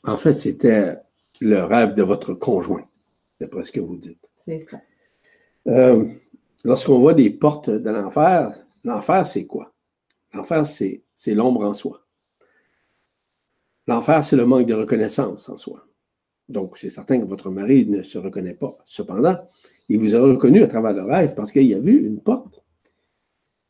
En 0.07 0.17
fait, 0.17 0.35
c'était 0.35 0.99
le 1.41 1.63
rêve 1.63 1.95
de 1.95 2.03
votre 2.03 2.35
conjoint, 2.35 2.87
d'après 3.41 3.65
ce 3.65 3.73
que 3.73 3.81
vous 3.81 3.97
dites. 3.97 4.31
C'est 4.47 4.61
ça. 4.61 4.81
Euh, 5.69 6.07
lorsqu'on 6.65 6.99
voit 6.99 7.15
des 7.15 7.31
portes 7.31 7.71
de 7.71 7.91
l'enfer, 7.91 8.67
l'enfer, 8.83 9.27
c'est 9.27 9.47
quoi? 9.47 9.73
L'enfer, 10.35 10.67
c'est 10.67 11.03
l'ombre 11.29 11.65
en 11.65 11.75
soi. 11.75 12.05
L'enfer, 13.87 14.23
c'est 14.25 14.37
le 14.37 14.47
manque 14.47 14.67
de 14.67 14.75
reconnaissance 14.75 15.49
en 15.49 15.57
soi. 15.57 15.87
Donc, 16.49 16.77
c'est 16.77 16.91
certain 16.91 17.19
que 17.19 17.25
votre 17.25 17.51
mari 17.51 17.87
ne 17.87 18.03
se 18.03 18.19
reconnaît 18.19 18.55
pas. 18.55 18.77
Cependant, 18.85 19.37
il 19.89 19.99
vous 19.99 20.15
a 20.15 20.21
reconnu 20.21 20.63
à 20.63 20.67
travers 20.67 20.93
le 20.93 21.03
rêve 21.03 21.35
parce 21.35 21.53
qu'il 21.53 21.73
a 21.75 21.79
vu 21.79 22.07
une 22.07 22.21
porte 22.21 22.63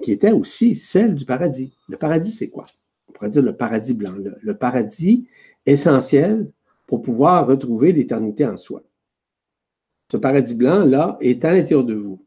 qui 0.03 0.13
était 0.13 0.33
aussi 0.33 0.75
celle 0.75 1.15
du 1.15 1.25
paradis. 1.25 1.73
Le 1.89 1.97
paradis, 1.97 2.33
c'est 2.33 2.51
quoi? 2.51 2.67
On 3.09 3.13
pourrait 3.13 3.31
dire 3.31 3.43
le 3.43 3.57
paradis 3.57 3.95
blanc, 3.95 4.13
le, 4.43 4.55
paradis 4.55 5.27
essentiel 5.67 6.51
pour 6.87 7.01
pouvoir 7.03 7.47
retrouver 7.47 7.93
l'éternité 7.93 8.45
en 8.45 8.57
soi. 8.57 8.83
Ce 10.11 10.17
paradis 10.17 10.55
blanc-là 10.55 11.17
est 11.21 11.45
à 11.45 11.53
l'intérieur 11.53 11.85
de 11.85 11.95
vous. 11.95 12.25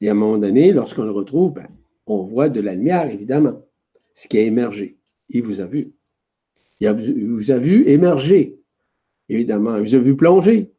Et 0.00 0.08
à 0.08 0.12
un 0.12 0.14
moment 0.14 0.38
donné, 0.38 0.72
lorsqu'on 0.72 1.04
le 1.04 1.10
retrouve, 1.10 1.52
ben, 1.52 1.68
on 2.06 2.22
voit 2.22 2.48
de 2.48 2.60
la 2.60 2.74
lumière, 2.74 3.08
évidemment, 3.10 3.62
ce 4.14 4.26
qui 4.28 4.38
a 4.38 4.42
émergé. 4.42 4.98
Il 5.28 5.42
vous 5.42 5.60
a 5.60 5.66
vu. 5.66 5.94
Il 6.80 7.28
vous 7.28 7.52
a 7.52 7.58
vu 7.58 7.88
émerger, 7.88 8.61
évidemment. 9.32 9.76
Il 9.76 9.82
vous 9.82 9.94
a 9.94 9.98
vu 9.98 10.16
plonger 10.16 10.72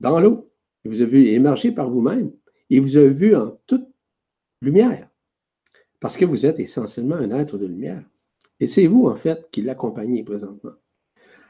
dans 0.00 0.20
l'eau. 0.20 0.50
Il 0.84 0.90
vous 0.90 1.02
a 1.02 1.04
vu 1.04 1.28
émerger 1.28 1.72
par 1.72 1.90
vous-même. 1.90 2.32
Il 2.68 2.80
vous 2.80 2.96
a 2.96 3.06
vu 3.06 3.34
en 3.34 3.58
toute 3.66 3.86
lumière. 4.60 5.08
Parce 6.00 6.16
que 6.16 6.24
vous 6.24 6.46
êtes 6.46 6.58
essentiellement 6.58 7.16
un 7.16 7.30
être 7.38 7.58
de 7.58 7.66
lumière. 7.66 8.02
Et 8.58 8.66
c'est 8.66 8.86
vous, 8.86 9.06
en 9.06 9.14
fait, 9.14 9.48
qui 9.50 9.62
l'accompagnez 9.62 10.22
présentement. 10.22 10.72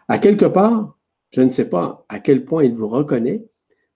À 0.08 0.18
quelque 0.18 0.46
part, 0.46 0.98
je 1.30 1.42
ne 1.42 1.50
sais 1.50 1.68
pas 1.68 2.04
à 2.08 2.18
quel 2.18 2.44
point 2.44 2.64
il 2.64 2.74
vous 2.74 2.88
reconnaît, 2.88 3.46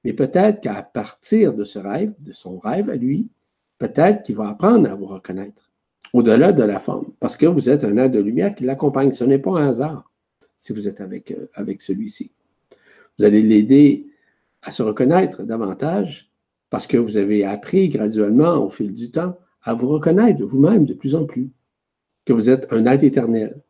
mais 0.04 0.12
peut-être 0.12 0.60
qu'à 0.60 0.82
partir 0.82 1.54
de 1.54 1.64
ce 1.64 1.78
rêve, 1.78 2.12
de 2.20 2.32
son 2.32 2.58
rêve 2.58 2.90
à 2.90 2.96
lui, 2.96 3.28
peut-être 3.78 4.22
qu'il 4.22 4.36
va 4.36 4.48
apprendre 4.48 4.88
à 4.88 4.94
vous 4.94 5.06
reconnaître 5.06 5.72
au-delà 6.12 6.52
de 6.52 6.62
la 6.62 6.78
forme, 6.78 7.12
parce 7.18 7.36
que 7.36 7.46
vous 7.46 7.68
êtes 7.68 7.82
un 7.82 7.96
être 7.96 8.12
de 8.12 8.20
lumière 8.20 8.54
qui 8.54 8.62
l'accompagne. 8.62 9.10
Ce 9.10 9.24
n'est 9.24 9.38
pas 9.38 9.58
un 9.58 9.68
hasard 9.68 10.12
si 10.56 10.72
vous 10.72 10.86
êtes 10.86 11.00
avec, 11.00 11.32
euh, 11.32 11.46
avec 11.54 11.82
celui-ci. 11.82 12.32
Vous 13.18 13.24
allez 13.24 13.42
l'aider 13.42 14.06
à 14.62 14.70
se 14.70 14.82
reconnaître 14.82 15.44
davantage 15.44 16.30
parce 16.70 16.86
que 16.86 16.96
vous 16.96 17.16
avez 17.16 17.44
appris 17.44 17.88
graduellement 17.88 18.64
au 18.64 18.68
fil 18.68 18.92
du 18.92 19.10
temps 19.10 19.38
à 19.62 19.74
vous 19.74 19.88
reconnaître 19.88 20.42
vous-même 20.42 20.84
de 20.84 20.94
plus 20.94 21.14
en 21.14 21.24
plus, 21.24 21.50
que 22.24 22.32
vous 22.32 22.50
êtes 22.50 22.72
un 22.72 22.86
être 22.86 23.04
éternel. 23.04 23.62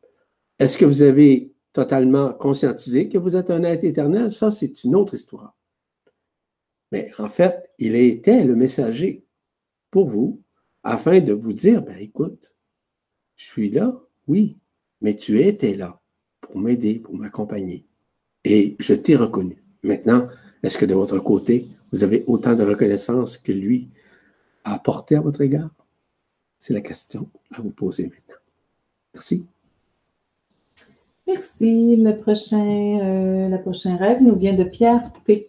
Est-ce 0.58 0.78
que 0.78 0.84
vous 0.84 1.02
avez 1.02 1.52
totalement 1.72 2.32
conscientisé 2.32 3.08
que 3.08 3.18
vous 3.18 3.36
êtes 3.36 3.50
un 3.50 3.62
être 3.64 3.84
éternel? 3.84 4.30
Ça, 4.30 4.50
c'est 4.50 4.84
une 4.84 4.96
autre 4.96 5.14
histoire. 5.14 5.56
Mais 6.92 7.10
en 7.18 7.28
fait, 7.28 7.70
il 7.78 7.96
était 7.96 8.44
le 8.44 8.54
messager 8.54 9.26
pour 9.90 10.08
vous 10.08 10.42
afin 10.82 11.20
de 11.20 11.32
vous 11.32 11.52
dire, 11.52 11.82
ben 11.82 11.96
écoute, 11.98 12.54
je 13.36 13.44
suis 13.44 13.70
là, 13.70 14.00
oui, 14.26 14.58
mais 15.00 15.14
tu 15.14 15.40
étais 15.40 15.74
là 15.74 16.00
pour 16.40 16.58
m'aider, 16.58 17.00
pour 17.00 17.16
m'accompagner. 17.16 17.86
Et 18.44 18.76
je 18.78 18.94
t'ai 18.94 19.16
reconnu. 19.16 19.56
Maintenant, 19.82 20.28
est-ce 20.62 20.78
que 20.78 20.86
de 20.86 20.94
votre 20.94 21.18
côté, 21.18 21.66
vous 21.92 22.04
avez 22.04 22.24
autant 22.26 22.54
de 22.54 22.62
reconnaissance 22.62 23.38
que 23.38 23.52
lui 23.52 23.88
a 24.64 24.74
apporté 24.74 25.16
à 25.16 25.20
votre 25.20 25.40
égard? 25.40 25.70
C'est 26.58 26.74
la 26.74 26.80
question 26.80 27.28
à 27.52 27.60
vous 27.60 27.70
poser 27.70 28.04
maintenant. 28.04 28.40
Merci. 29.14 29.46
Merci. 31.26 31.96
Le 31.96 32.18
prochain, 32.18 32.98
euh, 33.00 33.96
rêve 33.96 34.22
nous 34.22 34.36
vient 34.36 34.54
de 34.54 34.64
Pierre 34.64 35.10
P. 35.24 35.48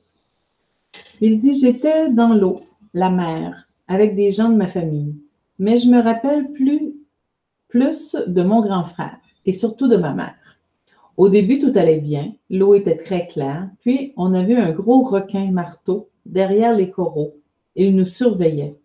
Il 1.21 1.39
dit 1.39 1.53
J'étais 1.53 2.09
dans 2.09 2.33
l'eau, 2.33 2.59
la 2.93 3.09
mer, 3.09 3.67
avec 3.87 4.15
des 4.15 4.31
gens 4.31 4.49
de 4.49 4.55
ma 4.55 4.67
famille 4.67 5.15
mais 5.59 5.77
je 5.77 5.89
me 5.89 6.01
rappelle 6.01 6.51
plus, 6.51 6.95
plus 7.67 8.15
de 8.27 8.43
mon 8.43 8.61
grand 8.61 8.83
frère 8.83 9.17
et 9.45 9.53
surtout 9.53 9.87
de 9.87 9.97
ma 9.97 10.13
mère. 10.13 10.35
Au 11.17 11.29
début, 11.29 11.59
tout 11.59 11.71
allait 11.75 11.99
bien, 11.99 12.33
l'eau 12.49 12.73
était 12.73 12.97
très 12.97 13.25
claire, 13.27 13.69
puis 13.79 14.13
on 14.17 14.33
a 14.33 14.43
vu 14.43 14.55
un 14.55 14.71
gros 14.71 15.03
requin 15.03 15.49
marteau 15.51 16.09
derrière 16.25 16.75
les 16.75 16.89
coraux. 16.89 17.37
Il 17.75 17.95
nous 17.95 18.05
surveillait. 18.05 18.77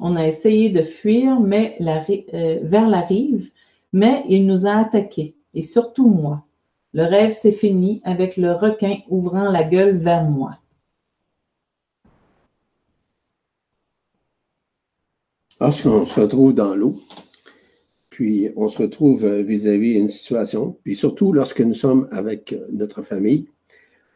On 0.00 0.16
a 0.16 0.26
essayé 0.26 0.70
de 0.70 0.82
fuir 0.82 1.38
euh, 1.40 2.58
vers 2.62 2.88
la 2.88 3.00
rive, 3.00 3.50
mais 3.92 4.22
il 4.28 4.46
nous 4.46 4.66
a 4.66 4.72
attaqués, 4.72 5.36
et 5.52 5.62
surtout 5.62 6.08
moi. 6.08 6.44
Le 6.94 7.02
rêve 7.02 7.32
s'est 7.32 7.52
fini 7.52 8.00
avec 8.04 8.36
le 8.36 8.52
requin 8.52 8.98
ouvrant 9.08 9.50
la 9.50 9.64
gueule 9.64 9.96
vers 9.98 10.24
moi. 10.24 10.58
Lorsqu'on 15.60 16.06
se 16.06 16.20
retrouve 16.20 16.54
dans 16.54 16.74
l'eau, 16.74 16.96
puis 18.14 18.52
on 18.54 18.68
se 18.68 18.80
retrouve 18.80 19.26
vis-à-vis 19.26 19.94
d'une 19.94 20.08
situation, 20.08 20.78
puis 20.84 20.94
surtout 20.94 21.32
lorsque 21.32 21.60
nous 21.60 21.74
sommes 21.74 22.06
avec 22.12 22.54
notre 22.70 23.02
famille 23.02 23.48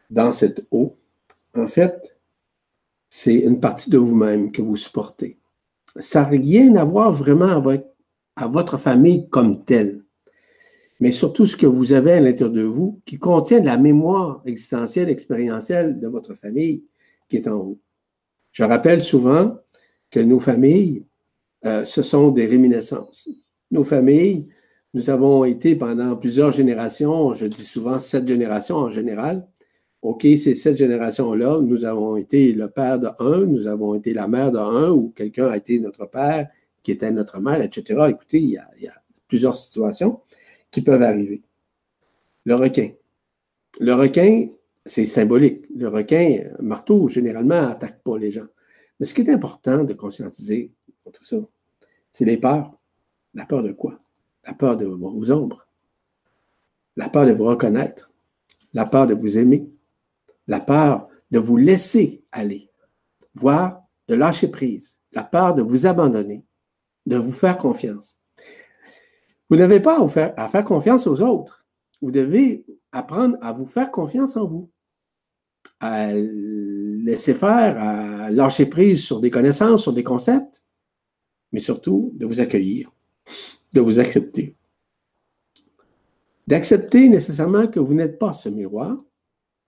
dans 0.09 0.31
cette 0.31 0.65
eau, 0.71 0.95
en 1.53 1.67
fait, 1.67 2.17
c'est 3.09 3.35
une 3.35 3.59
partie 3.59 3.89
de 3.89 3.97
vous-même 3.97 4.53
que 4.53 4.61
vous 4.61 4.77
supportez. 4.77 5.37
Ça 5.97 6.21
n'a 6.21 6.27
rien 6.29 6.77
à 6.77 6.85
voir 6.85 7.11
vraiment 7.11 7.49
avec 7.49 7.85
à 8.37 8.47
votre 8.47 8.77
famille 8.77 9.27
comme 9.27 9.65
telle, 9.65 10.01
mais 11.01 11.11
surtout 11.11 11.45
ce 11.45 11.57
que 11.57 11.65
vous 11.65 11.91
avez 11.91 12.13
à 12.13 12.19
l'intérieur 12.21 12.53
de 12.53 12.63
vous 12.63 13.01
qui 13.05 13.19
contient 13.19 13.61
la 13.61 13.77
mémoire 13.77 14.41
existentielle, 14.45 15.09
expérientielle 15.09 15.99
de 15.99 16.07
votre 16.07 16.35
famille 16.35 16.85
qui 17.27 17.35
est 17.35 17.49
en 17.49 17.59
vous. 17.59 17.79
Je 18.53 18.63
rappelle 18.63 19.01
souvent 19.01 19.57
que 20.09 20.21
nos 20.21 20.39
familles 20.39 21.03
euh, 21.65 21.83
ce 21.83 22.01
sont 22.01 22.31
des 22.31 22.45
réminiscences. 22.45 23.27
Nos 23.71 23.83
familles, 23.83 24.47
nous 24.93 25.09
avons 25.09 25.45
été 25.45 25.75
pendant 25.75 26.15
plusieurs 26.15 26.51
générations, 26.51 27.33
je 27.33 27.45
dis 27.45 27.63
souvent 27.63 27.99
sept 27.99 28.27
générations 28.27 28.77
en 28.77 28.89
général. 28.89 29.47
OK, 30.01 30.21
ces 30.21 30.55
sept 30.55 30.77
générations-là, 30.77 31.59
nous 31.61 31.85
avons 31.85 32.15
été 32.15 32.53
le 32.53 32.69
père 32.69 32.99
de 32.99 33.09
un, 33.19 33.45
nous 33.45 33.67
avons 33.67 33.95
été 33.95 34.13
la 34.13 34.27
mère 34.27 34.51
de 34.51 34.57
un, 34.57 34.89
ou 34.91 35.11
quelqu'un 35.15 35.49
a 35.49 35.57
été 35.57 35.79
notre 35.79 36.05
père, 36.05 36.49
qui 36.81 36.91
était 36.91 37.11
notre 37.11 37.39
mère, 37.39 37.61
etc. 37.61 38.05
Écoutez, 38.09 38.39
il 38.39 38.51
y 38.51 38.57
a, 38.57 38.67
il 38.77 38.83
y 38.83 38.87
a 38.87 38.93
plusieurs 39.27 39.55
situations 39.55 40.21
qui 40.71 40.81
peuvent 40.81 41.03
arriver. 41.03 41.41
Le 42.45 42.55
requin. 42.55 42.91
Le 43.79 43.93
requin, 43.93 44.47
c'est 44.85 45.05
symbolique. 45.05 45.65
Le 45.75 45.87
requin, 45.87 46.49
marteau, 46.59 47.07
généralement, 47.07 47.61
n'attaque 47.61 48.01
pas 48.01 48.17
les 48.17 48.31
gens. 48.31 48.47
Mais 48.99 49.05
ce 49.05 49.13
qui 49.13 49.21
est 49.21 49.29
important 49.29 49.83
de 49.83 49.93
conscientiser, 49.93 50.71
tout 51.11 51.23
ça. 51.23 51.37
C'est 52.11 52.25
les 52.25 52.37
peurs. 52.37 52.78
La 53.33 53.45
peur 53.45 53.63
de 53.63 53.71
quoi? 53.71 53.99
La 54.45 54.53
peur 54.53 54.77
de 54.77 54.85
vos 54.85 55.31
ombres. 55.31 55.67
La 56.95 57.09
peur 57.09 57.25
de 57.25 57.33
vous 57.33 57.45
reconnaître. 57.45 58.11
La 58.73 58.85
peur 58.85 59.07
de 59.07 59.13
vous 59.13 59.37
aimer. 59.37 59.69
La 60.47 60.59
peur 60.59 61.07
de 61.31 61.39
vous 61.39 61.57
laisser 61.57 62.23
aller. 62.31 62.69
Voire 63.33 63.83
de 64.07 64.15
lâcher 64.15 64.47
prise. 64.47 64.97
La 65.11 65.23
peur 65.23 65.53
de 65.53 65.61
vous 65.61 65.85
abandonner. 65.85 66.43
De 67.05 67.17
vous 67.17 67.31
faire 67.31 67.57
confiance. 67.57 68.17
Vous 69.49 69.55
n'avez 69.55 69.79
pas 69.79 70.01
à, 70.01 70.07
faire, 70.07 70.33
à 70.37 70.47
faire 70.47 70.63
confiance 70.63 71.07
aux 71.07 71.21
autres. 71.21 71.65
Vous 72.01 72.11
devez 72.11 72.65
apprendre 72.91 73.37
à 73.41 73.51
vous 73.51 73.65
faire 73.65 73.91
confiance 73.91 74.37
en 74.37 74.47
vous. 74.47 74.69
À 75.79 76.13
laisser 76.13 77.33
faire, 77.33 77.77
à 77.79 78.31
lâcher 78.31 78.65
prise 78.65 79.03
sur 79.03 79.19
des 79.19 79.31
connaissances, 79.31 79.83
sur 79.83 79.93
des 79.93 80.03
concepts, 80.03 80.63
mais 81.51 81.59
surtout 81.59 82.11
de 82.15 82.25
vous 82.25 82.39
accueillir, 82.41 82.91
de 83.73 83.81
vous 83.81 83.99
accepter. 83.99 84.55
D'accepter 86.47 87.09
nécessairement 87.09 87.67
que 87.67 87.79
vous 87.79 87.93
n'êtes 87.93 88.17
pas 88.17 88.33
ce 88.33 88.49
miroir, 88.49 88.97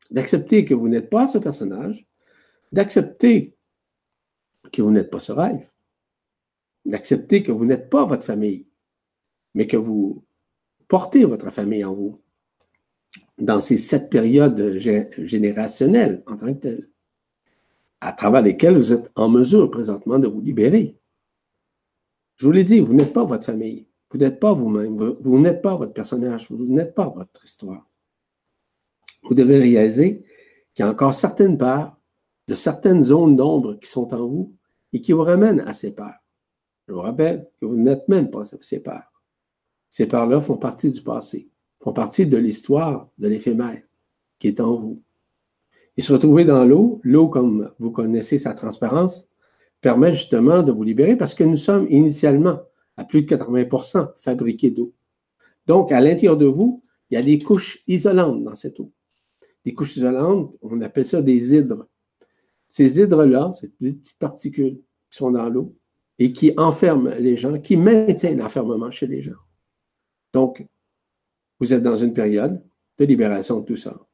d'accepter 0.10 0.65
que 0.65 0.74
vous 0.74 0.89
n'êtes 0.89 1.10
pas 1.10 1.28
ce 1.28 1.38
personnage, 1.38 2.08
d'accepter 2.71 3.56
que 4.71 4.82
vous 4.82 4.91
n'êtes 4.91 5.12
pas 5.12 5.19
ce 5.19 5.32
rêve, 5.32 5.69
d'accepter 6.86 7.43
que 7.43 7.52
vous 7.52 7.65
n'êtes 7.65 7.89
pas 7.89 8.06
votre 8.06 8.26
famille, 8.26 8.67
mais 9.54 9.67
que 9.67 9.78
vous 9.78 10.24
portez 10.88 11.26
votre 11.26 11.52
famille 11.52 11.86
en 11.86 11.93
vous 11.93 12.21
dans 13.38 13.60
ces 13.60 13.78
sept 13.78 14.10
périodes 14.10 14.78
générationnelles 14.78 16.24
en 16.28 16.38
tant 16.38 16.54
que 16.54 16.60
telles. 16.60 16.88
à 18.02 18.13
travers 18.13 18.41
lesquels 18.41 18.76
vous 18.76 18.93
êtes 18.93 19.12
en 19.15 19.30
mesure 19.30 19.69
présentement 19.69 20.17
de 20.17 20.28
vous 20.28 20.41
libérer. 20.41 20.97
Je 22.41 22.47
vous 22.47 22.54
l'ai 22.54 22.63
dit, 22.63 22.80
vous 22.80 22.95
n'êtes 22.95 23.13
pas 23.13 23.23
votre 23.23 23.45
famille, 23.45 23.86
vous 24.10 24.17
n'êtes 24.17 24.39
pas 24.39 24.51
vous-même, 24.51 24.95
vous, 24.95 25.39
n'êtes 25.39 25.62
pas 25.62 25.75
votre 25.75 25.93
personnage, 25.93 26.47
vous 26.49 26.65
n'êtes 26.65 26.95
pas 26.95 27.08
votre 27.08 27.45
histoire. 27.45 27.88
Vous 29.21 29.36
devez 29.36 29.60
réaliser 29.60 30.23
qu'il 30.73 30.84
y 30.84 30.88
a 30.88 30.89
encore 30.89 31.13
certaines 31.13 31.56
parts 31.56 32.01
de 32.47 32.56
certaines 32.56 33.04
zones 33.04 33.36
d'ombre 33.36 33.77
qui 33.77 33.88
sont 33.88 34.12
en 34.12 34.27
vous 34.27 34.56
et 34.91 35.01
qui 35.01 35.12
vous 35.12 35.21
ramènent 35.21 35.60
à 35.60 35.73
ces 35.73 35.91
parts. 35.91 36.17
Je 36.88 36.93
vous 36.93 37.01
rappelle 37.01 37.47
que 37.62 37.67
vous 37.67 37.75
n'êtes 37.75 38.08
même 38.08 38.32
pas 38.32 38.41
ces 38.60 38.80
parts. 38.80 39.13
Ces 39.91 40.08
parts-là 40.08 40.39
font 40.39 40.58
partie 40.58 40.89
du 40.89 41.04
passé, 41.04 41.47
font 41.80 41.93
partie 41.93 42.25
de 42.25 42.38
l'histoire 42.38 43.08
de 43.19 43.27
l'éphémère 43.27 43.84
qui 44.39 44.47
est 44.47 44.62
en 44.62 44.77
vous. 44.77 44.99
Et 45.95 46.01
se 46.01 46.12
retrouver 46.12 46.43
dans 46.43 46.65
l'eau, 46.65 47.01
l'eau, 47.04 47.27
comme 47.27 47.71
vous 47.77 47.91
connaissez 47.91 48.39
sa 48.39 48.56
transparence, 48.56 49.27
permet 49.82 50.13
justement 50.13 50.62
de 50.62 50.72
vous 50.72 50.84
libérer 50.84 51.17
parce 51.17 51.34
que 51.34 51.44
nous 51.44 51.58
sommes 51.58 51.88
initialement 51.89 52.62
à 52.98 53.04
plus 53.04 53.24
de 53.24 53.36
80% 53.36 54.12
fabriqués 54.17 54.72
d'eau. 54.72 54.94
Donc, 55.67 55.91
à 55.91 56.00
l'intérieur 56.00 56.38
de 56.38 56.46
vous, 56.46 56.84
il 57.10 57.15
y 57.15 57.17
a 57.17 57.22
des 57.22 57.39
couches 57.39 57.84
isolantes 57.88 58.44
dans 58.44 58.56
cette 58.56 58.80
eau. 58.80 58.91
Des 59.65 59.74
couches 59.74 59.98
isolantes, 59.98 60.56
on 60.62 60.80
appelle 60.82 61.06
ça 61.06 61.22
des 61.22 61.56
hydres. 61.56 61.88
Ces 62.67 63.00
hydres-là, 63.00 63.52
c'est 63.60 63.72
des 63.82 63.94
petites 63.94 64.20
particules 64.20 64.82
qui 65.10 65.17
sont 65.17 65.32
dans 65.32 65.50
l'eau 65.50 65.76
et 66.20 66.32
qui 66.32 66.54
enferment 66.58 67.10
les 67.20 67.36
gens, 67.36 67.60
qui 67.60 67.76
maintiennent 67.78 68.38
l'enfermement 68.38 68.91
chez 68.91 69.08
les 69.08 69.22
gens. 69.22 69.39
Donc, 70.34 70.65
vous 71.60 71.74
êtes 71.74 71.84
dans 71.84 71.98
une 71.98 72.13
période 72.13 72.63
de 72.98 73.06
libération 73.06 73.60
de 73.60 73.65
tout 73.65 73.76
ça. 73.76 74.08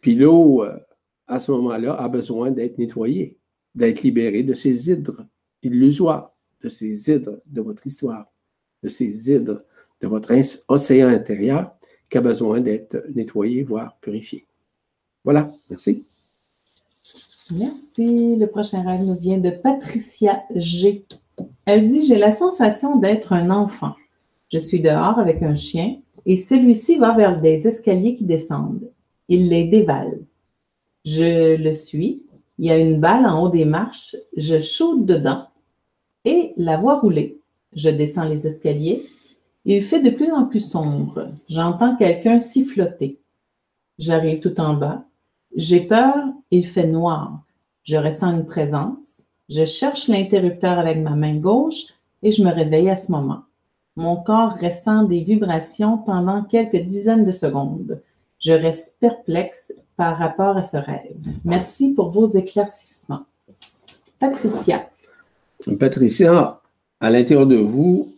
Puis 0.00 0.14
l'eau, 0.14 0.64
euh, 0.64 0.78
à 1.26 1.40
ce 1.40 1.52
moment-là, 1.52 1.94
a 1.94 2.08
besoin 2.08 2.50
d'être 2.50 2.78
nettoyée, 2.78 3.38
d'être 3.74 4.02
libérée 4.02 4.42
de 4.42 4.54
ces 4.54 4.90
hydres 4.90 5.26
illusoires, 5.62 6.34
de 6.62 6.68
ces 6.68 7.10
hydres 7.10 7.40
de 7.46 7.60
votre 7.60 7.86
histoire, 7.86 8.26
de 8.82 8.88
ces 8.88 9.30
hydres 9.30 9.64
de 10.00 10.08
votre 10.08 10.32
océan 10.68 11.08
intérieur 11.08 11.76
qui 12.10 12.18
a 12.18 12.20
besoin 12.20 12.60
d'être 12.60 13.06
nettoyé, 13.14 13.62
voire 13.62 13.96
purifié. 14.00 14.46
Voilà, 15.24 15.52
merci. 15.70 16.04
Merci. 17.50 18.36
Le 18.36 18.46
prochain 18.46 18.82
rêve 18.82 19.04
nous 19.04 19.18
vient 19.18 19.38
de 19.38 19.50
Patricia 19.50 20.42
G. 20.54 21.06
Elle 21.64 21.88
dit 21.88 22.04
J'ai 22.04 22.18
la 22.18 22.32
sensation 22.32 22.96
d'être 22.96 23.32
un 23.32 23.50
enfant. 23.50 23.94
Je 24.52 24.58
suis 24.58 24.80
dehors 24.80 25.18
avec 25.18 25.42
un 25.42 25.54
chien 25.54 25.96
et 26.26 26.36
celui-ci 26.36 26.98
va 26.98 27.14
vers 27.14 27.40
des 27.40 27.66
escaliers 27.66 28.16
qui 28.16 28.24
descendent. 28.24 28.90
Il 29.28 29.48
les 29.48 29.64
dévale. 29.64 30.20
Je 31.04 31.56
le 31.56 31.72
suis. 31.72 32.24
Il 32.62 32.68
y 32.68 32.70
a 32.70 32.78
une 32.78 33.00
balle 33.00 33.26
en 33.26 33.42
haut 33.42 33.48
des 33.48 33.64
marches. 33.64 34.14
Je 34.36 34.60
saute 34.60 35.04
dedans 35.04 35.48
et 36.24 36.52
la 36.56 36.76
vois 36.76 37.00
rouler. 37.00 37.40
Je 37.72 37.90
descends 37.90 38.28
les 38.28 38.46
escaliers. 38.46 39.04
Il 39.64 39.82
fait 39.82 39.98
de 39.98 40.10
plus 40.10 40.30
en 40.30 40.44
plus 40.44 40.60
sombre. 40.60 41.26
J'entends 41.48 41.96
quelqu'un 41.96 42.38
siffloter. 42.38 43.18
J'arrive 43.98 44.38
tout 44.38 44.60
en 44.60 44.74
bas. 44.74 45.02
J'ai 45.56 45.80
peur. 45.80 46.14
Il 46.52 46.64
fait 46.64 46.86
noir. 46.86 47.42
Je 47.82 47.96
ressens 47.96 48.30
une 48.30 48.46
présence. 48.46 49.24
Je 49.48 49.64
cherche 49.64 50.06
l'interrupteur 50.06 50.78
avec 50.78 50.98
ma 50.98 51.16
main 51.16 51.34
gauche 51.34 51.86
et 52.22 52.30
je 52.30 52.44
me 52.44 52.52
réveille 52.52 52.90
à 52.90 52.96
ce 52.96 53.10
moment. 53.10 53.42
Mon 53.96 54.14
corps 54.14 54.56
ressent 54.62 55.02
des 55.02 55.22
vibrations 55.24 55.98
pendant 55.98 56.44
quelques 56.44 56.76
dizaines 56.76 57.24
de 57.24 57.32
secondes. 57.32 58.00
Je 58.38 58.52
reste 58.52 58.98
perplexe 59.00 59.72
par 59.96 60.18
rapport 60.18 60.56
à 60.56 60.62
ce 60.62 60.76
rêve. 60.76 61.16
Merci 61.44 61.92
pour 61.92 62.10
vos 62.10 62.26
éclaircissements. 62.26 63.26
Patricia. 64.18 64.88
Patricia, 65.78 66.60
à 67.00 67.10
l'intérieur 67.10 67.46
de 67.46 67.56
vous, 67.56 68.16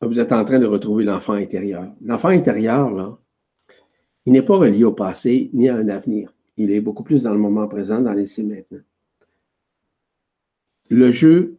vous 0.00 0.20
êtes 0.20 0.32
en 0.32 0.44
train 0.44 0.58
de 0.58 0.66
retrouver 0.66 1.04
l'enfant 1.04 1.32
intérieur. 1.32 1.92
L'enfant 2.02 2.28
intérieur, 2.28 2.90
là, 2.90 3.18
il 4.26 4.32
n'est 4.32 4.42
pas 4.42 4.56
relié 4.56 4.84
au 4.84 4.92
passé 4.92 5.50
ni 5.52 5.68
à 5.68 5.76
un 5.76 5.88
avenir. 5.88 6.32
Il 6.56 6.70
est 6.70 6.80
beaucoup 6.80 7.02
plus 7.02 7.22
dans 7.22 7.32
le 7.32 7.38
moment 7.38 7.68
présent, 7.68 8.00
dans 8.00 8.12
l'ici 8.12 8.44
maintenant. 8.44 8.82
Le 10.90 11.10
jeu, 11.10 11.56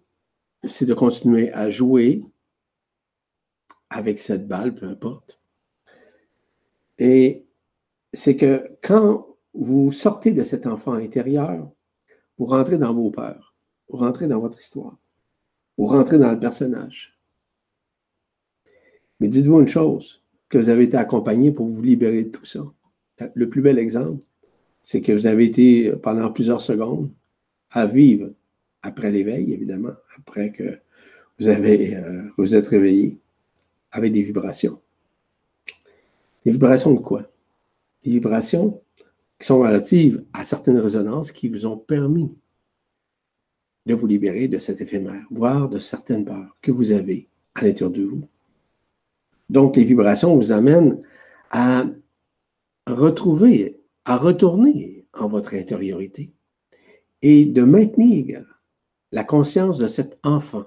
c'est 0.63 0.85
de 0.85 0.93
continuer 0.93 1.51
à 1.53 1.69
jouer 1.69 2.23
avec 3.89 4.19
cette 4.19 4.47
balle, 4.47 4.75
peu 4.75 4.87
importe. 4.87 5.39
Et 6.99 7.45
c'est 8.13 8.35
que 8.35 8.69
quand 8.81 9.36
vous 9.57 9.91
sortez 9.91 10.31
de 10.31 10.43
cet 10.43 10.67
enfant 10.67 10.93
intérieur, 10.93 11.69
vous 12.37 12.45
rentrez 12.45 12.77
dans 12.77 12.93
vos 12.93 13.09
peurs, 13.09 13.55
vous 13.89 13.97
rentrez 13.97 14.27
dans 14.27 14.39
votre 14.39 14.59
histoire, 14.59 14.97
vous 15.77 15.87
rentrez 15.87 16.19
dans 16.19 16.31
le 16.31 16.39
personnage. 16.39 17.19
Mais 19.19 19.27
dites-vous 19.27 19.59
une 19.59 19.67
chose, 19.67 20.21
que 20.49 20.57
vous 20.57 20.69
avez 20.69 20.83
été 20.83 20.97
accompagné 20.97 21.51
pour 21.51 21.67
vous 21.67 21.81
libérer 21.81 22.23
de 22.23 22.29
tout 22.29 22.45
ça. 22.45 22.63
Le 23.33 23.49
plus 23.49 23.61
bel 23.61 23.79
exemple, 23.79 24.23
c'est 24.83 25.01
que 25.01 25.11
vous 25.11 25.27
avez 25.27 25.45
été 25.45 25.91
pendant 26.03 26.31
plusieurs 26.31 26.61
secondes 26.61 27.11
à 27.71 27.85
vivre 27.85 28.31
après 28.81 29.11
l'éveil, 29.11 29.53
évidemment, 29.53 29.93
après 30.17 30.51
que 30.51 30.79
vous 31.39 31.49
avez 31.49 31.95
euh, 31.95 32.23
vous 32.37 32.55
êtes 32.55 32.67
réveillé 32.67 33.17
avec 33.91 34.13
des 34.13 34.21
vibrations. 34.21 34.79
Des 36.45 36.51
vibrations 36.51 36.93
de 36.93 36.99
quoi? 36.99 37.23
Des 38.03 38.11
vibrations 38.11 38.81
qui 39.39 39.45
sont 39.45 39.59
relatives 39.59 40.23
à 40.33 40.43
certaines 40.43 40.79
résonances 40.79 41.31
qui 41.31 41.47
vous 41.47 41.65
ont 41.65 41.77
permis 41.77 42.37
de 43.85 43.93
vous 43.93 44.07
libérer 44.07 44.47
de 44.47 44.59
cet 44.59 44.81
éphémère, 44.81 45.25
voire 45.31 45.69
de 45.69 45.79
certaines 45.79 46.25
peurs 46.25 46.57
que 46.61 46.71
vous 46.71 46.91
avez 46.91 47.29
à 47.55 47.63
l'intérieur 47.63 47.91
de 47.91 48.03
vous. 48.03 48.27
Donc, 49.49 49.77
les 49.77 49.83
vibrations 49.83 50.35
vous 50.35 50.51
amènent 50.51 50.99
à 51.51 51.85
retrouver, 52.85 53.79
à 54.05 54.17
retourner 54.17 55.05
en 55.13 55.27
votre 55.27 55.53
intériorité 55.55 56.33
et 57.21 57.45
de 57.45 57.63
maintenir 57.63 58.43
la 59.11 59.23
conscience 59.23 59.77
de 59.77 59.87
cet 59.87 60.19
enfant, 60.23 60.65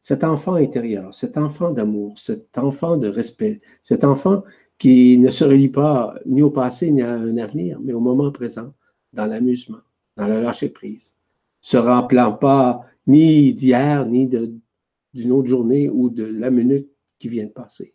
cet 0.00 0.22
enfant 0.22 0.54
intérieur, 0.54 1.14
cet 1.14 1.38
enfant 1.38 1.70
d'amour, 1.70 2.18
cet 2.18 2.58
enfant 2.58 2.96
de 2.96 3.08
respect, 3.08 3.60
cet 3.82 4.04
enfant 4.04 4.42
qui 4.82 5.16
ne 5.16 5.30
se 5.30 5.44
relie 5.44 5.68
pas 5.68 6.18
ni 6.26 6.42
au 6.42 6.50
passé 6.50 6.90
ni 6.90 7.02
à 7.02 7.14
un 7.14 7.36
avenir, 7.36 7.78
mais 7.80 7.92
au 7.92 8.00
moment 8.00 8.32
présent, 8.32 8.74
dans 9.12 9.26
l'amusement, 9.26 9.78
dans 10.16 10.26
le 10.26 10.42
lâcher-prise, 10.42 11.14
se 11.60 11.76
rappelant 11.76 12.32
pas 12.32 12.80
ni 13.06 13.54
d'hier, 13.54 14.04
ni 14.06 14.26
d'une 14.26 15.30
autre 15.30 15.46
journée 15.46 15.88
ou 15.88 16.10
de 16.10 16.24
la 16.24 16.50
minute 16.50 16.90
qui 17.20 17.28
vient 17.28 17.46
de 17.46 17.52
passer. 17.52 17.94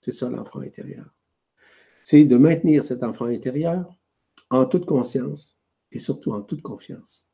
C'est 0.00 0.12
ça 0.12 0.30
l'enfant 0.30 0.60
intérieur. 0.60 1.04
C'est 2.02 2.24
de 2.24 2.38
maintenir 2.38 2.82
cet 2.82 3.02
enfant 3.02 3.26
intérieur 3.26 3.94
en 4.48 4.64
toute 4.64 4.86
conscience 4.86 5.58
et 5.90 5.98
surtout 5.98 6.32
en 6.32 6.40
toute 6.40 6.62
confiance. 6.62 7.30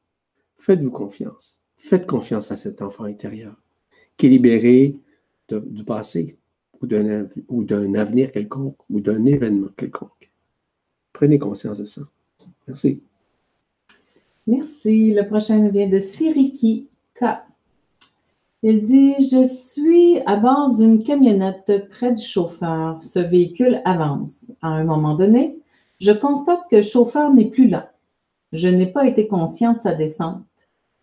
Faites-vous 0.56 0.90
confiance. 0.90 1.62
Faites 1.76 2.04
confiance 2.04 2.50
à 2.50 2.56
cet 2.56 2.82
enfant 2.82 3.04
intérieur 3.04 3.54
qui 4.16 4.26
est 4.26 4.30
libéré 4.30 4.96
du 5.48 5.84
passé, 5.84 6.37
ou 6.80 7.64
d'un 7.64 7.94
avenir 7.94 8.30
quelconque 8.32 8.78
ou 8.90 9.00
d'un 9.00 9.24
événement 9.26 9.68
quelconque. 9.76 10.30
Prenez 11.12 11.38
conscience 11.38 11.78
de 11.78 11.84
ça. 11.84 12.02
Merci. 12.66 13.02
Merci. 14.46 15.12
Le 15.12 15.26
prochain 15.26 15.68
vient 15.68 15.88
de 15.88 15.98
Siriki 15.98 16.88
K. 17.14 17.24
Il 18.62 18.82
dit 18.84 19.14
Je 19.18 19.46
suis 19.46 20.18
à 20.26 20.36
bord 20.36 20.74
d'une 20.76 21.02
camionnette 21.02 21.88
près 21.90 22.12
du 22.12 22.22
chauffeur. 22.22 23.02
Ce 23.02 23.18
véhicule 23.18 23.82
avance. 23.84 24.46
À 24.62 24.68
un 24.68 24.84
moment 24.84 25.14
donné, 25.14 25.58
je 26.00 26.12
constate 26.12 26.62
que 26.70 26.76
le 26.76 26.82
chauffeur 26.82 27.32
n'est 27.32 27.50
plus 27.50 27.68
là. 27.68 27.92
Je 28.52 28.68
n'ai 28.68 28.86
pas 28.86 29.06
été 29.06 29.28
conscient 29.28 29.74
de 29.74 29.78
sa 29.78 29.94
descente. 29.94 30.44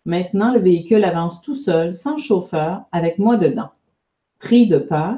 Maintenant, 0.04 0.52
le 0.52 0.60
véhicule 0.60 1.04
avance 1.04 1.42
tout 1.42 1.54
seul, 1.54 1.94
sans 1.94 2.18
chauffeur, 2.18 2.82
avec 2.92 3.18
moi 3.18 3.36
dedans. 3.36 3.70
Pris 4.38 4.66
de 4.66 4.78
peur, 4.78 5.16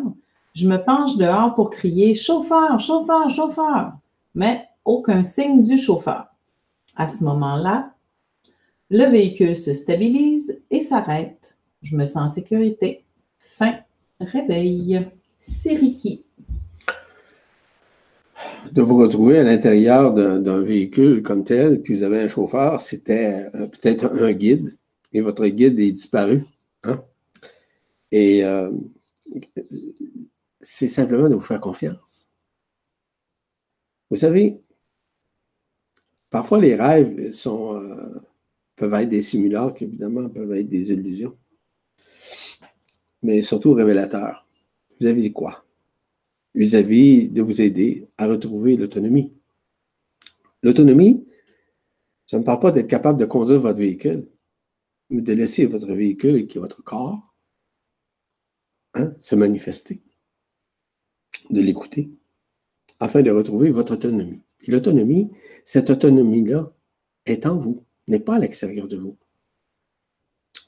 je 0.54 0.68
me 0.68 0.76
penche 0.76 1.16
dehors 1.16 1.54
pour 1.54 1.70
crier 1.70 2.14
Chauffeur, 2.14 2.80
chauffeur, 2.80 3.30
chauffeur, 3.30 3.92
mais 4.34 4.64
aucun 4.84 5.22
signe 5.22 5.62
du 5.62 5.78
chauffeur. 5.78 6.26
À 6.96 7.08
ce 7.08 7.22
moment-là, 7.24 7.92
le 8.90 9.04
véhicule 9.04 9.56
se 9.56 9.74
stabilise 9.74 10.60
et 10.70 10.80
s'arrête. 10.80 11.56
Je 11.82 11.96
me 11.96 12.06
sens 12.06 12.16
en 12.16 12.28
sécurité. 12.28 13.04
Fin. 13.38 13.76
Réveil. 14.20 15.06
Siriki. 15.38 16.24
De 18.72 18.82
vous 18.82 18.96
retrouver 18.98 19.38
à 19.38 19.44
l'intérieur 19.44 20.12
d'un 20.12 20.60
véhicule 20.60 21.22
comme 21.22 21.44
tel, 21.44 21.80
puis 21.80 21.94
vous 21.94 22.02
avez 22.02 22.20
un 22.20 22.28
chauffeur, 22.28 22.80
c'était 22.80 23.48
euh, 23.54 23.66
peut-être 23.66 24.06
un 24.22 24.32
guide, 24.32 24.76
et 25.12 25.20
votre 25.20 25.46
guide 25.46 25.78
est 25.78 25.92
disparu. 25.92 26.44
Hein? 26.84 27.00
Et 28.10 28.44
euh, 28.44 28.70
c'est 30.60 30.88
simplement 30.88 31.28
de 31.28 31.34
vous 31.34 31.40
faire 31.40 31.60
confiance. 31.60 32.28
Vous 34.10 34.16
savez, 34.16 34.60
parfois 36.30 36.60
les 36.60 36.74
rêves 36.74 37.30
sont 37.32 37.76
euh, 37.76 38.20
peuvent 38.78 38.94
être 38.94 39.08
des 39.08 39.22
simulacres, 39.22 39.82
évidemment, 39.82 40.28
peuvent 40.28 40.52
être 40.54 40.68
des 40.68 40.92
illusions. 40.92 41.36
Mais 43.22 43.42
surtout 43.42 43.72
révélateurs. 43.72 44.46
Vous 45.00 45.06
avez 45.06 45.20
dit 45.20 45.32
quoi? 45.32 45.64
Vis-à-vis 46.54 47.28
de 47.28 47.42
vous 47.42 47.60
aider 47.60 48.08
à 48.16 48.26
retrouver 48.26 48.76
l'autonomie. 48.76 49.34
L'autonomie, 50.62 51.26
je 52.26 52.36
ne 52.36 52.42
parle 52.42 52.60
pas 52.60 52.70
d'être 52.70 52.88
capable 52.88 53.18
de 53.18 53.24
conduire 53.24 53.60
votre 53.60 53.78
véhicule, 53.78 54.28
mais 55.10 55.22
de 55.22 55.32
laisser 55.32 55.66
votre 55.66 55.92
véhicule, 55.92 56.46
qui 56.46 56.58
est 56.58 56.60
votre 56.60 56.82
corps, 56.82 57.34
hein, 58.94 59.14
se 59.20 59.34
manifester, 59.34 60.02
de 61.50 61.60
l'écouter, 61.60 62.10
afin 63.00 63.22
de 63.22 63.30
retrouver 63.30 63.70
votre 63.70 63.94
autonomie. 63.94 64.42
Et 64.62 64.70
l'autonomie, 64.70 65.30
cette 65.64 65.90
autonomie-là 65.90 66.72
est 67.26 67.46
en 67.46 67.56
vous, 67.56 67.84
n'est 68.06 68.20
pas 68.20 68.36
à 68.36 68.38
l'extérieur 68.38 68.88
de 68.88 68.96
vous. 68.96 69.16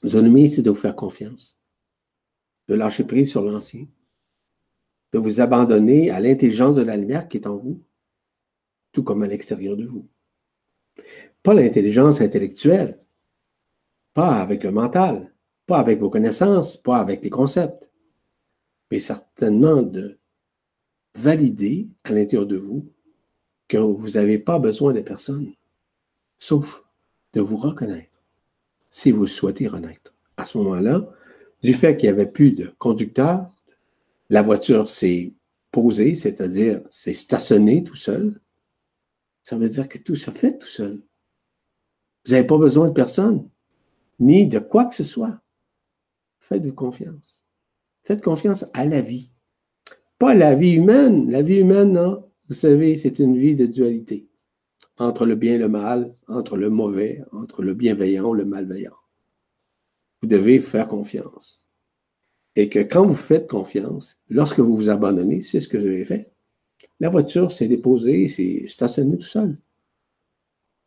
L'autonomie, 0.03 0.49
c'est 0.49 0.62
de 0.62 0.71
vous 0.71 0.77
faire 0.77 0.97
confiance, 0.97 1.59
de 2.69 2.75
lâcher 2.75 3.05
prise 3.05 3.31
sur 3.31 3.43
l'ancien, 3.43 3.87
de 5.12 5.19
vous 5.19 5.40
abandonner 5.40 6.11
à 6.11 6.21
l'intelligence 6.21 6.77
de 6.77 6.83
la 6.83 6.97
lumière 6.97 7.29
qui 7.29 7.38
est 7.38 7.47
en 7.47 7.57
vous, 7.57 7.83
tout 8.93 9.03
comme 9.03 9.23
à 9.23 9.27
l'extérieur 9.27 9.77
de 9.77 9.87
vous. 9.87 10.09
Pas 11.43 11.55
l'intelligence 11.55 12.21
intellectuelle, 12.21 13.01
pas 14.12 14.40
avec 14.40 14.62
le 14.62 14.71
mental, 14.71 15.35
pas 15.66 15.79
avec 15.79 16.01
vos 16.01 16.11
connaissances, 16.11 16.77
pas 16.77 16.99
avec 16.99 17.25
les 17.25 17.31
concepts, 17.31 17.90
mais 18.90 18.99
certainement 18.99 19.83
de 19.83 20.19
valider 21.14 21.88
à 22.05 22.12
l'intérieur 22.12 22.46
de 22.46 22.57
vous 22.57 22.87
que 23.68 23.77
vous 23.77 24.11
n'avez 24.11 24.38
pas 24.38 24.59
besoin 24.59 24.92
de 24.92 25.01
personne, 25.01 25.53
sauf 26.38 26.85
de 27.33 27.40
vous 27.40 27.57
reconnaître, 27.57 28.20
si 28.90 29.12
vous 29.12 29.27
souhaitez 29.27 29.68
renaître. 29.68 30.14
À 30.37 30.44
ce 30.44 30.59
moment-là, 30.59 31.09
du 31.62 31.73
fait 31.73 31.96
qu'il 31.96 32.09
n'y 32.09 32.14
avait 32.14 32.31
plus 32.31 32.53
de 32.53 32.73
conducteur, 32.79 33.53
la 34.29 34.42
voiture 34.42 34.88
s'est 34.88 35.35
posée, 35.70 36.14
c'est-à-dire 36.14 36.81
s'est 36.90 37.12
stationnée 37.12 37.85
tout 37.85 37.96
seul, 37.96 38.40
ça 39.42 39.57
veut 39.57 39.68
dire 39.68 39.88
que 39.88 39.99
tout 39.99 40.16
se 40.16 40.31
fait 40.31 40.59
tout 40.59 40.68
seul. 40.68 41.03
Vous 42.25 42.33
n'avez 42.33 42.46
pas 42.46 42.59
besoin 42.59 42.88
de 42.88 42.92
personne, 42.92 43.49
ni 44.18 44.46
de 44.46 44.59
quoi 44.59 44.85
que 44.85 44.94
ce 44.94 45.05
soit. 45.05 45.40
Faites-vous 46.38 46.75
confiance. 46.75 47.44
Faites 48.03 48.23
confiance 48.23 48.66
à 48.75 48.85
la 48.85 49.01
vie. 49.01 49.33
Pas 50.20 50.35
la 50.35 50.54
vie 50.54 50.72
humaine. 50.72 51.30
La 51.30 51.40
vie 51.40 51.61
humaine, 51.61 51.92
non. 51.92 52.30
Vous 52.48 52.54
savez, 52.54 52.94
c'est 52.94 53.20
une 53.20 53.37
vie 53.37 53.56
de 53.56 53.64
dualité 53.64 54.28
entre 54.98 55.24
le 55.24 55.35
bien 55.35 55.54
et 55.54 55.59
le 55.59 55.68
mal, 55.68 56.14
entre 56.28 56.59
le 56.59 56.68
mauvais, 56.68 57.22
entre 57.33 57.62
le 57.62 57.72
bienveillant, 57.72 58.35
le 58.35 58.44
malveillant. 58.44 58.98
Vous 60.20 60.28
devez 60.28 60.61
faire 60.61 60.88
confiance. 60.88 61.66
Et 62.54 62.68
que 62.68 62.80
quand 62.80 63.06
vous 63.06 63.14
faites 63.14 63.48
confiance, 63.48 64.18
lorsque 64.28 64.59
vous 64.59 64.76
vous 64.76 64.90
abandonnez, 64.90 65.40
c'est 65.40 65.59
ce 65.59 65.68
que 65.68 65.78
vous 65.78 65.87
avez 65.87 66.04
fait, 66.04 66.30
la 66.98 67.09
voiture 67.09 67.50
s'est 67.50 67.68
déposée, 67.68 68.28
s'est 68.28 68.66
stationnée 68.68 69.16
tout 69.16 69.26
seul. 69.26 69.56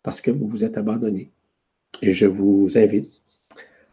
Parce 0.04 0.22
que 0.22 0.30
vous 0.30 0.48
vous 0.48 0.64
êtes 0.64 0.78
abandonné. 0.78 1.32
Et 2.04 2.12
je 2.12 2.28
vous 2.28 2.70
invite 2.76 3.12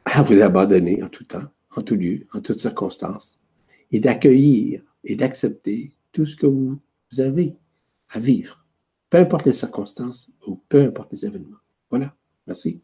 à 0.05 0.23
vous 0.23 0.43
abandonner 0.43 1.03
en 1.03 1.09
tout 1.09 1.25
temps, 1.25 1.49
en 1.75 1.81
tout 1.81 1.97
lieu, 1.97 2.27
en 2.35 2.43
toutes 2.43 2.61
circonstances, 2.61 3.41
et 3.91 4.01
d'accueillir 4.01 4.83
et 5.05 5.17
d'accepter 5.17 5.93
tout 6.13 6.27
ce 6.27 6.37
que 6.37 6.47
vous 6.47 6.79
avez 7.19 7.57
à 8.11 8.19
vivre, 8.19 8.67
peu 9.09 9.19
importe 9.19 9.47
les 9.47 9.53
circonstances 9.53 10.29
ou 10.47 10.61
peu 10.69 10.83
importe 10.83 11.13
les 11.13 11.27
événements. 11.27 11.59
Voilà. 11.91 12.15
Merci. 12.47 12.81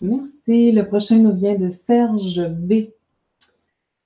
Merci. 0.00 0.72
Le 0.72 0.82
prochain 0.82 1.18
nous 1.18 1.34
vient 1.34 1.54
de 1.54 1.68
Serge 1.68 2.48
B. 2.48 2.90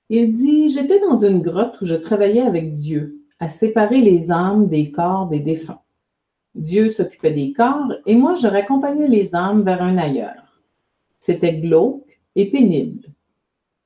Il 0.09 0.35
dit 0.35 0.69
J'étais 0.69 0.99
dans 0.99 1.15
une 1.15 1.41
grotte 1.41 1.81
où 1.81 1.85
je 1.85 1.95
travaillais 1.95 2.41
avec 2.41 2.73
Dieu 2.73 3.21
à 3.39 3.49
séparer 3.49 4.01
les 4.01 4.31
âmes 4.31 4.67
des 4.67 4.91
corps 4.91 5.27
des 5.29 5.39
défunts. 5.39 5.81
Dieu 6.55 6.89
s'occupait 6.89 7.33
des 7.33 7.53
corps 7.53 7.93
et 8.05 8.15
moi 8.15 8.35
je 8.35 8.47
raccompagnais 8.47 9.07
les 9.07 9.35
âmes 9.35 9.63
vers 9.63 9.81
un 9.81 9.97
ailleurs. 9.97 10.61
C'était 11.19 11.59
glauque 11.59 12.19
et 12.35 12.49
pénible. 12.49 13.13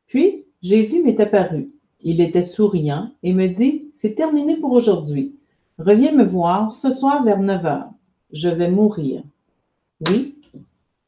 Puis 0.07 0.45
Jésus 0.61 1.03
m'est 1.03 1.19
apparu. 1.19 1.71
Il 2.03 2.21
était 2.21 2.41
souriant 2.41 3.11
et 3.23 3.33
me 3.33 3.47
dit 3.47 3.91
C'est 3.93 4.15
terminé 4.15 4.57
pour 4.57 4.71
aujourd'hui. 4.71 5.35
Reviens 5.77 6.11
me 6.11 6.23
voir 6.23 6.71
ce 6.71 6.91
soir 6.91 7.23
vers 7.23 7.39
9 7.39 7.65
heures. 7.65 7.89
Je 8.31 8.49
vais 8.49 8.69
mourir. 8.69 9.23
Oui, 10.07 10.39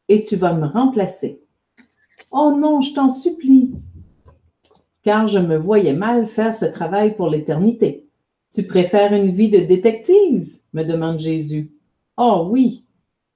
et 0.09 0.21
tu 0.21 0.35
vas 0.35 0.53
me 0.53 0.67
remplacer. 0.67 1.41
Oh 2.31 2.53
non, 2.57 2.81
je 2.81 2.93
t'en 2.93 3.09
supplie. 3.09 3.71
Car 5.03 5.27
je 5.27 5.39
me 5.39 5.57
voyais 5.57 5.93
mal 5.93 6.27
faire 6.27 6.55
ce 6.55 6.65
travail 6.65 7.15
pour 7.15 7.29
l'éternité. 7.29 8.07
Tu 8.53 8.63
préfères 8.63 9.13
une 9.13 9.31
vie 9.31 9.49
de 9.49 9.59
détective? 9.59 10.59
me 10.73 10.83
demande 10.83 11.19
Jésus. 11.19 11.71
Oh 12.17 12.47
oui. 12.49 12.85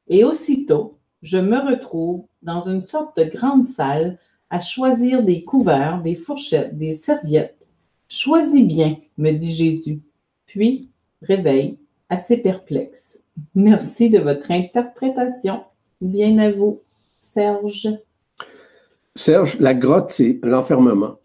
Et 0.08 0.24
aussitôt, 0.24 0.98
je 1.22 1.38
me 1.38 1.58
retrouve 1.58 2.26
dans 2.42 2.62
une 2.62 2.82
sorte 2.82 3.18
de 3.18 3.24
grande 3.24 3.64
salle 3.64 4.20
à 4.50 4.60
choisir 4.60 5.24
des 5.24 5.44
couverts, 5.44 6.02
des 6.02 6.16
fourchettes, 6.16 6.78
des 6.78 6.94
serviettes. 6.94 7.68
Choisis 8.08 8.66
bien, 8.66 8.98
me 9.18 9.32
dit 9.32 9.52
Jésus. 9.52 10.00
Puis, 10.46 10.90
réveille, 11.22 11.78
assez 12.10 12.38
perplexe. 12.38 13.20
Merci 13.56 14.10
de 14.10 14.20
votre 14.20 14.52
interprétation. 14.52 15.64
Bien 16.00 16.38
à 16.40 16.52
vous, 16.52 16.82
Serge. 17.22 17.90
Serge, 19.16 19.60
la 19.60 19.74
grotte, 19.74 20.12
c'est 20.12 20.40
l'enfermement. 20.44 21.20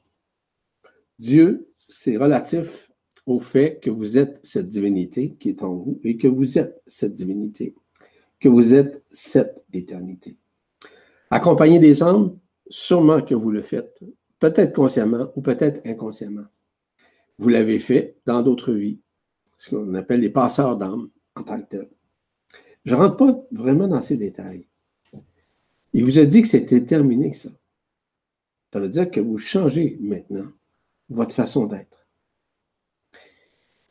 Dieu, 1.18 1.68
c'est 1.88 2.16
relatif 2.16 2.90
au 3.26 3.38
fait 3.38 3.78
que 3.80 3.90
vous 3.90 4.18
êtes 4.18 4.40
cette 4.42 4.68
divinité 4.68 5.36
qui 5.38 5.50
est 5.50 5.62
en 5.62 5.74
vous 5.74 6.00
et 6.02 6.16
que 6.16 6.26
vous 6.26 6.58
êtes 6.58 6.82
cette 6.86 7.14
divinité, 7.14 7.74
que 8.40 8.48
vous 8.48 8.74
êtes 8.74 9.02
cette 9.10 9.62
éternité. 9.72 10.36
Accompagner 11.30 11.78
des 11.78 12.02
âmes, 12.02 12.36
sûrement 12.72 13.20
que 13.20 13.34
vous 13.34 13.50
le 13.50 13.60
faites, 13.60 14.00
peut-être 14.38 14.74
consciemment 14.74 15.30
ou 15.36 15.42
peut-être 15.42 15.86
inconsciemment. 15.86 16.46
Vous 17.38 17.50
l'avez 17.50 17.78
fait 17.78 18.16
dans 18.24 18.42
d'autres 18.42 18.72
vies, 18.72 18.98
ce 19.58 19.70
qu'on 19.70 19.94
appelle 19.94 20.20
les 20.20 20.30
passeurs 20.30 20.76
d'âmes 20.76 21.10
en 21.36 21.42
tant 21.42 21.60
que 21.60 21.66
tel. 21.68 21.90
Je 22.84 22.94
ne 22.94 23.00
rentre 23.00 23.16
pas 23.16 23.38
vraiment 23.52 23.88
dans 23.88 24.00
ces 24.00 24.16
détails. 24.16 24.66
Il 25.92 26.04
vous 26.04 26.18
a 26.18 26.24
dit 26.24 26.40
que 26.40 26.48
c'était 26.48 26.84
terminé, 26.84 27.34
ça. 27.34 27.50
Ça 28.72 28.80
veut 28.80 28.88
dire 28.88 29.10
que 29.10 29.20
vous 29.20 29.36
changez 29.36 29.98
maintenant 30.00 30.46
votre 31.10 31.34
façon 31.34 31.66
d'être. 31.66 32.06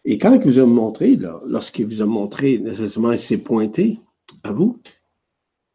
Et 0.06 0.17
quand 0.17 0.34
il 0.34 0.41
vous 0.41 0.58
a 0.58 0.65
montré, 0.65 1.20
lorsqu'il 1.46 1.86
vous 1.86 2.02
a 2.02 2.08
montré 2.08 2.58
nécessairement, 2.58 3.12
il 3.12 3.20
s'est 3.20 3.38
pointé 3.38 4.00
à 4.41 4.52
vous, 4.52 4.82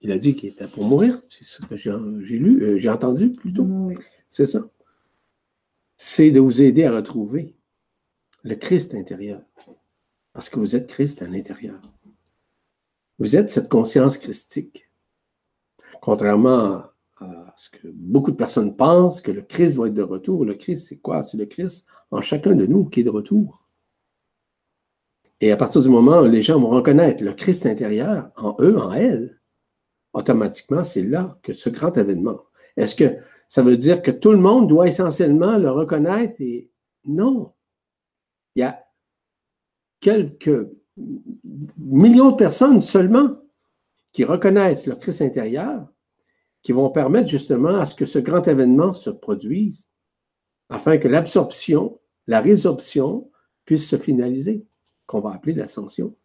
il 0.01 0.13
a 0.13 0.19
dit 0.19 0.35
qu'il 0.35 0.49
était 0.49 0.67
pour 0.67 0.85
mourir. 0.85 1.21
C'est 1.29 1.45
ce 1.45 1.63
que 1.63 1.77
j'ai 1.77 2.39
lu, 2.39 2.63
euh, 2.63 2.77
j'ai 2.77 2.89
entendu 2.89 3.33
plutôt. 3.33 3.67
C'est 4.29 4.47
ça. 4.47 4.69
C'est 5.97 6.31
de 6.31 6.41
vous 6.41 6.63
aider 6.63 6.85
à 6.85 6.93
retrouver 6.93 7.57
le 8.43 8.55
Christ 8.55 8.95
intérieur. 8.95 9.43
Parce 10.33 10.51
que 10.51 10.59
vous 10.59 10.77
êtes 10.77 10.89
Christ 10.89 11.23
à 11.23 11.27
l'intérieur. 11.27 11.81
Vous 13.19 13.37
êtes 13.37 13.49
cette 13.49 13.69
conscience 13.69 14.19
christique. 14.19 14.91
Contrairement 16.03 16.83
à 17.19 17.55
ce 17.57 17.71
que 17.71 17.89
beaucoup 17.89 18.31
de 18.31 18.37
personnes 18.37 18.77
pensent, 18.77 19.23
que 19.23 19.31
le 19.31 19.41
Christ 19.41 19.77
va 19.77 19.87
être 19.87 19.95
de 19.95 20.03
retour. 20.03 20.45
Le 20.45 20.55
Christ, 20.55 20.89
c'est 20.89 20.99
quoi? 20.99 21.23
C'est 21.23 21.39
le 21.39 21.47
Christ 21.47 21.87
en 22.11 22.21
chacun 22.21 22.55
de 22.55 22.67
nous 22.67 22.85
qui 22.85 23.01
est 23.01 23.05
de 23.05 23.11
retour. 23.11 23.71
Et 25.41 25.51
à 25.51 25.57
partir 25.57 25.81
du 25.81 25.89
moment 25.89 26.21
où 26.21 26.27
les 26.27 26.43
gens 26.43 26.61
vont 26.61 26.69
reconnaître 26.69 27.25
le 27.25 27.33
Christ 27.33 27.67
intérieur 27.67 28.31
en 28.37 28.55
eux, 28.61 28.79
en 28.79 28.93
elles, 28.93 29.41
automatiquement, 30.17 30.83
c'est 30.83 31.03
là 31.03 31.39
que 31.43 31.53
ce 31.53 31.69
grand 31.69 31.97
événement. 31.99 32.39
Est-ce 32.79 32.95
que 32.95 33.17
ça 33.49 33.63
veut 33.63 33.77
dire 33.77 34.01
que 34.01 34.11
tout 34.11 34.33
le 34.33 34.39
monde 34.39 34.67
doit 34.67 34.89
essentiellement 34.89 35.59
le 35.59 35.71
reconnaître? 35.71 36.41
Et 36.41 36.71
non? 37.05 37.53
Il 38.55 38.61
y 38.61 38.63
a 38.63 38.83
quelques 40.01 40.69
millions 41.77 42.31
de 42.31 42.37
personnes 42.37 42.81
seulement 42.81 43.37
qui 44.13 44.25
reconnaissent 44.25 44.87
le 44.87 44.95
Christ 44.95 45.21
intérieur, 45.21 45.87
qui 46.63 46.73
vont 46.73 46.89
permettre 46.89 47.29
justement 47.29 47.77
à 47.77 47.85
ce 47.85 47.95
que 47.95 48.07
ce 48.07 48.19
grand 48.19 48.49
événement 48.49 48.95
se 48.95 49.11
produise, 49.11 49.91
afin 50.71 50.97
que 50.97 51.09
l'absorption, 51.09 52.01
la 52.27 52.41
résorption 52.41 53.31
puisse 53.67 53.87
se 53.87 53.99
finaliser 53.99 54.65
qu'on 55.07 55.21
va 55.21 55.33
appeler 55.33 55.53
l'ascension, 55.53 56.17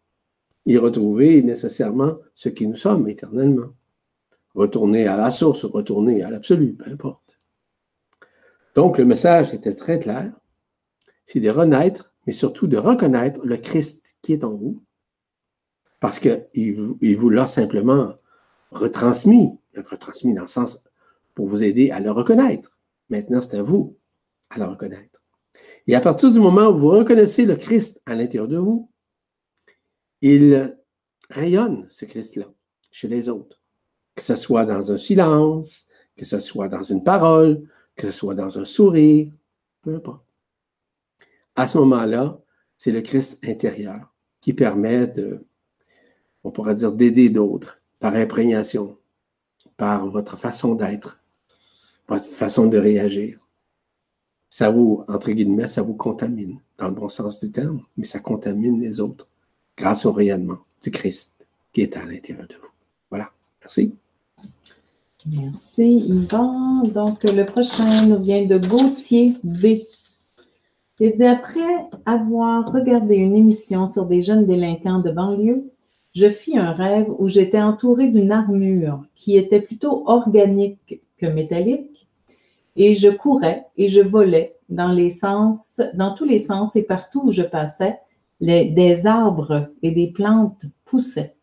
et 0.66 0.78
retrouver 0.78 1.42
nécessairement 1.44 2.18
ce 2.34 2.48
qui 2.48 2.68
nous 2.68 2.76
sommes 2.76 3.10
éternellement. 3.10 3.74
Retourner 4.54 5.08
à 5.08 5.18
la 5.18 5.32
source, 5.32 5.66
retourner 5.66 6.24
à 6.24 6.30
l'absolu, 6.30 6.76
peu 6.76 6.90
importe. 6.92 7.40
Donc, 8.76 8.98
le 8.98 9.06
message 9.06 9.54
était 9.54 9.76
très 9.76 10.00
clair. 10.00 10.32
C'est 11.26 11.40
de 11.40 11.50
renaître, 11.50 12.14
mais 12.26 12.34
surtout 12.34 12.68
de 12.68 12.78
reconnaître 12.78 13.42
le 13.44 13.58
Christ 13.58 14.16
qui 14.22 14.34
est 14.34 14.44
en 14.44 14.56
vous, 14.56 14.84
parce 16.00 16.20
qu'il 16.20 16.48
il 17.02 17.18
vous 17.18 17.30
l'a 17.30 17.48
simplement 17.48 18.16
retransmis, 18.72 19.58
retransmis 19.76 20.34
dans 20.34 20.42
le 20.42 20.48
sens 20.48 20.84
pour 21.36 21.48
vous 21.48 21.64
aider 21.64 21.92
à 21.92 22.00
le 22.00 22.12
reconnaître. 22.12 22.78
Maintenant, 23.10 23.42
c'est 23.42 23.58
à 23.58 23.64
vous 23.64 23.98
à 24.50 24.58
le 24.58 24.66
reconnaître. 24.66 25.24
Et 25.88 25.96
à 25.96 26.02
partir 26.02 26.32
du 26.32 26.40
moment 26.40 26.68
où 26.68 26.78
vous 26.78 26.90
reconnaissez 26.90 27.46
le 27.46 27.56
Christ 27.56 28.02
à 28.06 28.16
l'intérieur 28.16 28.48
de 28.48 28.58
vous, 28.58 28.92
il 30.22 30.78
rayonne, 31.30 31.88
ce 31.90 32.06
Christ-là, 32.06 32.46
chez 32.92 33.08
les 33.08 33.30
autres. 33.30 33.61
Que 34.16 34.22
ce 34.22 34.36
soit 34.36 34.66
dans 34.66 34.92
un 34.92 34.98
silence, 34.98 35.86
que 36.16 36.26
ce 36.26 36.40
soit 36.40 36.68
dans 36.68 36.84
une 36.84 37.04
parole, 37.04 37.64
que 37.96 38.08
ce 38.08 38.14
soit 38.14 38.36
dans 38.36 38.58
un 38.58 38.66
sourire, 38.66 39.32
peu 39.82 39.96
importe. 39.96 40.24
À 41.56 41.68
ce 41.68 41.78
moment-là, 41.80 42.40
c'est 42.78 42.92
le 42.92 43.02
Christ 43.02 43.38
intérieur 43.44 44.14
qui 44.40 44.54
permet 44.54 45.08
de, 45.08 45.46
on 46.44 46.52
pourrait 46.52 46.76
dire, 46.76 46.92
d'aider 46.92 47.30
d'autres 47.30 47.82
par 48.00 48.16
imprégnation, 48.16 48.98
par 49.78 50.10
votre 50.10 50.38
façon 50.38 50.76
d'être, 50.76 51.22
votre 52.08 52.28
façon 52.28 52.68
de 52.68 52.78
réagir. 52.78 53.40
Ça 54.50 54.70
vous, 54.70 55.06
entre 55.08 55.32
guillemets, 55.32 55.68
ça 55.68 55.82
vous 55.82 55.94
contamine, 55.94 56.60
dans 56.78 56.88
le 56.88 56.94
bon 56.94 57.08
sens 57.08 57.40
du 57.40 57.52
terme, 57.52 57.84
mais 57.96 58.06
ça 58.06 58.20
contamine 58.20 58.82
les 58.82 59.00
autres 59.00 59.28
grâce 59.78 60.06
au 60.06 60.12
rayonnement 60.12 60.60
du 60.82 60.92
Christ 60.92 61.48
qui 61.72 61.82
est 61.82 61.96
à 61.96 62.06
l'intérieur 62.06 62.48
de 62.48 62.56
vous. 62.56 62.72
Voilà. 63.10 63.32
Merci. 63.62 63.94
Merci, 65.26 65.98
Yvan. 66.08 66.84
Donc, 66.84 67.24
le 67.24 67.46
prochain 67.46 68.06
nous 68.08 68.20
vient 68.20 68.46
de 68.46 68.58
Gauthier 68.58 69.34
B. 69.44 69.84
Et 71.00 71.26
après 71.26 71.60
avoir 72.06 72.72
regardé 72.72 73.16
une 73.16 73.36
émission 73.36 73.88
sur 73.88 74.06
des 74.06 74.22
jeunes 74.22 74.46
délinquants 74.46 75.00
de 75.00 75.12
banlieue, 75.12 75.72
je 76.14 76.30
fis 76.30 76.58
un 76.58 76.72
rêve 76.72 77.08
où 77.18 77.28
j'étais 77.28 77.62
entouré 77.62 78.08
d'une 78.08 78.32
armure 78.32 79.04
qui 79.16 79.38
était 79.38 79.62
plutôt 79.62 80.08
organique 80.08 81.02
que 81.18 81.26
métallique, 81.26 82.08
et 82.76 82.94
je 82.94 83.10
courais 83.10 83.66
et 83.78 83.88
je 83.88 84.02
volais 84.02 84.58
dans 84.70 84.96
sens, 85.10 85.82
dans 85.94 86.14
tous 86.14 86.26
les 86.26 86.40
sens 86.40 86.76
et 86.76 86.84
partout 86.84 87.22
où 87.26 87.32
je 87.32 87.44
passais, 87.44 88.00
des 88.40 89.08
arbres 89.08 89.70
et 89.82 89.92
des 89.92 90.08
plantes 90.08 90.66
poussaient. 90.86 91.36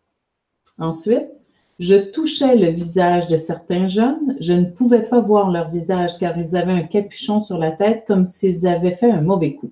Ensuite, 0.79 1.29
je 1.79 1.95
touchais 1.95 2.57
le 2.57 2.69
visage 2.71 3.29
de 3.29 3.37
certains 3.37 3.87
jeunes. 3.87 4.37
Je 4.41 4.53
ne 4.53 4.65
pouvais 4.65 5.03
pas 5.03 5.21
voir 5.21 5.51
leur 5.51 5.71
visage 5.71 6.19
car 6.19 6.37
ils 6.37 6.57
avaient 6.57 6.73
un 6.73 6.83
capuchon 6.83 7.41
sur 7.41 7.57
la 7.57 7.71
tête 7.71 8.05
comme 8.07 8.25
s'ils 8.25 8.67
avaient 8.67 8.97
fait 8.97 9.11
un 9.11 9.21
mauvais 9.21 9.55
coup. 9.55 9.71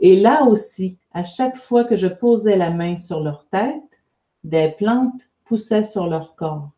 Et 0.00 0.20
là 0.20 0.44
aussi, 0.44 0.98
à 1.12 1.22
chaque 1.22 1.56
fois 1.56 1.84
que 1.84 1.94
je 1.94 2.08
posais 2.08 2.56
la 2.56 2.70
main 2.70 2.98
sur 2.98 3.20
leur 3.20 3.46
tête, 3.52 3.82
des 4.42 4.74
plantes 4.76 5.28
poussaient 5.44 5.84
sur 5.84 6.08
leur 6.08 6.34
corps. 6.34 6.70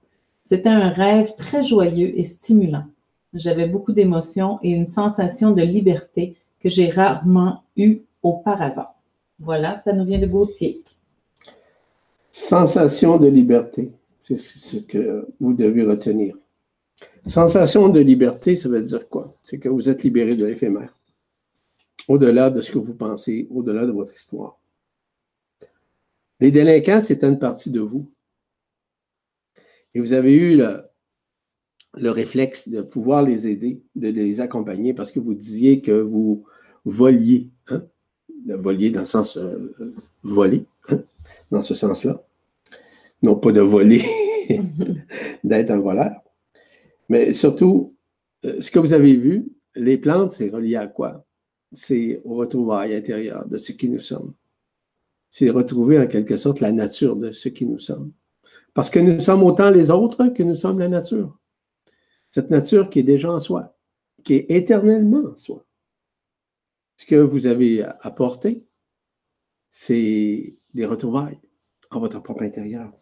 C'était 0.42 0.68
un 0.68 0.90
rêve 0.90 1.34
très 1.36 1.62
joyeux 1.62 2.18
et 2.18 2.24
stimulant. 2.24 2.84
J'avais 3.32 3.66
beaucoup 3.66 3.92
d'émotions 3.92 4.58
et 4.62 4.70
une 4.70 4.86
sensation 4.86 5.52
de 5.52 5.62
liberté 5.62 6.36
que 6.60 6.68
j'ai 6.68 6.90
rarement 6.90 7.62
eue 7.78 8.02
auparavant. 8.22 8.88
Voilà, 9.40 9.80
ça 9.80 9.94
nous 9.94 10.04
vient 10.04 10.18
de 10.18 10.26
Gauthier. 10.26 10.82
Sensation 12.30 13.16
de 13.16 13.28
liberté, 13.28 13.90
c'est 14.24 14.36
ce 14.38 14.78
que 14.78 15.26
vous 15.38 15.52
devez 15.52 15.82
retenir. 15.82 16.34
Sensation 17.26 17.90
de 17.90 18.00
liberté, 18.00 18.54
ça 18.54 18.70
veut 18.70 18.82
dire 18.82 19.06
quoi? 19.08 19.36
C'est 19.42 19.58
que 19.58 19.68
vous 19.68 19.90
êtes 19.90 20.02
libéré 20.02 20.34
de 20.34 20.46
l'éphémère, 20.46 20.94
au-delà 22.08 22.48
de 22.48 22.62
ce 22.62 22.70
que 22.70 22.78
vous 22.78 22.94
pensez, 22.94 23.46
au-delà 23.50 23.84
de 23.84 23.92
votre 23.92 24.14
histoire. 24.14 24.58
Les 26.40 26.50
délinquants, 26.50 27.02
c'est 27.02 27.22
une 27.22 27.38
partie 27.38 27.70
de 27.70 27.80
vous. 27.80 28.08
Et 29.92 30.00
vous 30.00 30.14
avez 30.14 30.34
eu 30.34 30.56
le, 30.56 30.82
le, 31.94 32.10
réflexe 32.10 32.68
de 32.68 32.80
pouvoir 32.80 33.22
les 33.22 33.46
aider, 33.46 33.82
de 33.94 34.08
les 34.08 34.40
accompagner 34.40 34.94
parce 34.94 35.12
que 35.12 35.20
vous 35.20 35.34
disiez 35.34 35.80
que 35.80 35.92
vous 35.92 36.46
voliez. 36.84 37.50
Hein? 37.68 37.86
volier 38.46 38.90
dans 38.90 39.00
le 39.00 39.06
sens 39.06 39.36
euh, 39.36 39.72
voler, 40.22 40.64
hein, 40.88 41.02
dans 41.50 41.62
ce 41.62 41.74
sens-là. 41.74 42.22
Non 43.24 43.36
pas 43.36 43.52
de 43.52 43.62
voler, 43.62 44.02
d'être 45.44 45.70
un 45.70 45.80
voleur. 45.80 46.12
Mais 47.08 47.32
surtout, 47.32 47.96
euh, 48.44 48.60
ce 48.60 48.70
que 48.70 48.78
vous 48.78 48.92
avez 48.92 49.16
vu, 49.16 49.50
les 49.74 49.96
plantes, 49.96 50.32
c'est 50.32 50.50
relié 50.50 50.76
à 50.76 50.88
quoi? 50.88 51.24
C'est 51.72 52.20
au 52.24 52.34
retrouvailles 52.34 52.94
intérieur 52.94 53.48
de 53.48 53.56
ce 53.56 53.72
qui 53.72 53.88
nous 53.88 53.98
sommes. 53.98 54.34
C'est 55.30 55.48
retrouver 55.48 55.98
en 55.98 56.06
quelque 56.06 56.36
sorte 56.36 56.60
la 56.60 56.70
nature 56.70 57.16
de 57.16 57.32
ce 57.32 57.48
qui 57.48 57.64
nous 57.64 57.78
sommes. 57.78 58.12
Parce 58.74 58.90
que 58.90 58.98
nous 58.98 59.18
sommes 59.20 59.42
autant 59.42 59.70
les 59.70 59.90
autres 59.90 60.26
que 60.26 60.42
nous 60.42 60.54
sommes 60.54 60.78
la 60.78 60.88
nature. 60.88 61.40
Cette 62.28 62.50
nature 62.50 62.90
qui 62.90 62.98
est 62.98 63.04
déjà 63.04 63.32
en 63.32 63.40
soi, 63.40 63.74
qui 64.22 64.34
est 64.34 64.50
éternellement 64.50 65.30
en 65.32 65.36
soi. 65.38 65.64
Ce 66.98 67.06
que 67.06 67.16
vous 67.16 67.46
avez 67.46 67.84
apporté, 68.00 68.66
c'est 69.70 70.58
des 70.74 70.84
retrouvailles 70.84 71.40
en 71.90 72.00
votre 72.00 72.22
propre 72.22 72.42
intérieur. 72.42 72.92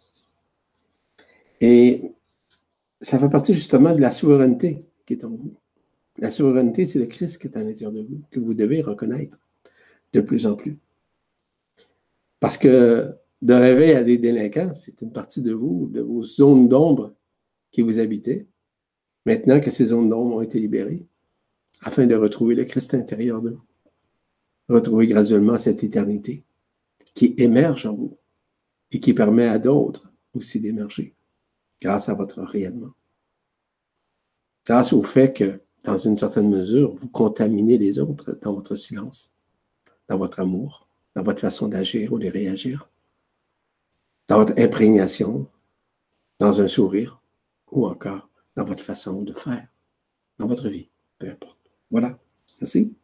Et 1.63 2.13
ça 3.01 3.21
fait 3.21 3.29
partie 3.29 3.55
justement 3.55 3.95
de 3.95 4.01
la 4.01 4.11
souveraineté 4.11 4.85
qui 5.07 5.13
est 5.13 5.25
en 5.25 5.31
vous. 5.31 5.55
La 6.19 6.31
souveraineté, 6.31 6.87
c'est 6.87 6.99
le 6.99 7.07
Christ 7.07 7.41
qui 7.41 7.47
est 7.47 7.57
à 7.57 7.63
l'intérieur 7.63 7.93
de 7.93 8.03
vous, 8.03 8.21
que 8.33 8.41
vous 8.41 8.53
devez 8.53 8.83
reconnaître 8.83 9.39
de 10.13 10.21
plus 10.21 10.45
en 10.45 10.57
plus. 10.57 10.77
Parce 12.41 12.59
que 12.59 13.15
de 13.43 13.55
rêver 13.55 13.95
à 13.95 14.03
des 14.03 14.19
délinquants, 14.19 14.73
c'est 14.73 15.03
une 15.03 15.13
partie 15.13 15.41
de 15.41 15.53
vous, 15.53 15.89
de 15.89 16.01
vos 16.01 16.23
zones 16.25 16.69
d'ombre 16.69 17.15
qui 17.71 17.81
vous 17.81 18.01
habitaient. 18.01 18.49
Maintenant 19.25 19.61
que 19.61 19.71
ces 19.71 19.87
zones 19.87 20.09
d'ombre 20.09 20.37
ont 20.37 20.43
été 20.43 20.59
libérées, 20.59 21.07
afin 21.81 22.07
de 22.07 22.17
retrouver 22.17 22.57
le 22.57 22.65
Christ 22.65 22.93
intérieur 22.95 23.41
de 23.41 23.51
vous 23.51 23.65
retrouver 24.69 25.07
graduellement 25.07 25.57
cette 25.59 25.85
éternité 25.85 26.45
qui 27.15 27.35
émerge 27.39 27.87
en 27.87 27.95
vous 27.95 28.19
et 28.91 28.99
qui 28.99 29.15
permet 29.15 29.47
à 29.47 29.61
d'autres 29.61 30.13
aussi 30.35 30.59
d'émerger 30.59 31.15
grâce 31.83 32.09
à 32.09 32.15
votre 32.15 32.41
rayonnement. 32.43 32.93
Grâce 34.65 34.93
au 34.93 35.03
fait 35.03 35.33
que, 35.33 35.61
dans 35.83 35.97
une 35.97 36.17
certaine 36.17 36.49
mesure, 36.49 36.95
vous 36.95 37.09
contaminez 37.09 37.77
les 37.77 37.99
autres 37.99 38.39
dans 38.41 38.53
votre 38.53 38.77
silence, 38.77 39.35
dans 40.09 40.17
votre 40.17 40.39
amour, 40.39 40.87
dans 41.17 41.25
votre 41.25 41.41
façon 41.41 41.67
d'agir 41.67 42.13
ou 42.13 42.21
de 42.21 42.29
réagir, 42.29 42.89
dans 44.29 44.39
votre 44.39 44.55
imprégnation, 44.57 45.49
dans 46.39 46.61
un 46.61 46.69
sourire 46.69 47.21
ou 47.73 47.87
encore 47.87 48.29
dans 48.55 48.65
votre 48.65 48.83
façon 48.83 49.23
de 49.23 49.33
faire, 49.33 49.67
dans 50.39 50.47
votre 50.47 50.69
vie, 50.69 50.89
peu 51.19 51.29
importe. 51.29 51.59
Voilà. 51.91 52.17
Merci. 52.61 52.95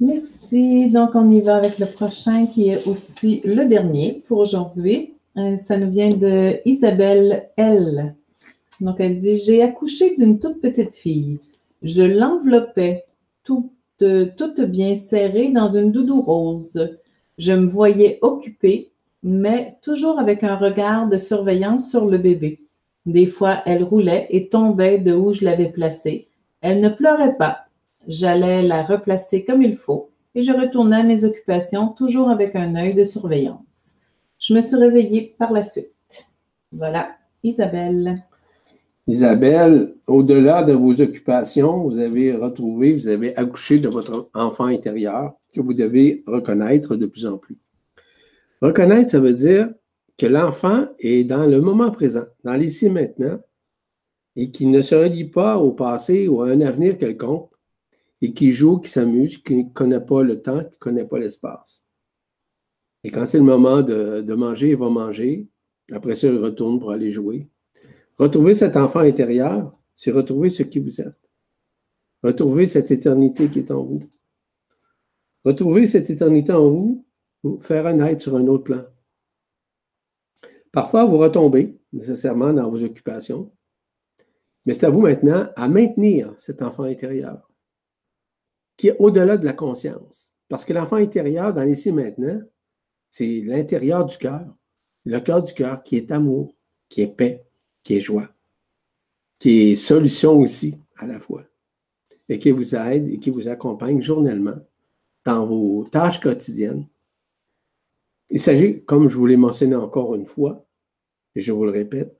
Merci. 0.00 0.90
Donc, 0.90 1.14
on 1.14 1.30
y 1.30 1.40
va 1.40 1.56
avec 1.56 1.78
le 1.78 1.86
prochain 1.86 2.46
qui 2.46 2.70
est 2.70 2.84
aussi 2.88 3.40
le 3.44 3.64
dernier 3.66 4.24
pour 4.26 4.38
aujourd'hui. 4.38 5.14
Euh, 5.36 5.56
ça 5.56 5.76
nous 5.76 5.90
vient 5.90 6.08
de 6.08 6.60
Isabelle 6.66 7.50
L. 7.56 8.14
Donc, 8.80 9.00
elle 9.00 9.18
dit 9.18 9.38
J'ai 9.38 9.62
accouché 9.62 10.14
d'une 10.16 10.38
toute 10.38 10.60
petite 10.60 10.92
fille. 10.92 11.40
Je 11.82 12.02
l'enveloppais 12.02 13.04
toute, 13.44 13.72
toute 14.36 14.60
bien 14.60 14.94
serrée 14.94 15.50
dans 15.50 15.68
une 15.68 15.92
doudou 15.92 16.20
rose. 16.20 16.96
Je 17.38 17.52
me 17.52 17.66
voyais 17.66 18.18
occupée, 18.22 18.92
mais 19.22 19.76
toujours 19.82 20.18
avec 20.18 20.44
un 20.44 20.56
regard 20.56 21.08
de 21.08 21.18
surveillance 21.18 21.90
sur 21.90 22.06
le 22.06 22.18
bébé. 22.18 22.60
Des 23.06 23.26
fois, 23.26 23.62
elle 23.66 23.82
roulait 23.82 24.26
et 24.30 24.48
tombait 24.48 24.98
de 24.98 25.12
où 25.12 25.32
je 25.32 25.44
l'avais 25.44 25.70
placée. 25.70 26.28
Elle 26.60 26.80
ne 26.80 26.88
pleurait 26.88 27.36
pas, 27.36 27.66
J'allais 28.08 28.62
la 28.62 28.82
replacer 28.82 29.44
comme 29.44 29.62
il 29.62 29.76
faut 29.76 30.10
et 30.34 30.42
je 30.42 30.52
retournais 30.52 30.96
à 30.96 31.02
mes 31.04 31.24
occupations 31.24 31.88
toujours 31.88 32.30
avec 32.30 32.56
un 32.56 32.74
œil 32.74 32.94
de 32.94 33.04
surveillance. 33.04 33.71
Je 34.42 34.54
me 34.54 34.60
suis 34.60 34.74
réveillée 34.74 35.36
par 35.38 35.52
la 35.52 35.62
suite. 35.62 36.26
Voilà, 36.72 37.10
Isabelle. 37.44 38.24
Isabelle, 39.06 39.94
au-delà 40.08 40.64
de 40.64 40.72
vos 40.72 41.00
occupations, 41.00 41.84
vous 41.84 42.00
avez 42.00 42.34
retrouvé, 42.34 42.92
vous 42.92 43.06
avez 43.06 43.36
accouché 43.36 43.78
de 43.78 43.88
votre 43.88 44.30
enfant 44.34 44.64
intérieur 44.64 45.34
que 45.54 45.60
vous 45.60 45.74
devez 45.74 46.24
reconnaître 46.26 46.96
de 46.96 47.06
plus 47.06 47.24
en 47.24 47.38
plus. 47.38 47.56
Reconnaître, 48.60 49.10
ça 49.10 49.20
veut 49.20 49.32
dire 49.32 49.72
que 50.18 50.26
l'enfant 50.26 50.88
est 50.98 51.22
dans 51.22 51.46
le 51.46 51.60
moment 51.60 51.92
présent, 51.92 52.24
dans 52.42 52.54
l'ici 52.54 52.90
maintenant, 52.90 53.38
et 54.34 54.50
qu'il 54.50 54.72
ne 54.72 54.80
se 54.80 54.96
relie 54.96 55.30
pas 55.30 55.56
au 55.58 55.70
passé 55.70 56.26
ou 56.26 56.42
à 56.42 56.48
un 56.48 56.62
avenir 56.62 56.98
quelconque, 56.98 57.52
et 58.20 58.32
qui 58.32 58.50
joue, 58.50 58.78
qui 58.78 58.90
s'amuse, 58.90 59.38
qui 59.38 59.64
ne 59.64 59.70
connaît 59.72 60.00
pas 60.00 60.24
le 60.24 60.42
temps, 60.42 60.64
qui 60.64 60.70
ne 60.70 60.78
connaît 60.80 61.06
pas 61.06 61.20
l'espace. 61.20 61.84
Et 63.04 63.10
quand 63.10 63.26
c'est 63.26 63.38
le 63.38 63.44
moment 63.44 63.82
de, 63.82 64.34
manger, 64.34 64.70
il 64.70 64.76
va 64.76 64.88
manger. 64.88 65.48
Après 65.90 66.14
ça, 66.14 66.28
il 66.28 66.38
retourne 66.38 66.78
pour 66.78 66.92
aller 66.92 67.10
jouer. 67.10 67.48
Retrouver 68.16 68.54
cet 68.54 68.76
enfant 68.76 69.00
intérieur, 69.00 69.76
c'est 69.94 70.10
retrouver 70.10 70.48
ce 70.48 70.62
qui 70.62 70.78
vous 70.78 71.00
êtes. 71.00 71.18
Retrouver 72.22 72.66
cette 72.66 72.90
éternité 72.90 73.48
qui 73.48 73.60
est 73.60 73.70
en 73.70 73.82
vous. 73.82 74.00
Retrouver 75.44 75.86
cette 75.86 76.08
éternité 76.08 76.52
en 76.52 76.70
vous 76.70 77.04
pour 77.42 77.62
faire 77.62 77.86
un 77.86 77.98
être 78.06 78.20
sur 78.20 78.36
un 78.36 78.46
autre 78.46 78.64
plan. 78.64 78.84
Parfois, 80.70 81.04
vous 81.04 81.18
retombez 81.18 81.78
nécessairement 81.92 82.52
dans 82.52 82.70
vos 82.70 82.82
occupations, 82.84 83.52
mais 84.64 84.72
c'est 84.72 84.86
à 84.86 84.90
vous 84.90 85.00
maintenant 85.00 85.48
à 85.56 85.68
maintenir 85.68 86.32
cet 86.38 86.62
enfant 86.62 86.84
intérieur 86.84 87.52
qui 88.76 88.88
est 88.88 88.96
au-delà 88.98 89.36
de 89.36 89.44
la 89.44 89.52
conscience. 89.52 90.34
Parce 90.48 90.64
que 90.64 90.72
l'enfant 90.72 90.96
intérieur, 90.96 91.54
dans 91.54 91.62
l'ici 91.62 91.92
maintenant, 91.92 92.40
c'est 93.12 93.42
l'intérieur 93.44 94.06
du 94.06 94.16
cœur, 94.16 94.56
le 95.04 95.20
cœur 95.20 95.42
du 95.42 95.52
cœur 95.52 95.82
qui 95.82 95.96
est 95.96 96.10
amour, 96.10 96.56
qui 96.88 97.02
est 97.02 97.14
paix, 97.14 97.44
qui 97.82 97.96
est 97.96 98.00
joie, 98.00 98.30
qui 99.38 99.72
est 99.72 99.74
solution 99.74 100.40
aussi 100.40 100.78
à 100.96 101.06
la 101.06 101.20
fois, 101.20 101.44
et 102.30 102.38
qui 102.38 102.50
vous 102.50 102.74
aide 102.74 103.06
et 103.12 103.18
qui 103.18 103.28
vous 103.28 103.48
accompagne 103.48 104.00
journellement 104.00 104.56
dans 105.26 105.44
vos 105.44 105.84
tâches 105.84 106.20
quotidiennes. 106.20 106.88
Il 108.30 108.40
s'agit, 108.40 108.82
comme 108.84 109.10
je 109.10 109.16
vous 109.16 109.26
l'ai 109.26 109.36
mentionné 109.36 109.76
encore 109.76 110.14
une 110.14 110.26
fois, 110.26 110.66
et 111.34 111.42
je 111.42 111.52
vous 111.52 111.66
le 111.66 111.70
répète, 111.70 112.18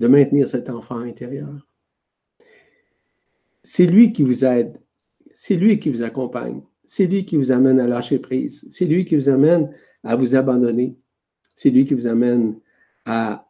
de 0.00 0.06
maintenir 0.06 0.46
cet 0.48 0.68
enfant 0.68 0.98
intérieur. 0.98 1.66
C'est 3.62 3.86
lui 3.86 4.12
qui 4.12 4.22
vous 4.22 4.44
aide, 4.44 4.78
c'est 5.32 5.56
lui 5.56 5.80
qui 5.80 5.88
vous 5.88 6.02
accompagne, 6.02 6.60
c'est 6.86 7.06
lui 7.06 7.24
qui 7.24 7.36
vous 7.36 7.52
amène 7.52 7.80
à 7.80 7.86
lâcher 7.86 8.18
prise, 8.18 8.66
c'est 8.70 8.86
lui 8.86 9.04
qui 9.04 9.16
vous 9.16 9.28
amène 9.28 9.70
à 10.02 10.16
vous 10.16 10.34
abandonner, 10.36 10.96
c'est 11.54 11.70
lui 11.70 11.84
qui 11.84 11.94
vous 11.94 12.06
amène 12.06 12.58
à 13.04 13.46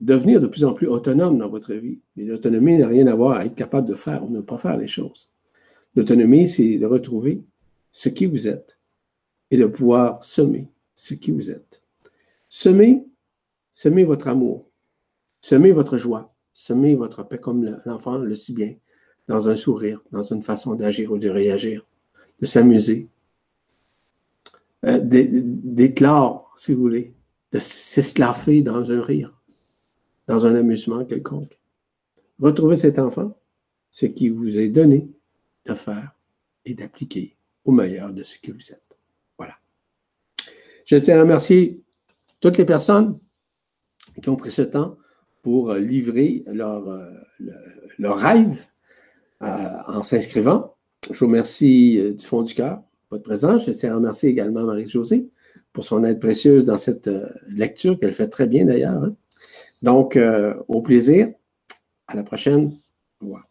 devenir 0.00 0.40
de 0.40 0.46
plus 0.46 0.64
en 0.64 0.72
plus 0.72 0.86
autonome 0.86 1.38
dans 1.38 1.48
votre 1.48 1.74
vie. 1.74 2.00
Mais 2.16 2.24
l'autonomie 2.24 2.78
n'a 2.78 2.86
rien 2.86 3.06
à 3.08 3.14
voir 3.14 3.38
à 3.38 3.44
être 3.44 3.54
capable 3.54 3.88
de 3.88 3.94
faire 3.94 4.24
ou 4.24 4.30
ne 4.30 4.40
pas 4.40 4.58
faire 4.58 4.76
les 4.76 4.86
choses. 4.86 5.30
L'autonomie, 5.94 6.46
c'est 6.46 6.78
de 6.78 6.86
retrouver 6.86 7.42
ce 7.90 8.08
qui 8.08 8.26
vous 8.26 8.46
êtes 8.46 8.78
et 9.50 9.56
de 9.56 9.66
pouvoir 9.66 10.22
semer 10.22 10.70
ce 10.94 11.14
qui 11.14 11.30
vous 11.30 11.50
êtes. 11.50 11.82
Semer, 12.48 13.04
semez 13.72 14.04
votre 14.04 14.28
amour, 14.28 14.70
semez 15.40 15.72
votre 15.72 15.96
joie, 15.96 16.34
semez 16.52 16.94
votre 16.94 17.22
paix 17.22 17.38
comme 17.38 17.80
l'enfant 17.84 18.18
le 18.18 18.34
si 18.34 18.52
bien, 18.52 18.74
dans 19.26 19.48
un 19.48 19.56
sourire, 19.56 20.02
dans 20.12 20.22
une 20.22 20.42
façon 20.42 20.74
d'agir 20.74 21.12
ou 21.12 21.18
de 21.18 21.28
réagir, 21.28 21.86
de 22.40 22.46
s'amuser, 22.46 23.08
euh, 24.84 25.00
d'éclore, 25.02 26.52
si 26.56 26.72
vous 26.72 26.80
voulez, 26.80 27.12
de 27.52 27.58
s'esclaffer 27.58 28.62
dans 28.62 28.90
un 28.90 29.02
rire, 29.02 29.34
dans 30.26 30.46
un 30.46 30.54
amusement 30.54 31.04
quelconque. 31.04 31.58
Retrouvez 32.40 32.76
cet 32.76 32.98
enfant, 32.98 33.36
ce 33.90 34.06
qui 34.06 34.28
vous 34.28 34.58
est 34.58 34.68
donné 34.68 35.08
de 35.66 35.74
faire 35.74 36.12
et 36.64 36.74
d'appliquer 36.74 37.36
au 37.64 37.72
meilleur 37.72 38.12
de 38.12 38.22
ce 38.22 38.38
que 38.38 38.52
vous 38.52 38.72
êtes. 38.72 38.96
Voilà. 39.36 39.56
Je 40.84 40.96
tiens 40.96 41.18
à 41.18 41.22
remercier 41.22 41.82
toutes 42.40 42.58
les 42.58 42.64
personnes 42.64 43.18
qui 44.22 44.28
ont 44.28 44.36
pris 44.36 44.50
ce 44.50 44.62
temps 44.62 44.96
pour 45.42 45.72
livrer 45.74 46.44
leur, 46.46 46.88
euh, 46.88 47.10
leur 47.98 48.18
rêve 48.18 48.68
euh, 49.42 49.68
en 49.86 50.02
s'inscrivant. 50.02 50.74
Je 51.10 51.18
vous 51.18 51.26
remercie 51.26 51.98
euh, 51.98 52.14
du 52.14 52.24
fond 52.24 52.42
du 52.42 52.54
cœur 52.54 52.82
votre 53.10 53.22
présence. 53.22 53.64
Je 53.66 53.70
tiens 53.70 53.92
à 53.92 53.94
remercier 53.94 54.28
également 54.28 54.64
Marie-Josée 54.64 55.28
pour 55.72 55.82
son 55.82 56.04
aide 56.04 56.20
précieuse 56.20 56.66
dans 56.66 56.76
cette 56.76 57.08
lecture 57.48 57.98
qu'elle 57.98 58.12
fait 58.12 58.28
très 58.28 58.46
bien 58.46 58.66
d'ailleurs. 58.66 59.02
Hein. 59.02 59.16
Donc, 59.80 60.18
au 60.68 60.82
plaisir. 60.82 61.28
À 62.06 62.16
la 62.16 62.22
prochaine. 62.22 62.78
Au 63.22 63.24
revoir. 63.24 63.48